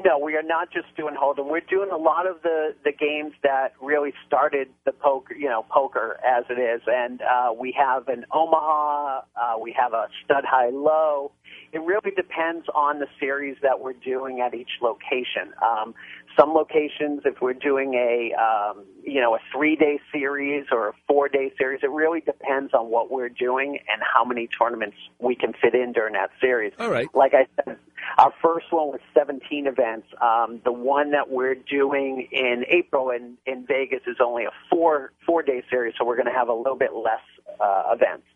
No, 0.01 0.18
we 0.18 0.36
are 0.36 0.43
not 0.43 0.72
just 0.72 0.86
doing 0.97 1.14
hold'em. 1.14 1.51
We're 1.51 1.61
doing 1.61 1.90
a 1.93 1.97
lot 1.99 2.26
of 2.26 2.43
the 2.43 2.74
the 2.82 2.93
games 2.93 3.32
that 3.43 3.74
really 3.82 4.14
started 4.26 4.68
the 4.86 4.93
poker, 4.93 5.34
you 5.34 5.49
know, 5.49 5.66
poker 5.68 6.18
as 6.24 6.45
it 6.49 6.59
is. 6.59 6.80
And 6.86 7.20
uh, 7.20 7.53
we 7.53 7.76
have 7.78 8.09
an 8.09 8.24
Omaha, 8.32 9.20
uh, 9.36 9.59
we 9.61 9.74
have 9.78 9.93
a 9.93 10.09
stud 10.24 10.45
high 10.47 10.70
low, 10.70 11.32
it 11.72 11.80
really 11.80 12.11
depends 12.14 12.66
on 12.74 12.99
the 12.99 13.07
series 13.18 13.57
that 13.62 13.80
we're 13.80 13.95
doing 13.95 14.40
at 14.40 14.55
each 14.55 14.80
location. 14.82 15.53
Um, 15.64 15.95
some 16.38 16.54
locations, 16.54 17.22
if 17.24 17.40
we're 17.40 17.52
doing 17.54 17.94
a 17.94 18.34
um, 18.34 18.84
you 19.04 19.20
know 19.20 19.34
a 19.34 19.38
three 19.54 19.76
day 19.76 20.00
series 20.12 20.66
or 20.70 20.88
a 20.88 20.92
four 21.06 21.28
day 21.28 21.52
series, 21.58 21.80
it 21.82 21.90
really 21.90 22.20
depends 22.20 22.72
on 22.74 22.90
what 22.90 23.10
we're 23.10 23.28
doing 23.28 23.78
and 23.92 24.02
how 24.02 24.24
many 24.24 24.48
tournaments 24.48 24.96
we 25.18 25.34
can 25.34 25.52
fit 25.60 25.74
in 25.74 25.92
during 25.92 26.14
that 26.14 26.30
series. 26.40 26.72
All 26.78 26.90
right. 26.90 27.08
Like 27.14 27.34
I 27.34 27.46
said, 27.56 27.76
our 28.18 28.32
first 28.42 28.66
one 28.70 28.88
was 28.88 29.00
17 29.14 29.66
events. 29.66 30.08
Um, 30.20 30.60
the 30.64 30.72
one 30.72 31.12
that 31.12 31.30
we're 31.30 31.54
doing 31.54 32.28
in 32.30 32.64
April 32.68 33.10
in, 33.10 33.36
in 33.46 33.66
Vegas 33.66 34.00
is 34.06 34.16
only 34.24 34.44
a 34.44 34.52
four 34.70 35.12
four 35.26 35.42
day 35.42 35.62
series, 35.70 35.94
so 35.98 36.04
we're 36.04 36.16
going 36.16 36.26
to 36.26 36.38
have 36.38 36.48
a 36.48 36.54
little 36.54 36.76
bit 36.76 36.92
less 36.94 37.20
uh, 37.60 37.92
events. 37.92 38.26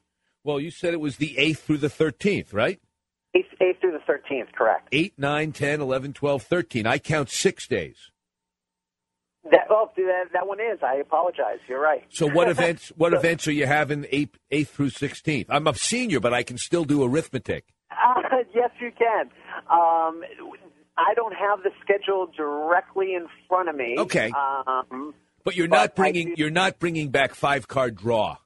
Well, 0.45 0.61
you 0.61 0.71
said 0.71 0.95
it 0.95 1.01
was 1.01 1.17
the 1.17 1.35
8th 1.37 1.59
through 1.59 1.79
the 1.79 1.89
13th, 1.89 2.55
right? 2.55 2.81
8th, 3.37 3.59
8th 3.61 3.81
through 3.81 3.93
the 3.93 4.13
13th, 4.13 4.53
correct. 4.53 4.89
8, 4.93 5.15
9, 5.19 5.53
10, 5.53 5.81
11, 5.81 6.13
12, 6.13 6.43
13. 6.43 6.87
I 6.87 6.99
count 6.99 7.31
six 7.31 7.67
days. 7.67 8.11
That, 9.51 9.67
oh, 9.71 9.91
that, 9.97 10.25
that 10.33 10.47
one 10.47 10.59
is. 10.61 10.79
I 10.83 10.97
apologize. 10.97 11.59
You're 11.69 11.81
right. 11.81 12.05
So 12.09 12.29
what 12.29 12.49
events 12.57 12.93
what 12.97 13.13
events 13.13 13.47
are 13.47 13.53
you 13.53 13.67
having 13.67 14.03
8th, 14.05 14.31
8th 14.53 14.69
through 14.69 14.91
16th? 14.91 15.47
I'm 15.49 15.67
a 15.67 15.75
senior, 15.75 16.19
but 16.21 16.35
I 16.35 16.43
can 16.43 16.59
still 16.59 16.85
do 16.85 17.05
arithmetic. 17.05 17.67
Uh, 17.91 18.23
yes, 18.55 18.71
you 18.81 18.91
can. 18.97 19.27
Um, 19.71 20.23
I 20.99 21.15
don't 21.15 21.35
have 21.35 21.63
the 21.63 21.71
schedule 21.83 22.27
directly 22.37 23.15
in 23.15 23.27
front 23.49 23.69
of 23.69 23.77
me. 23.77 23.97
Okay. 23.99 24.33
Um, 24.33 25.15
But 25.45 25.55
you're 25.55 25.69
But 25.69 25.77
not 25.77 25.95
bringing 25.95 26.35
you're 26.37 26.51
not 26.51 26.79
bringing 26.81 27.11
back 27.11 27.35
five 27.35 27.69
card 27.69 27.97
draw. 27.97 28.39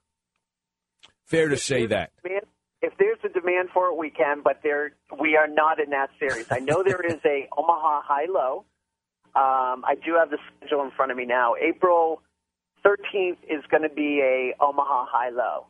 Fair 1.25 1.47
to 1.49 1.57
say 1.57 1.87
that. 1.87 2.11
demand- 2.23 2.45
if 2.81 2.93
there's 2.97 3.19
a 3.23 3.29
demand 3.29 3.69
for 3.73 3.87
it, 3.87 3.97
we 3.97 4.09
can, 4.09 4.41
but 4.43 4.59
there 4.63 4.93
we 5.19 5.35
are 5.35 5.47
not 5.47 5.79
in 5.79 5.91
that 5.91 6.09
series. 6.19 6.47
I 6.51 6.59
know 6.59 6.83
there 6.83 7.01
is 7.05 7.19
a 7.25 7.47
Omaha 7.57 8.01
High 8.03 8.25
Low. 8.27 8.65
Um, 9.33 9.85
I 9.85 9.95
do 10.03 10.15
have 10.19 10.29
the 10.29 10.37
schedule 10.57 10.83
in 10.83 10.91
front 10.91 11.11
of 11.11 11.17
me 11.17 11.25
now. 11.25 11.53
April 11.61 12.21
13th 12.85 13.37
is 13.47 13.63
going 13.69 13.83
to 13.83 13.89
be 13.89 14.21
a 14.21 14.63
Omaha 14.63 15.05
High 15.09 15.29
Low. 15.29 15.67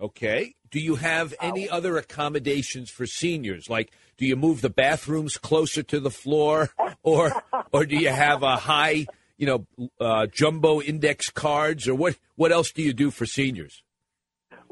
Okay. 0.00 0.54
Do 0.70 0.80
you 0.80 0.96
have 0.96 1.34
any 1.40 1.68
other 1.68 1.96
accommodations 1.96 2.90
for 2.90 3.06
seniors? 3.06 3.70
Like, 3.70 3.92
do 4.16 4.26
you 4.26 4.36
move 4.36 4.60
the 4.60 4.70
bathrooms 4.70 5.38
closer 5.38 5.82
to 5.84 6.00
the 6.00 6.10
floor, 6.10 6.70
or 7.02 7.32
or 7.72 7.86
do 7.86 7.96
you 7.96 8.10
have 8.10 8.42
a 8.42 8.56
high, 8.56 9.06
you 9.38 9.46
know, 9.46 9.88
uh, 10.00 10.26
jumbo 10.26 10.82
index 10.82 11.30
cards, 11.30 11.88
or 11.88 11.94
what? 11.94 12.16
What 12.34 12.52
else 12.52 12.72
do 12.72 12.82
you 12.82 12.92
do 12.92 13.10
for 13.10 13.24
seniors? 13.24 13.82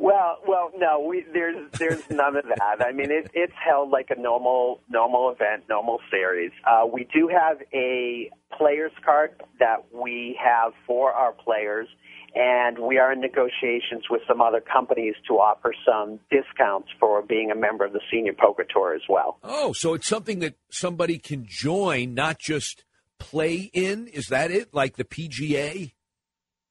Well, 0.03 0.38
well, 0.48 0.72
no, 0.76 0.98
we 0.98 1.24
there's 1.32 1.70
there's 1.78 2.11
none 2.11 2.34
of 2.34 2.44
that. 2.46 2.84
I 2.84 2.90
mean, 2.90 3.12
it, 3.12 3.30
it's 3.34 3.53
held 3.64 3.90
like 3.90 4.09
a 4.11 4.20
normal 4.20 4.80
normal 4.90 5.30
event, 5.30 5.62
normal 5.68 6.00
series. 6.11 6.50
Uh, 6.68 6.88
we 6.92 7.07
do 7.14 7.28
have 7.28 7.59
a 7.72 8.28
players 8.59 8.90
card 9.05 9.40
that 9.61 9.84
we 9.94 10.36
have 10.42 10.72
for 10.88 11.12
our 11.12 11.30
players, 11.30 11.86
and 12.34 12.80
we 12.80 12.98
are 12.98 13.12
in 13.12 13.20
negotiations 13.20 14.07
with 14.11 14.22
some 14.26 14.40
other 14.40 14.61
companies 14.61 15.14
to 15.28 15.34
offer 15.34 15.72
some 15.86 16.18
discounts 16.32 16.88
for 16.98 17.22
being 17.22 17.53
a 17.53 17.57
member 17.57 17.84
of 17.84 17.92
the 17.92 18.00
Senior 18.12 18.32
Poker 18.32 18.64
Tour 18.68 18.96
as 18.96 19.03
well. 19.09 19.38
Oh, 19.44 19.72
so 19.72 19.94
it's 19.94 20.09
something 20.09 20.40
that 20.40 20.57
somebody 20.68 21.18
can 21.18 21.46
join, 21.48 22.12
not 22.12 22.40
just 22.40 22.84
play 23.20 23.70
in. 23.72 24.09
Is 24.09 24.26
that 24.30 24.50
it? 24.50 24.74
Like 24.74 24.96
the 24.96 25.05
PGA? 25.05 25.92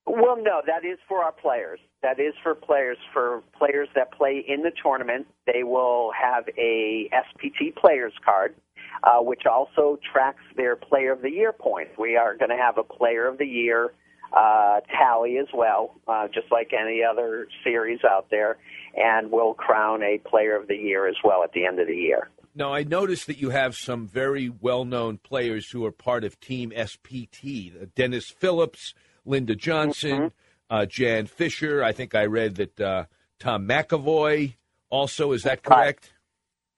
Well, 0.05 0.37
no, 0.37 0.61
that 0.65 0.83
is 0.83 0.97
for 1.07 1.23
our 1.23 1.31
players. 1.31 1.79
That 2.01 2.19
is 2.19 2.33
for 2.41 2.55
players. 2.55 2.97
For 3.13 3.43
players 3.57 3.87
that 3.95 4.11
play 4.11 4.43
in 4.47 4.63
the 4.63 4.71
tournament, 4.81 5.27
they 5.45 5.63
will 5.63 6.11
have 6.19 6.45
a 6.57 7.09
SPT 7.13 7.75
players 7.75 8.13
card, 8.25 8.55
uh, 9.03 9.21
which 9.21 9.43
also 9.45 9.99
tracks 10.11 10.41
their 10.57 10.75
Player 10.75 11.11
of 11.11 11.21
the 11.21 11.29
Year 11.29 11.53
points. 11.53 11.91
We 11.99 12.17
are 12.17 12.35
going 12.35 12.49
to 12.49 12.57
have 12.57 12.77
a 12.77 12.83
Player 12.83 13.27
of 13.27 13.37
the 13.37 13.45
Year 13.45 13.91
uh, 14.35 14.79
tally 14.97 15.37
as 15.37 15.47
well, 15.53 15.95
uh, 16.07 16.27
just 16.33 16.51
like 16.51 16.71
any 16.73 17.01
other 17.03 17.47
series 17.63 17.99
out 18.09 18.27
there, 18.31 18.57
and 18.95 19.31
we'll 19.31 19.53
crown 19.53 20.01
a 20.01 20.17
Player 20.17 20.55
of 20.55 20.67
the 20.67 20.75
Year 20.75 21.07
as 21.07 21.15
well 21.23 21.43
at 21.43 21.53
the 21.53 21.65
end 21.65 21.79
of 21.79 21.87
the 21.87 21.95
year. 21.95 22.29
Now, 22.53 22.73
I 22.73 22.83
noticed 22.83 23.27
that 23.27 23.37
you 23.37 23.51
have 23.51 23.75
some 23.75 24.07
very 24.07 24.49
well 24.49 24.83
known 24.83 25.17
players 25.17 25.69
who 25.69 25.85
are 25.85 25.91
part 25.91 26.23
of 26.23 26.39
Team 26.39 26.71
SPT 26.71 27.71
Uh, 27.81 27.85
Dennis 27.95 28.29
Phillips, 28.29 28.93
Linda 29.25 29.55
Johnson, 29.55 30.31
uh, 30.69 30.85
Jan 30.85 31.27
Fisher. 31.27 31.83
I 31.83 31.91
think 31.91 32.15
I 32.15 32.25
read 32.25 32.55
that 32.55 32.79
uh, 32.79 33.05
Tom 33.39 33.67
McEvoy 33.67 34.55
also. 34.89 35.31
Is 35.31 35.43
that 35.43 35.63
correct? 35.63 36.13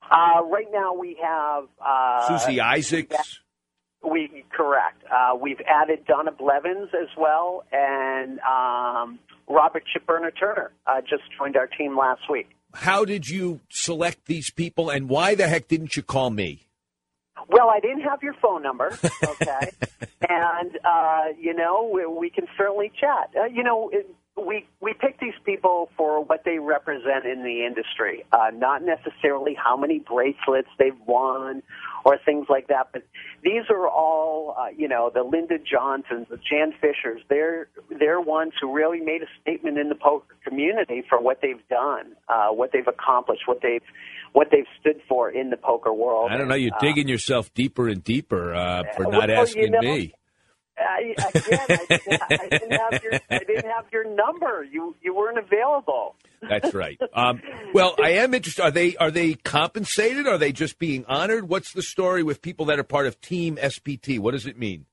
Uh, 0.10 0.44
right 0.46 0.68
now 0.72 0.94
we 0.94 1.18
have 1.22 1.66
uh, 1.84 2.40
Susie 2.40 2.60
Isaacs. 2.60 3.40
We 4.04 4.44
correct. 4.52 5.04
Uh, 5.06 5.36
we've 5.36 5.62
added 5.68 6.06
Donna 6.06 6.32
Blevins 6.32 6.90
as 6.94 7.08
well, 7.18 7.64
and 7.72 8.40
um, 8.40 9.20
Robert 9.48 9.84
Chipburner 9.88 10.32
Turner 10.38 10.72
uh, 10.86 11.00
just 11.02 11.24
joined 11.38 11.56
our 11.56 11.68
team 11.68 11.98
last 11.98 12.22
week. 12.30 12.50
How 12.74 13.06
did 13.06 13.30
you 13.30 13.62
select 13.70 14.26
these 14.26 14.50
people, 14.50 14.90
and 14.90 15.08
why 15.08 15.36
the 15.36 15.48
heck 15.48 15.68
didn't 15.68 15.96
you 15.96 16.04
call 16.04 16.32
me? 16.32 16.68
Well, 17.48 17.70
I 17.70 17.80
didn't 17.80 18.02
have 18.02 18.24
your 18.24 18.34
phone 18.42 18.64
number, 18.64 18.98
okay, 19.24 19.72
and 20.30 20.78
uh, 20.84 21.26
you 21.40 21.54
know 21.54 21.90
we, 21.94 22.06
we 22.06 22.30
can 22.30 22.48
certainly 22.58 22.92
chat. 23.00 23.32
Uh, 23.40 23.46
you 23.46 23.64
know, 23.64 23.90
it, 23.90 24.10
we 24.38 24.66
we 24.82 24.94
pick 24.94 25.20
these 25.20 25.34
people 25.46 25.90
for 25.96 26.24
what 26.24 26.44
they 26.44 26.58
represent 26.60 27.26
in 27.26 27.44
the 27.44 27.66
industry, 27.66 28.26
uh, 28.32 28.50
not 28.54 28.82
necessarily 28.84 29.54
how 29.54 29.78
many 29.78 30.00
bracelets 30.00 30.70
they've 30.80 31.00
won 31.06 31.62
or 32.06 32.18
things 32.26 32.48
like 32.50 32.68
that. 32.68 32.90
But 32.92 33.04
these 33.44 33.64
are 33.70 33.88
all, 33.88 34.56
uh, 34.58 34.68
you 34.76 34.88
know, 34.88 35.12
the 35.14 35.24
Linda 35.24 35.58
Johnsons, 35.60 36.28
the 36.30 36.38
Jan 36.38 36.74
Fishers. 36.82 37.22
They're 37.30 37.68
they're 37.90 38.22
ones 38.22 38.54
who 38.60 38.74
really 38.74 39.02
made 39.02 39.22
a 39.22 39.28
statement 39.42 39.78
in 39.78 39.90
the 39.90 39.96
poker 39.96 40.36
community 40.44 41.04
for 41.08 41.22
what 41.22 41.40
they've 41.42 41.66
done, 41.70 42.14
uh, 42.28 42.50
what 42.50 42.72
they've 42.72 42.88
accomplished, 42.88 43.44
what 43.48 43.62
they've 43.62 43.84
what 44.34 44.48
they've 44.52 44.66
stood 44.80 45.00
for 45.08 45.30
in 45.32 45.50
the 45.50 45.58
poker 45.58 45.94
world. 45.94 46.30
I 46.32 46.38
don't 46.38 46.48
know. 46.48 46.56
You're 46.56 46.76
Uh, 46.76 46.80
digging 46.80 47.08
yourself 47.08 47.54
deeper 47.54 47.88
and 47.88 48.04
deeper 48.04 48.54
uh, 48.54 48.84
for 48.96 49.08
well, 49.08 49.20
not 49.20 49.30
you 49.30 49.36
asking 49.36 49.72
know, 49.72 49.80
me. 49.80 50.14
I, 50.76 51.14
again, 51.36 51.60
I, 51.70 51.86
didn't- 51.88 52.22
I 52.32 52.48
didn't 52.50 52.72
have 52.72 53.04
your 53.04 53.14
I 53.30 53.38
didn't 53.40 53.70
have 53.72 53.86
your 53.92 54.16
number. 54.16 54.64
You 54.64 54.96
you 55.02 55.14
weren't 55.16 55.38
available. 55.38 56.16
That's 56.50 56.74
right. 56.74 57.00
Um, 57.14 57.42
well, 57.74 57.96
I 58.04 58.14
am 58.14 58.34
interested. 58.34 58.64
Are 58.64 58.72
they 58.72 58.96
are 58.98 59.12
they 59.12 59.36
compensated? 59.36 60.28
Are 60.28 60.40
they 60.40 60.52
just 60.52 60.80
being 60.80 61.06
honored? 61.08 61.48
What's 61.48 61.74
the 61.74 61.84
story 61.84 62.24
with 62.24 62.42
people 62.42 62.66
that 62.66 62.80
are 62.80 62.84
part 62.84 63.06
of 63.06 63.22
Team 63.22 63.58
SPT? 63.62 64.18
What 64.20 64.32
does 64.32 64.48
it 64.48 64.58
mean? 64.58 64.86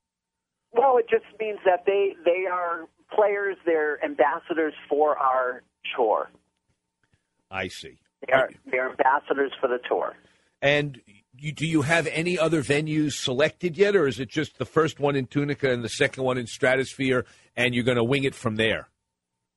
Well, 0.73 0.99
it 0.99 1.07
just 1.11 1.25
means 1.41 1.59
that 1.65 1.85
they 1.87 2.15
they 2.27 2.45
are 2.53 2.87
players. 3.17 3.57
They're 3.65 4.05
ambassadors 4.05 4.75
for 4.89 5.17
our 5.17 5.63
tour. 5.97 6.31
I 7.51 7.69
see. 7.69 7.99
They 8.27 8.33
are 8.33 8.51
they're 8.71 8.91
ambassadors 8.91 9.53
for 9.61 9.69
the 9.69 9.79
tour. 9.89 10.15
And 10.63 11.01
you, 11.37 11.53
do 11.53 11.67
you 11.67 11.83
have 11.83 12.07
any 12.09 12.39
other 12.39 12.63
venues 12.63 13.13
selected 13.13 13.79
yet, 13.79 13.97
or 13.97 14.07
is 14.07 14.21
it 14.21 14.29
just 14.29 14.59
the 14.59 14.67
first 14.67 15.01
one 15.01 15.17
in 15.17 15.27
Tunica 15.27 15.73
and 15.73 15.83
the 15.83 15.89
second 15.89 16.25
one 16.25 16.37
in 16.37 16.47
Stratosphere, 16.47 17.25
and 17.57 17.75
you're 17.75 17.85
going 17.85 17.97
to 17.97 18.05
wing 18.05 18.25
it 18.25 18.35
from 18.35 18.57
there? 18.57 18.89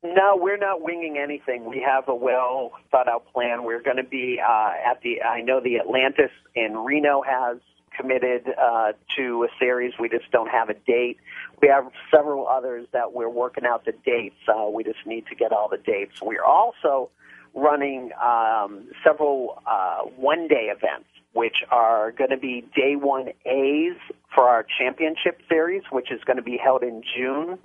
No, 0.03 0.37
we're 0.37 0.57
not 0.57 0.81
winging 0.81 1.17
anything. 1.17 1.65
We 1.65 1.81
have 1.81 2.09
a 2.09 2.15
well 2.15 2.73
thought 2.91 3.07
out 3.07 3.25
plan. 3.33 3.63
We're 3.63 3.81
going 3.81 3.97
to 3.97 4.03
be 4.03 4.39
uh, 4.45 4.71
at 4.85 5.01
the. 5.01 5.21
I 5.21 5.41
know 5.41 5.61
the 5.61 5.79
Atlantis 5.79 6.31
in 6.55 6.77
Reno 6.77 7.21
has 7.25 7.57
committed 7.97 8.47
uh, 8.61 8.93
to 9.15 9.43
a 9.43 9.47
series. 9.59 9.93
We 9.99 10.09
just 10.09 10.29
don't 10.31 10.49
have 10.49 10.69
a 10.69 10.73
date. 10.73 11.17
We 11.61 11.69
have 11.69 11.85
several 12.13 12.47
others 12.47 12.87
that 12.91 13.13
we're 13.13 13.29
working 13.29 13.65
out 13.65 13.85
the 13.85 13.93
dates. 14.05 14.35
Uh, 14.47 14.69
we 14.69 14.83
just 14.83 15.05
need 15.05 15.25
to 15.27 15.35
get 15.35 15.53
all 15.53 15.69
the 15.69 15.77
dates. 15.77 16.21
We're 16.21 16.43
also 16.43 17.09
running 17.53 18.11
um, 18.23 18.87
several 19.05 19.61
uh, 19.65 19.99
one 20.15 20.47
day 20.47 20.71
events, 20.75 21.07
which 21.33 21.57
are 21.71 22.11
going 22.11 22.29
to 22.29 22.37
be 22.37 22.61
day 22.75 22.95
one 22.95 23.29
A's 23.45 23.97
for 24.33 24.47
our 24.47 24.65
championship 24.79 25.41
series, 25.49 25.83
which 25.91 26.11
is 26.11 26.21
going 26.25 26.37
to 26.37 26.43
be 26.43 26.59
held 26.63 26.83
in 26.83 27.03
June. 27.15 27.57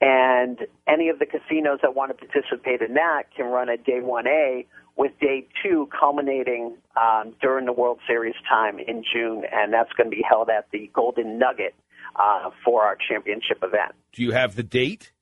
And 0.00 0.60
any 0.86 1.08
of 1.08 1.18
the 1.18 1.26
casinos 1.26 1.80
that 1.82 1.94
want 1.94 2.16
to 2.16 2.26
participate 2.26 2.82
in 2.82 2.94
that 2.94 3.24
can 3.36 3.46
run 3.46 3.68
a 3.68 3.76
day 3.76 4.00
1A 4.00 4.66
with 4.96 5.12
day 5.20 5.46
two 5.62 5.88
culminating 5.98 6.76
um, 6.96 7.34
during 7.40 7.66
the 7.66 7.72
World 7.72 7.98
Series 8.06 8.34
time 8.48 8.78
in 8.78 9.04
June. 9.12 9.42
And 9.52 9.72
that's 9.72 9.92
going 9.92 10.10
to 10.10 10.16
be 10.16 10.22
held 10.28 10.50
at 10.50 10.68
the 10.72 10.90
Golden 10.94 11.38
Nugget 11.38 11.74
uh, 12.16 12.50
for 12.64 12.84
our 12.84 12.96
championship 13.08 13.58
event. 13.62 13.92
Do 14.12 14.22
you 14.22 14.32
have 14.32 14.56
the 14.56 14.62
date? 14.62 15.12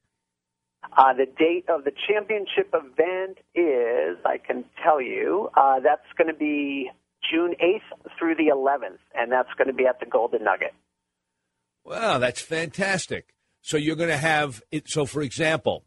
Uh, 0.97 1.13
the 1.13 1.27
date 1.27 1.65
of 1.69 1.85
the 1.85 1.93
championship 2.09 2.75
event 2.75 3.39
is, 3.55 4.19
I 4.25 4.39
can 4.39 4.65
tell 4.83 5.01
you, 5.01 5.51
uh, 5.57 5.81
that's 5.81 6.07
going 6.17 6.29
to 6.29 6.39
be 6.39 6.91
June 7.31 7.55
8th 7.63 8.11
through 8.19 8.37
the 8.37 8.53
11th, 8.55 8.99
and 9.15 9.31
that's 9.31 9.49
going 9.59 9.69
to 9.69 9.75
be 9.75 9.87
at 9.87 10.01
the 10.01 10.07
Golden 10.07 10.45
Nugget. 10.45 10.75
Wow, 11.85 12.19
that's 12.19 12.41
fantastic. 12.41 13.35
So 13.63 13.77
you're 13.77 13.97
going 13.97 14.11
to 14.11 14.17
have 14.17 14.63
it. 14.71 14.89
So, 14.89 15.07
for 15.07 15.23
example, 15.23 15.85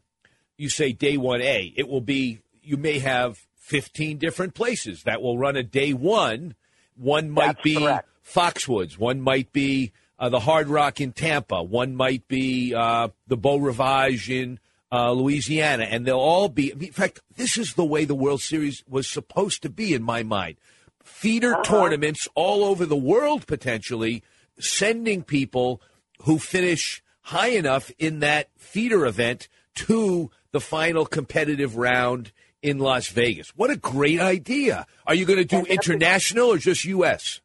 you 0.56 0.68
say 0.68 0.92
day 0.92 1.16
one 1.16 1.40
A, 1.40 1.72
it 1.76 1.88
will 1.88 2.00
be, 2.00 2.40
you 2.62 2.76
may 2.76 2.98
have 2.98 3.46
15 3.56 4.18
different 4.18 4.54
places 4.54 5.04
that 5.04 5.22
will 5.22 5.38
run 5.38 5.56
a 5.56 5.62
day 5.62 5.92
one. 5.92 6.54
One 6.96 7.30
might 7.30 7.56
That's 7.56 7.62
be 7.62 7.76
correct. 7.76 8.08
Foxwoods, 8.24 8.98
one 8.98 9.20
might 9.20 9.52
be 9.52 9.92
uh, 10.18 10.28
the 10.28 10.40
Hard 10.40 10.68
Rock 10.68 11.00
in 11.00 11.12
Tampa, 11.12 11.62
one 11.62 11.96
might 11.96 12.28
be 12.28 12.74
uh, 12.74 13.08
the 13.26 13.38
Beau 13.38 13.58
Rivage 13.58 14.28
in 14.28 14.60
uh, 14.92 15.12
Louisiana, 15.12 15.84
and 15.84 16.04
they'll 16.04 16.18
all 16.18 16.48
be. 16.48 16.72
In 16.72 16.92
fact, 16.92 17.20
this 17.36 17.56
is 17.56 17.74
the 17.74 17.84
way 17.84 18.04
the 18.04 18.14
World 18.14 18.40
Series 18.40 18.82
was 18.88 19.08
supposed 19.08 19.62
to 19.62 19.70
be 19.70 19.94
in 19.94 20.02
my 20.02 20.22
mind. 20.22 20.56
Feeder 21.02 21.56
tournaments 21.64 22.28
all 22.34 22.64
over 22.64 22.84
the 22.86 22.96
world, 22.96 23.46
potentially 23.46 24.22
sending 24.58 25.22
people 25.22 25.80
who 26.22 26.38
finish 26.38 27.02
high 27.22 27.48
enough 27.48 27.90
in 27.98 28.20
that 28.20 28.48
feeder 28.56 29.06
event 29.06 29.48
to 29.74 30.30
the 30.52 30.60
final 30.60 31.06
competitive 31.06 31.76
round 31.76 32.32
in 32.62 32.78
Las 32.78 33.08
Vegas. 33.08 33.50
What 33.50 33.70
a 33.70 33.76
great 33.76 34.20
idea! 34.20 34.86
Are 35.06 35.14
you 35.14 35.24
going 35.24 35.38
to 35.38 35.44
do 35.44 35.64
international 35.64 36.48
or 36.48 36.58
just 36.58 36.84
U.S.? 36.84 37.40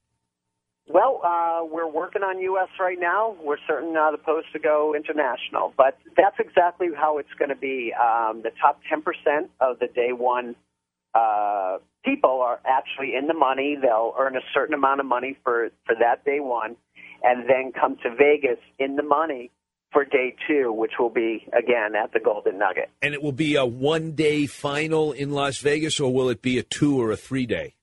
Well, 0.88 1.20
uh, 1.24 1.66
we're 1.66 1.90
working 1.90 2.22
on 2.22 2.40
U.S. 2.40 2.70
right 2.80 2.98
now. 3.00 3.36
We're 3.42 3.58
certainly 3.68 3.94
not 3.94 4.14
opposed 4.14 4.48
to 4.54 4.60
go 4.60 4.94
international, 4.96 5.74
but 5.76 5.98
that's 6.16 6.36
exactly 6.40 6.88
how 6.96 7.18
it's 7.18 7.34
going 7.40 7.50
to 7.50 7.56
be. 7.56 7.92
Um, 7.94 8.44
the 8.44 8.52
top 8.62 8.80
10% 8.92 9.50
of 9.60 9.80
the 9.80 9.88
day 9.88 10.12
one 10.12 10.56
uh, 11.16 11.78
people 12.04 12.42
are 12.42 12.60
actually 12.66 13.16
in 13.16 13.28
the 13.28 13.34
money. 13.34 13.78
They'll 13.82 14.14
earn 14.20 14.36
a 14.36 14.42
certain 14.54 14.76
amount 14.76 15.00
of 15.00 15.06
money 15.06 15.38
for, 15.44 15.70
for 15.86 15.96
that 16.00 16.24
day 16.26 16.40
one, 16.40 16.76
and 17.24 17.50
then 17.50 17.72
come 17.72 17.96
to 18.04 18.14
Vegas 18.16 18.60
in 18.78 18.96
the 18.96 19.04
money 19.04 19.50
for 19.92 20.04
day 20.04 20.36
two, 20.48 20.72
which 20.74 20.92
will 21.00 21.10
be, 21.10 21.48
again, 21.58 21.96
at 21.96 22.12
the 22.12 22.20
Golden 22.20 22.60
Nugget. 22.60 22.90
And 23.02 23.14
it 23.14 23.24
will 23.24 23.32
be 23.32 23.56
a 23.56 23.66
one 23.66 24.12
day 24.12 24.46
final 24.46 25.14
in 25.14 25.32
Las 25.32 25.60
Vegas, 25.60 26.00
or 26.00 26.14
will 26.14 26.30
it 26.30 26.42
be 26.42 26.60
a 26.60 26.64
two 26.64 27.02
or 27.02 27.12
a 27.12 27.18
three 27.18 27.46
day? 27.46 27.76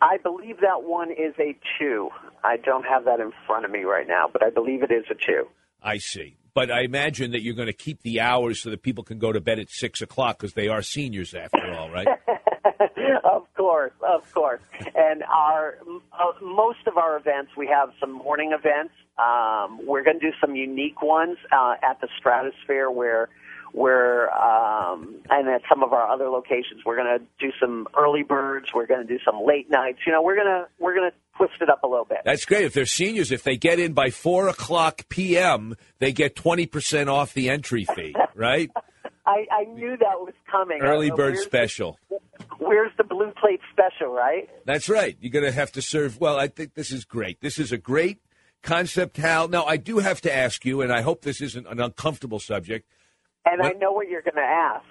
I 0.00 0.16
believe 0.16 0.60
that 0.60 0.82
one 0.82 1.10
is 1.10 1.34
a 1.38 1.56
two. 1.78 2.08
I 2.42 2.56
don't 2.56 2.84
have 2.84 3.04
that 3.04 3.20
in 3.20 3.32
front 3.46 3.64
of 3.64 3.70
me 3.70 3.84
right 3.84 4.08
now, 4.08 4.28
but 4.32 4.42
I 4.42 4.50
believe 4.50 4.82
it 4.82 4.90
is 4.90 5.04
a 5.10 5.14
two. 5.14 5.46
I 5.82 5.98
see. 5.98 6.36
But 6.54 6.70
I 6.70 6.82
imagine 6.82 7.30
that 7.32 7.42
you're 7.42 7.54
going 7.54 7.68
to 7.68 7.72
keep 7.72 8.02
the 8.02 8.20
hours 8.20 8.60
so 8.60 8.70
that 8.70 8.82
people 8.82 9.04
can 9.04 9.18
go 9.18 9.32
to 9.32 9.40
bed 9.40 9.58
at 9.58 9.70
six 9.70 10.00
o'clock 10.02 10.38
because 10.38 10.54
they 10.54 10.68
are 10.68 10.82
seniors 10.82 11.32
after 11.34 11.72
all, 11.72 11.90
right? 11.90 12.08
of 13.24 13.46
course, 13.54 13.92
of 14.02 14.32
course. 14.34 14.60
And 14.94 15.22
our 15.22 15.78
uh, 16.12 16.32
most 16.42 16.86
of 16.86 16.96
our 16.96 17.16
events, 17.16 17.52
we 17.56 17.68
have 17.68 17.90
some 18.00 18.12
morning 18.12 18.52
events. 18.52 18.94
Um, 19.18 19.86
we're 19.86 20.02
going 20.02 20.18
to 20.18 20.30
do 20.30 20.36
some 20.40 20.56
unique 20.56 21.02
ones 21.02 21.36
uh, 21.52 21.74
at 21.88 22.00
the 22.00 22.08
Stratosphere, 22.18 22.90
where 22.90 23.28
where 23.72 24.30
um, 24.36 25.16
and 25.28 25.48
at 25.48 25.62
some 25.68 25.82
of 25.82 25.92
our 25.92 26.08
other 26.08 26.28
locations, 26.28 26.84
we're 26.84 26.96
going 26.96 27.18
to 27.18 27.24
do 27.38 27.52
some 27.60 27.86
early 27.96 28.22
birds. 28.22 28.68
We're 28.74 28.86
going 28.86 29.06
to 29.06 29.12
do 29.12 29.20
some 29.24 29.44
late 29.44 29.70
nights. 29.70 30.00
You 30.06 30.12
know, 30.12 30.22
we're 30.22 30.36
gonna 30.36 30.66
we're 30.78 30.94
gonna 30.94 31.12
twist 31.36 31.54
it 31.60 31.68
up 31.68 31.82
a 31.82 31.86
little 31.86 32.04
bit. 32.04 32.18
That's 32.24 32.44
great. 32.44 32.64
If 32.64 32.74
they're 32.74 32.86
seniors, 32.86 33.32
if 33.32 33.42
they 33.42 33.56
get 33.56 33.78
in 33.78 33.92
by 33.92 34.10
four 34.10 34.48
o'clock 34.48 35.08
p.m., 35.08 35.76
they 35.98 36.12
get 36.12 36.36
twenty 36.36 36.66
percent 36.66 37.08
off 37.08 37.34
the 37.34 37.50
entry 37.50 37.84
fee, 37.84 38.14
right? 38.34 38.70
I, 39.26 39.46
I 39.52 39.64
knew 39.64 39.96
that 39.96 40.20
was 40.20 40.34
coming. 40.50 40.80
Early 40.82 41.10
bird 41.10 41.38
special. 41.38 41.98
The, 42.08 42.18
where's 42.58 42.90
the 42.96 43.04
blue 43.04 43.32
plate 43.40 43.60
special, 43.72 44.12
right? 44.12 44.48
That's 44.64 44.88
right. 44.88 45.16
You're 45.20 45.30
going 45.30 45.44
to 45.44 45.52
have 45.52 45.70
to 45.72 45.82
serve. 45.82 46.20
Well, 46.20 46.36
I 46.36 46.48
think 46.48 46.74
this 46.74 46.90
is 46.90 47.04
great. 47.04 47.40
This 47.40 47.58
is 47.58 47.70
a 47.70 47.78
great 47.78 48.18
concept, 48.62 49.18
Hal. 49.18 49.48
Now, 49.48 49.64
I 49.64 49.76
do 49.76 49.98
have 49.98 50.20
to 50.22 50.34
ask 50.34 50.64
you, 50.64 50.80
and 50.80 50.92
I 50.92 51.02
hope 51.02 51.22
this 51.22 51.40
isn't 51.40 51.66
an 51.66 51.80
uncomfortable 51.80 52.40
subject. 52.40 52.88
And 53.44 53.62
I 53.62 53.72
know 53.72 53.92
what 53.92 54.08
you're 54.08 54.22
going 54.22 54.34
to 54.34 54.40
ask. 54.40 54.84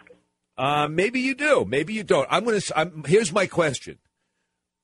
Uh, 0.57 0.87
maybe 0.87 1.21
you 1.21 1.35
do. 1.35 1.65
Maybe 1.65 1.93
you 1.93 2.03
don't. 2.03 2.27
I'm 2.29 2.43
going 2.43 2.59
to. 2.59 2.79
I'm, 2.79 3.03
here's 3.05 3.31
my 3.31 3.47
question. 3.47 3.97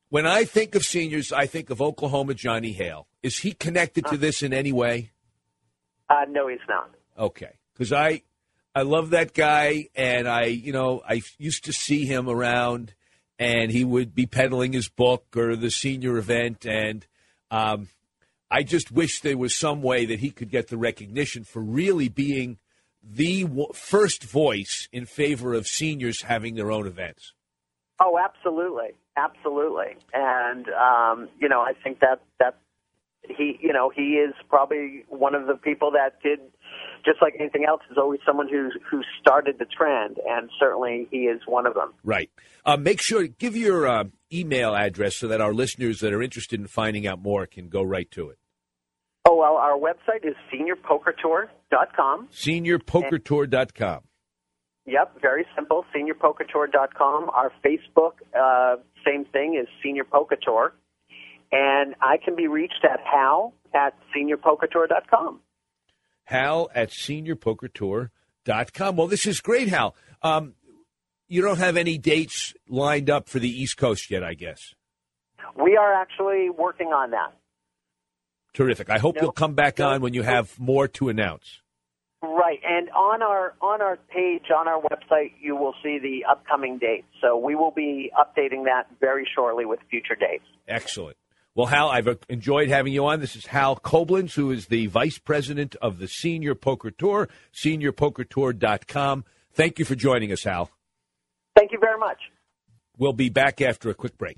When 0.09 0.25
I 0.25 0.45
think 0.45 0.75
of 0.75 0.83
seniors, 0.83 1.33
I 1.33 1.47
think 1.47 1.69
of 1.69 1.81
Oklahoma 1.81 2.35
Johnny 2.35 2.71
Hale. 2.71 3.07
Is 3.23 3.39
he 3.39 3.51
connected 3.51 4.05
to 4.05 4.17
this 4.17 4.43
in 4.43 4.53
any 4.53 4.71
way? 4.71 5.11
Uh, 6.09 6.25
no, 6.29 6.47
he's 6.47 6.59
not. 6.69 6.91
Okay, 7.17 7.57
because 7.73 7.91
I 7.91 8.21
I 8.73 8.83
love 8.83 9.09
that 9.09 9.33
guy, 9.33 9.89
and 9.95 10.27
I 10.27 10.45
you 10.45 10.71
know 10.71 11.01
I 11.07 11.23
used 11.37 11.65
to 11.65 11.73
see 11.73 12.05
him 12.05 12.29
around, 12.29 12.93
and 13.39 13.71
he 13.71 13.83
would 13.83 14.13
be 14.13 14.25
peddling 14.25 14.73
his 14.73 14.87
book 14.87 15.25
or 15.35 15.55
the 15.55 15.71
senior 15.71 16.17
event, 16.17 16.65
and 16.65 17.05
um, 17.51 17.89
I 18.49 18.63
just 18.63 18.91
wish 18.91 19.21
there 19.21 19.37
was 19.37 19.55
some 19.55 19.81
way 19.81 20.05
that 20.05 20.19
he 20.19 20.29
could 20.29 20.51
get 20.51 20.67
the 20.67 20.77
recognition 20.77 21.43
for 21.43 21.61
really 21.61 22.07
being 22.09 22.59
the 23.05 23.43
w- 23.43 23.71
first 23.73 24.23
voice 24.23 24.89
in 24.91 25.05
favor 25.05 25.53
of 25.53 25.67
seniors 25.67 26.23
having 26.23 26.55
their 26.55 26.71
own 26.71 26.87
events. 26.87 27.33
Oh, 27.99 28.17
absolutely, 28.17 28.89
absolutely. 29.15 29.95
And 30.13 30.67
um, 30.69 31.29
you 31.39 31.47
know, 31.47 31.61
I 31.61 31.73
think 31.83 31.99
that 31.99 32.21
that 32.39 32.57
he, 33.27 33.57
you 33.61 33.73
know, 33.73 33.91
he 33.95 34.15
is 34.15 34.33
probably 34.49 35.05
one 35.07 35.35
of 35.35 35.47
the 35.47 35.55
people 35.55 35.91
that 35.91 36.21
did, 36.21 36.39
just 37.05 37.21
like 37.21 37.35
anything 37.39 37.65
else, 37.65 37.81
is 37.89 37.97
always 37.97 38.19
someone 38.25 38.49
who 38.49 38.69
who 38.89 39.01
started 39.21 39.59
the 39.59 39.65
trend, 39.65 40.17
and 40.27 40.49
certainly 40.59 41.07
he 41.11 41.19
is 41.19 41.41
one 41.45 41.65
of 41.65 41.73
them. 41.73 41.93
Right. 42.03 42.29
Uh, 42.65 42.77
make 42.77 43.01
sure 43.01 43.27
give 43.27 43.55
your 43.55 43.87
uh, 43.87 44.05
email 44.33 44.75
address 44.75 45.15
so 45.15 45.27
that 45.27 45.41
our 45.41 45.53
listeners 45.53 45.99
that 45.99 46.11
are 46.11 46.21
interested 46.21 46.59
in 46.59 46.67
finding 46.67 47.07
out 47.07 47.21
more 47.21 47.45
can 47.45 47.69
go 47.69 47.81
right 47.81 48.09
to 48.11 48.29
it. 48.29 48.37
Oh 49.27 49.35
well, 49.35 49.55
our 49.55 49.77
website 49.77 50.23
is 50.23 50.35
seniorpokertour.com. 50.53 51.49
.Com 51.71 52.27
seniorpokertour.com. 52.31 54.01
Yep, 54.85 55.19
very 55.19 55.45
simple. 55.55 55.83
SeniorPokerTour.com. 55.95 57.29
Our 57.31 57.51
Facebook, 57.65 58.13
uh, 58.39 58.75
same 59.05 59.25
thing, 59.25 59.59
is 59.59 59.67
Senior 59.83 60.03
Poker 60.03 60.37
Tour. 60.39 60.75
And 61.51 61.95
I 62.01 62.17
can 62.23 62.35
be 62.35 62.47
reached 62.47 62.83
at 62.83 62.99
hal 62.99 63.53
at 63.73 63.95
SeniorPokerTour.com. 64.15 65.39
Hal 66.25 66.69
at 66.75 66.89
SeniorPokerTour.com. 66.89 68.95
Well, 68.95 69.07
this 69.07 69.25
is 69.25 69.41
great, 69.41 69.69
Hal. 69.69 69.95
Um, 70.21 70.53
you 71.27 71.41
don't 71.41 71.57
have 71.57 71.77
any 71.77 71.97
dates 71.97 72.53
lined 72.69 73.09
up 73.09 73.27
for 73.27 73.39
the 73.39 73.49
East 73.49 73.77
Coast 73.77 74.11
yet, 74.11 74.23
I 74.23 74.35
guess. 74.35 74.75
We 75.61 75.77
are 75.77 75.93
actually 75.93 76.49
working 76.49 76.87
on 76.87 77.11
that. 77.11 77.33
Terrific. 78.55 78.89
I 78.89 78.97
hope 78.97 79.15
No. 79.15 79.23
you'll 79.23 79.31
come 79.31 79.53
back 79.53 79.79
on 79.79 80.01
when 80.01 80.13
you 80.13 80.23
have 80.23 80.57
more 80.59 80.87
to 80.87 81.09
announce. 81.09 81.61
Right, 82.23 82.59
and 82.67 82.89
on 82.91 83.21
our 83.21 83.53
on 83.61 83.81
our 83.81 83.97
page 83.97 84.45
on 84.55 84.67
our 84.67 84.81
website, 84.81 85.33
you 85.39 85.55
will 85.55 85.75
see 85.83 85.99
the 85.99 86.25
upcoming 86.29 86.79
dates. 86.79 87.05
So 87.21 87.37
we 87.37 87.53
will 87.53 87.71
be 87.71 88.11
updating 88.17 88.63
that 88.65 88.87
very 88.99 89.27
shortly 89.35 89.65
with 89.65 89.79
future 89.89 90.15
dates. 90.15 90.45
Excellent. 90.67 91.17
Well, 91.53 91.67
Hal, 91.67 91.89
I've 91.89 92.07
enjoyed 92.27 92.67
having 92.69 92.93
you 92.93 93.05
on. 93.05 93.19
This 93.19 93.35
is 93.35 93.45
Hal 93.45 93.77
Coblentz, 93.77 94.33
who 94.35 94.51
is 94.51 94.67
the 94.67 94.87
vice 94.87 95.17
president 95.17 95.75
of 95.81 95.99
the 95.99 96.07
Senior 96.07 96.55
Poker 96.55 96.91
Tour, 96.91 97.29
seniorpokertour.com. 97.53 99.23
Thank 99.53 99.79
you 99.79 99.85
for 99.85 99.95
joining 99.95 100.31
us, 100.31 100.43
Hal. 100.43 100.69
Thank 101.55 101.71
you 101.71 101.79
very 101.79 101.97
much. 101.97 102.17
We'll 102.97 103.13
be 103.13 103.29
back 103.29 103.61
after 103.61 103.89
a 103.89 103.93
quick 103.93 104.17
break. 104.17 104.37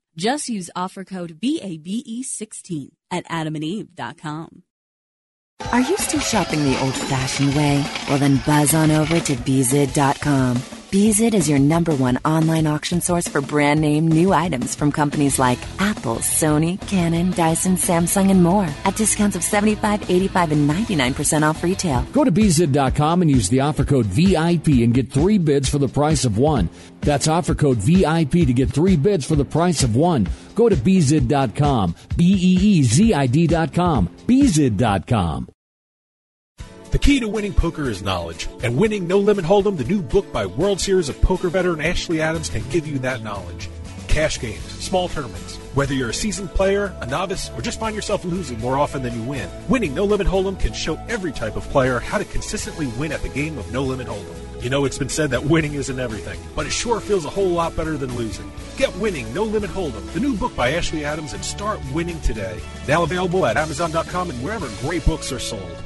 Just 0.15 0.49
use 0.49 0.69
offer 0.75 1.03
code 1.03 1.39
BABE16 1.39 2.89
at 3.09 3.25
adamandeve.com. 3.27 4.63
Are 5.71 5.81
you 5.81 5.97
still 5.97 6.19
shopping 6.19 6.63
the 6.63 6.79
old 6.81 6.95
fashioned 6.95 7.53
way? 7.55 7.85
Well, 8.09 8.17
then 8.17 8.41
buzz 8.45 8.73
on 8.73 8.91
over 8.91 9.19
to 9.19 9.35
Beezid.com. 9.35 10.57
Beezid 10.91 11.33
is 11.33 11.47
your 11.47 11.57
number 11.57 11.95
one 11.95 12.19
online 12.25 12.67
auction 12.67 12.99
source 12.99 13.25
for 13.25 13.39
brand 13.39 13.79
name 13.79 14.09
new 14.09 14.33
items 14.33 14.75
from 14.75 14.91
companies 14.91 15.39
like 15.39 15.57
Apple, 15.79 16.17
Sony, 16.17 16.85
Canon, 16.85 17.31
Dyson, 17.31 17.77
Samsung, 17.77 18.29
and 18.29 18.43
more 18.43 18.67
at 18.83 18.97
discounts 18.97 19.37
of 19.37 19.43
75, 19.43 20.09
85, 20.11 20.51
and 20.51 20.69
99% 20.69 21.49
off 21.49 21.63
retail. 21.63 22.01
Go 22.11 22.25
to 22.25 22.31
Beezid.com 22.31 23.21
and 23.21 23.31
use 23.31 23.47
the 23.47 23.61
offer 23.61 23.85
code 23.85 24.07
VIP 24.07 24.67
and 24.83 24.93
get 24.93 25.09
three 25.09 25.37
bids 25.37 25.69
for 25.69 25.77
the 25.77 25.87
price 25.87 26.25
of 26.25 26.37
one. 26.37 26.69
That's 26.99 27.29
offer 27.29 27.55
code 27.55 27.77
VIP 27.77 28.31
to 28.31 28.53
get 28.53 28.69
three 28.69 28.97
bids 28.97 29.25
for 29.25 29.37
the 29.37 29.45
price 29.45 29.83
of 29.83 29.95
one. 29.95 30.27
Go 30.61 30.69
to 30.69 30.75
Beezid.com. 30.75 31.95
B 32.15 32.23
E 32.23 32.57
E 32.61 32.83
Z 32.83 33.15
I 33.15 33.25
D.com. 33.25 34.07
Beezid.com. 34.27 35.49
The 36.91 36.99
key 36.99 37.19
to 37.19 37.27
winning 37.27 37.53
poker 37.53 37.89
is 37.89 38.03
knowledge, 38.03 38.47
and 38.61 38.77
winning 38.77 39.07
No 39.07 39.17
Limit 39.17 39.43
Hold'em, 39.43 39.75
the 39.75 39.85
new 39.85 40.03
book 40.03 40.31
by 40.31 40.45
World 40.45 40.79
Series 40.79 41.09
of 41.09 41.19
Poker 41.19 41.49
veteran 41.49 41.81
Ashley 41.81 42.21
Adams, 42.21 42.49
can 42.49 42.61
give 42.69 42.85
you 42.85 42.99
that 42.99 43.23
knowledge. 43.23 43.71
Cash 44.07 44.39
games, 44.39 44.61
small 44.61 45.09
tournaments, 45.09 45.55
whether 45.73 45.95
you're 45.95 46.09
a 46.09 46.13
seasoned 46.13 46.51
player, 46.51 46.95
a 47.01 47.07
novice, 47.07 47.49
or 47.55 47.61
just 47.61 47.79
find 47.79 47.95
yourself 47.95 48.23
losing 48.23 48.59
more 48.59 48.77
often 48.77 49.01
than 49.01 49.15
you 49.15 49.23
win, 49.23 49.49
winning 49.67 49.95
No 49.95 50.05
Limit 50.05 50.27
Hold'em 50.27 50.59
can 50.59 50.73
show 50.73 50.95
every 51.09 51.31
type 51.31 51.55
of 51.55 51.67
player 51.71 51.99
how 51.99 52.19
to 52.19 52.25
consistently 52.25 52.85
win 52.99 53.11
at 53.11 53.23
the 53.23 53.29
game 53.29 53.57
of 53.57 53.73
No 53.73 53.81
Limit 53.81 54.05
Hold'em. 54.05 54.40
You 54.61 54.69
know, 54.69 54.85
it's 54.85 54.99
been 54.99 55.09
said 55.09 55.31
that 55.31 55.43
winning 55.43 55.73
isn't 55.73 55.99
everything, 55.99 56.39
but 56.55 56.67
it 56.67 56.71
sure 56.71 56.99
feels 56.99 57.25
a 57.25 57.29
whole 57.31 57.49
lot 57.49 57.75
better 57.75 57.97
than 57.97 58.15
losing. 58.15 58.51
Get 58.77 58.95
Winning 58.97 59.33
No 59.33 59.43
Limit 59.43 59.71
Hold'em, 59.71 60.05
the 60.13 60.19
new 60.19 60.35
book 60.35 60.55
by 60.55 60.73
Ashley 60.73 61.03
Adams, 61.03 61.33
and 61.33 61.43
start 61.43 61.79
winning 61.91 62.21
today. 62.21 62.59
Now 62.87 63.01
available 63.01 63.47
at 63.47 63.57
Amazon.com 63.57 64.29
and 64.29 64.43
wherever 64.43 64.69
great 64.87 65.03
books 65.03 65.31
are 65.31 65.39
sold. 65.39 65.83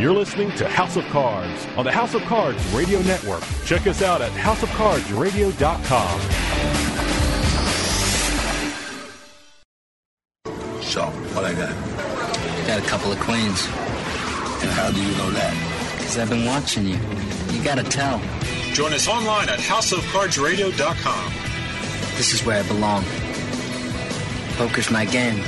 You're 0.00 0.14
listening 0.14 0.50
to 0.52 0.66
House 0.66 0.96
of 0.96 1.04
Cards 1.08 1.66
on 1.76 1.84
the 1.84 1.92
House 1.92 2.14
of 2.14 2.22
Cards 2.22 2.64
Radio 2.72 3.02
Network. 3.02 3.42
Check 3.66 3.86
us 3.86 4.00
out 4.00 4.22
at 4.22 4.32
houseofcardsradio.com. 4.32 6.20
So, 10.82 11.02
what 11.34 11.44
I 11.44 11.52
got? 11.54 11.91
Got 12.72 12.82
a 12.82 12.88
couple 12.88 13.12
of 13.12 13.20
queens. 13.20 13.66
And 13.66 14.70
how 14.70 14.90
do 14.90 14.98
you 14.98 15.14
know 15.18 15.30
that? 15.32 15.98
Because 15.98 16.16
I've 16.16 16.30
been 16.30 16.46
watching 16.46 16.86
you. 16.86 16.96
You 17.50 17.62
gotta 17.62 17.82
tell. 17.82 18.18
Join 18.72 18.94
us 18.94 19.06
online 19.08 19.50
at 19.50 19.58
houseofcardsradio.com. 19.58 21.32
This 22.16 22.32
is 22.32 22.46
where 22.46 22.64
I 22.64 22.66
belong. 22.66 23.04
Poker's 24.56 24.90
my 24.90 25.04
game. 25.04 25.44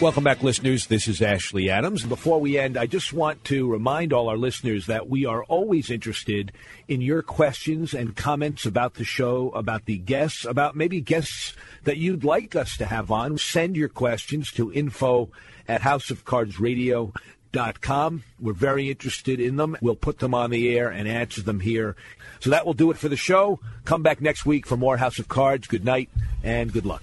Welcome 0.00 0.22
back, 0.22 0.44
listeners. 0.44 0.86
This 0.86 1.08
is 1.08 1.20
Ashley 1.20 1.68
Adams. 1.68 2.04
Before 2.04 2.40
we 2.40 2.56
end, 2.56 2.76
I 2.76 2.86
just 2.86 3.12
want 3.12 3.42
to 3.46 3.68
remind 3.68 4.12
all 4.12 4.28
our 4.28 4.36
listeners 4.36 4.86
that 4.86 5.08
we 5.08 5.26
are 5.26 5.42
always 5.42 5.90
interested 5.90 6.52
in 6.86 7.00
your 7.00 7.20
questions 7.20 7.94
and 7.94 8.14
comments 8.14 8.64
about 8.64 8.94
the 8.94 9.02
show, 9.02 9.50
about 9.50 9.86
the 9.86 9.98
guests, 9.98 10.44
about 10.44 10.76
maybe 10.76 11.00
guests 11.00 11.52
that 11.82 11.96
you'd 11.96 12.22
like 12.22 12.54
us 12.54 12.76
to 12.76 12.86
have 12.86 13.10
on. 13.10 13.38
Send 13.38 13.74
your 13.74 13.88
questions 13.88 14.52
to 14.52 14.72
info 14.72 15.30
at 15.66 15.80
houseofcardsradio.com. 15.80 18.22
We're 18.38 18.52
very 18.52 18.90
interested 18.90 19.40
in 19.40 19.56
them. 19.56 19.76
We'll 19.80 19.96
put 19.96 20.20
them 20.20 20.32
on 20.32 20.50
the 20.50 20.78
air 20.78 20.90
and 20.90 21.08
answer 21.08 21.42
them 21.42 21.58
here. 21.58 21.96
So 22.38 22.50
that 22.50 22.64
will 22.64 22.72
do 22.72 22.92
it 22.92 22.98
for 22.98 23.08
the 23.08 23.16
show. 23.16 23.58
Come 23.84 24.04
back 24.04 24.20
next 24.20 24.46
week 24.46 24.64
for 24.64 24.76
more 24.76 24.98
House 24.98 25.18
of 25.18 25.26
Cards. 25.26 25.66
Good 25.66 25.84
night 25.84 26.08
and 26.44 26.72
good 26.72 26.86
luck. 26.86 27.02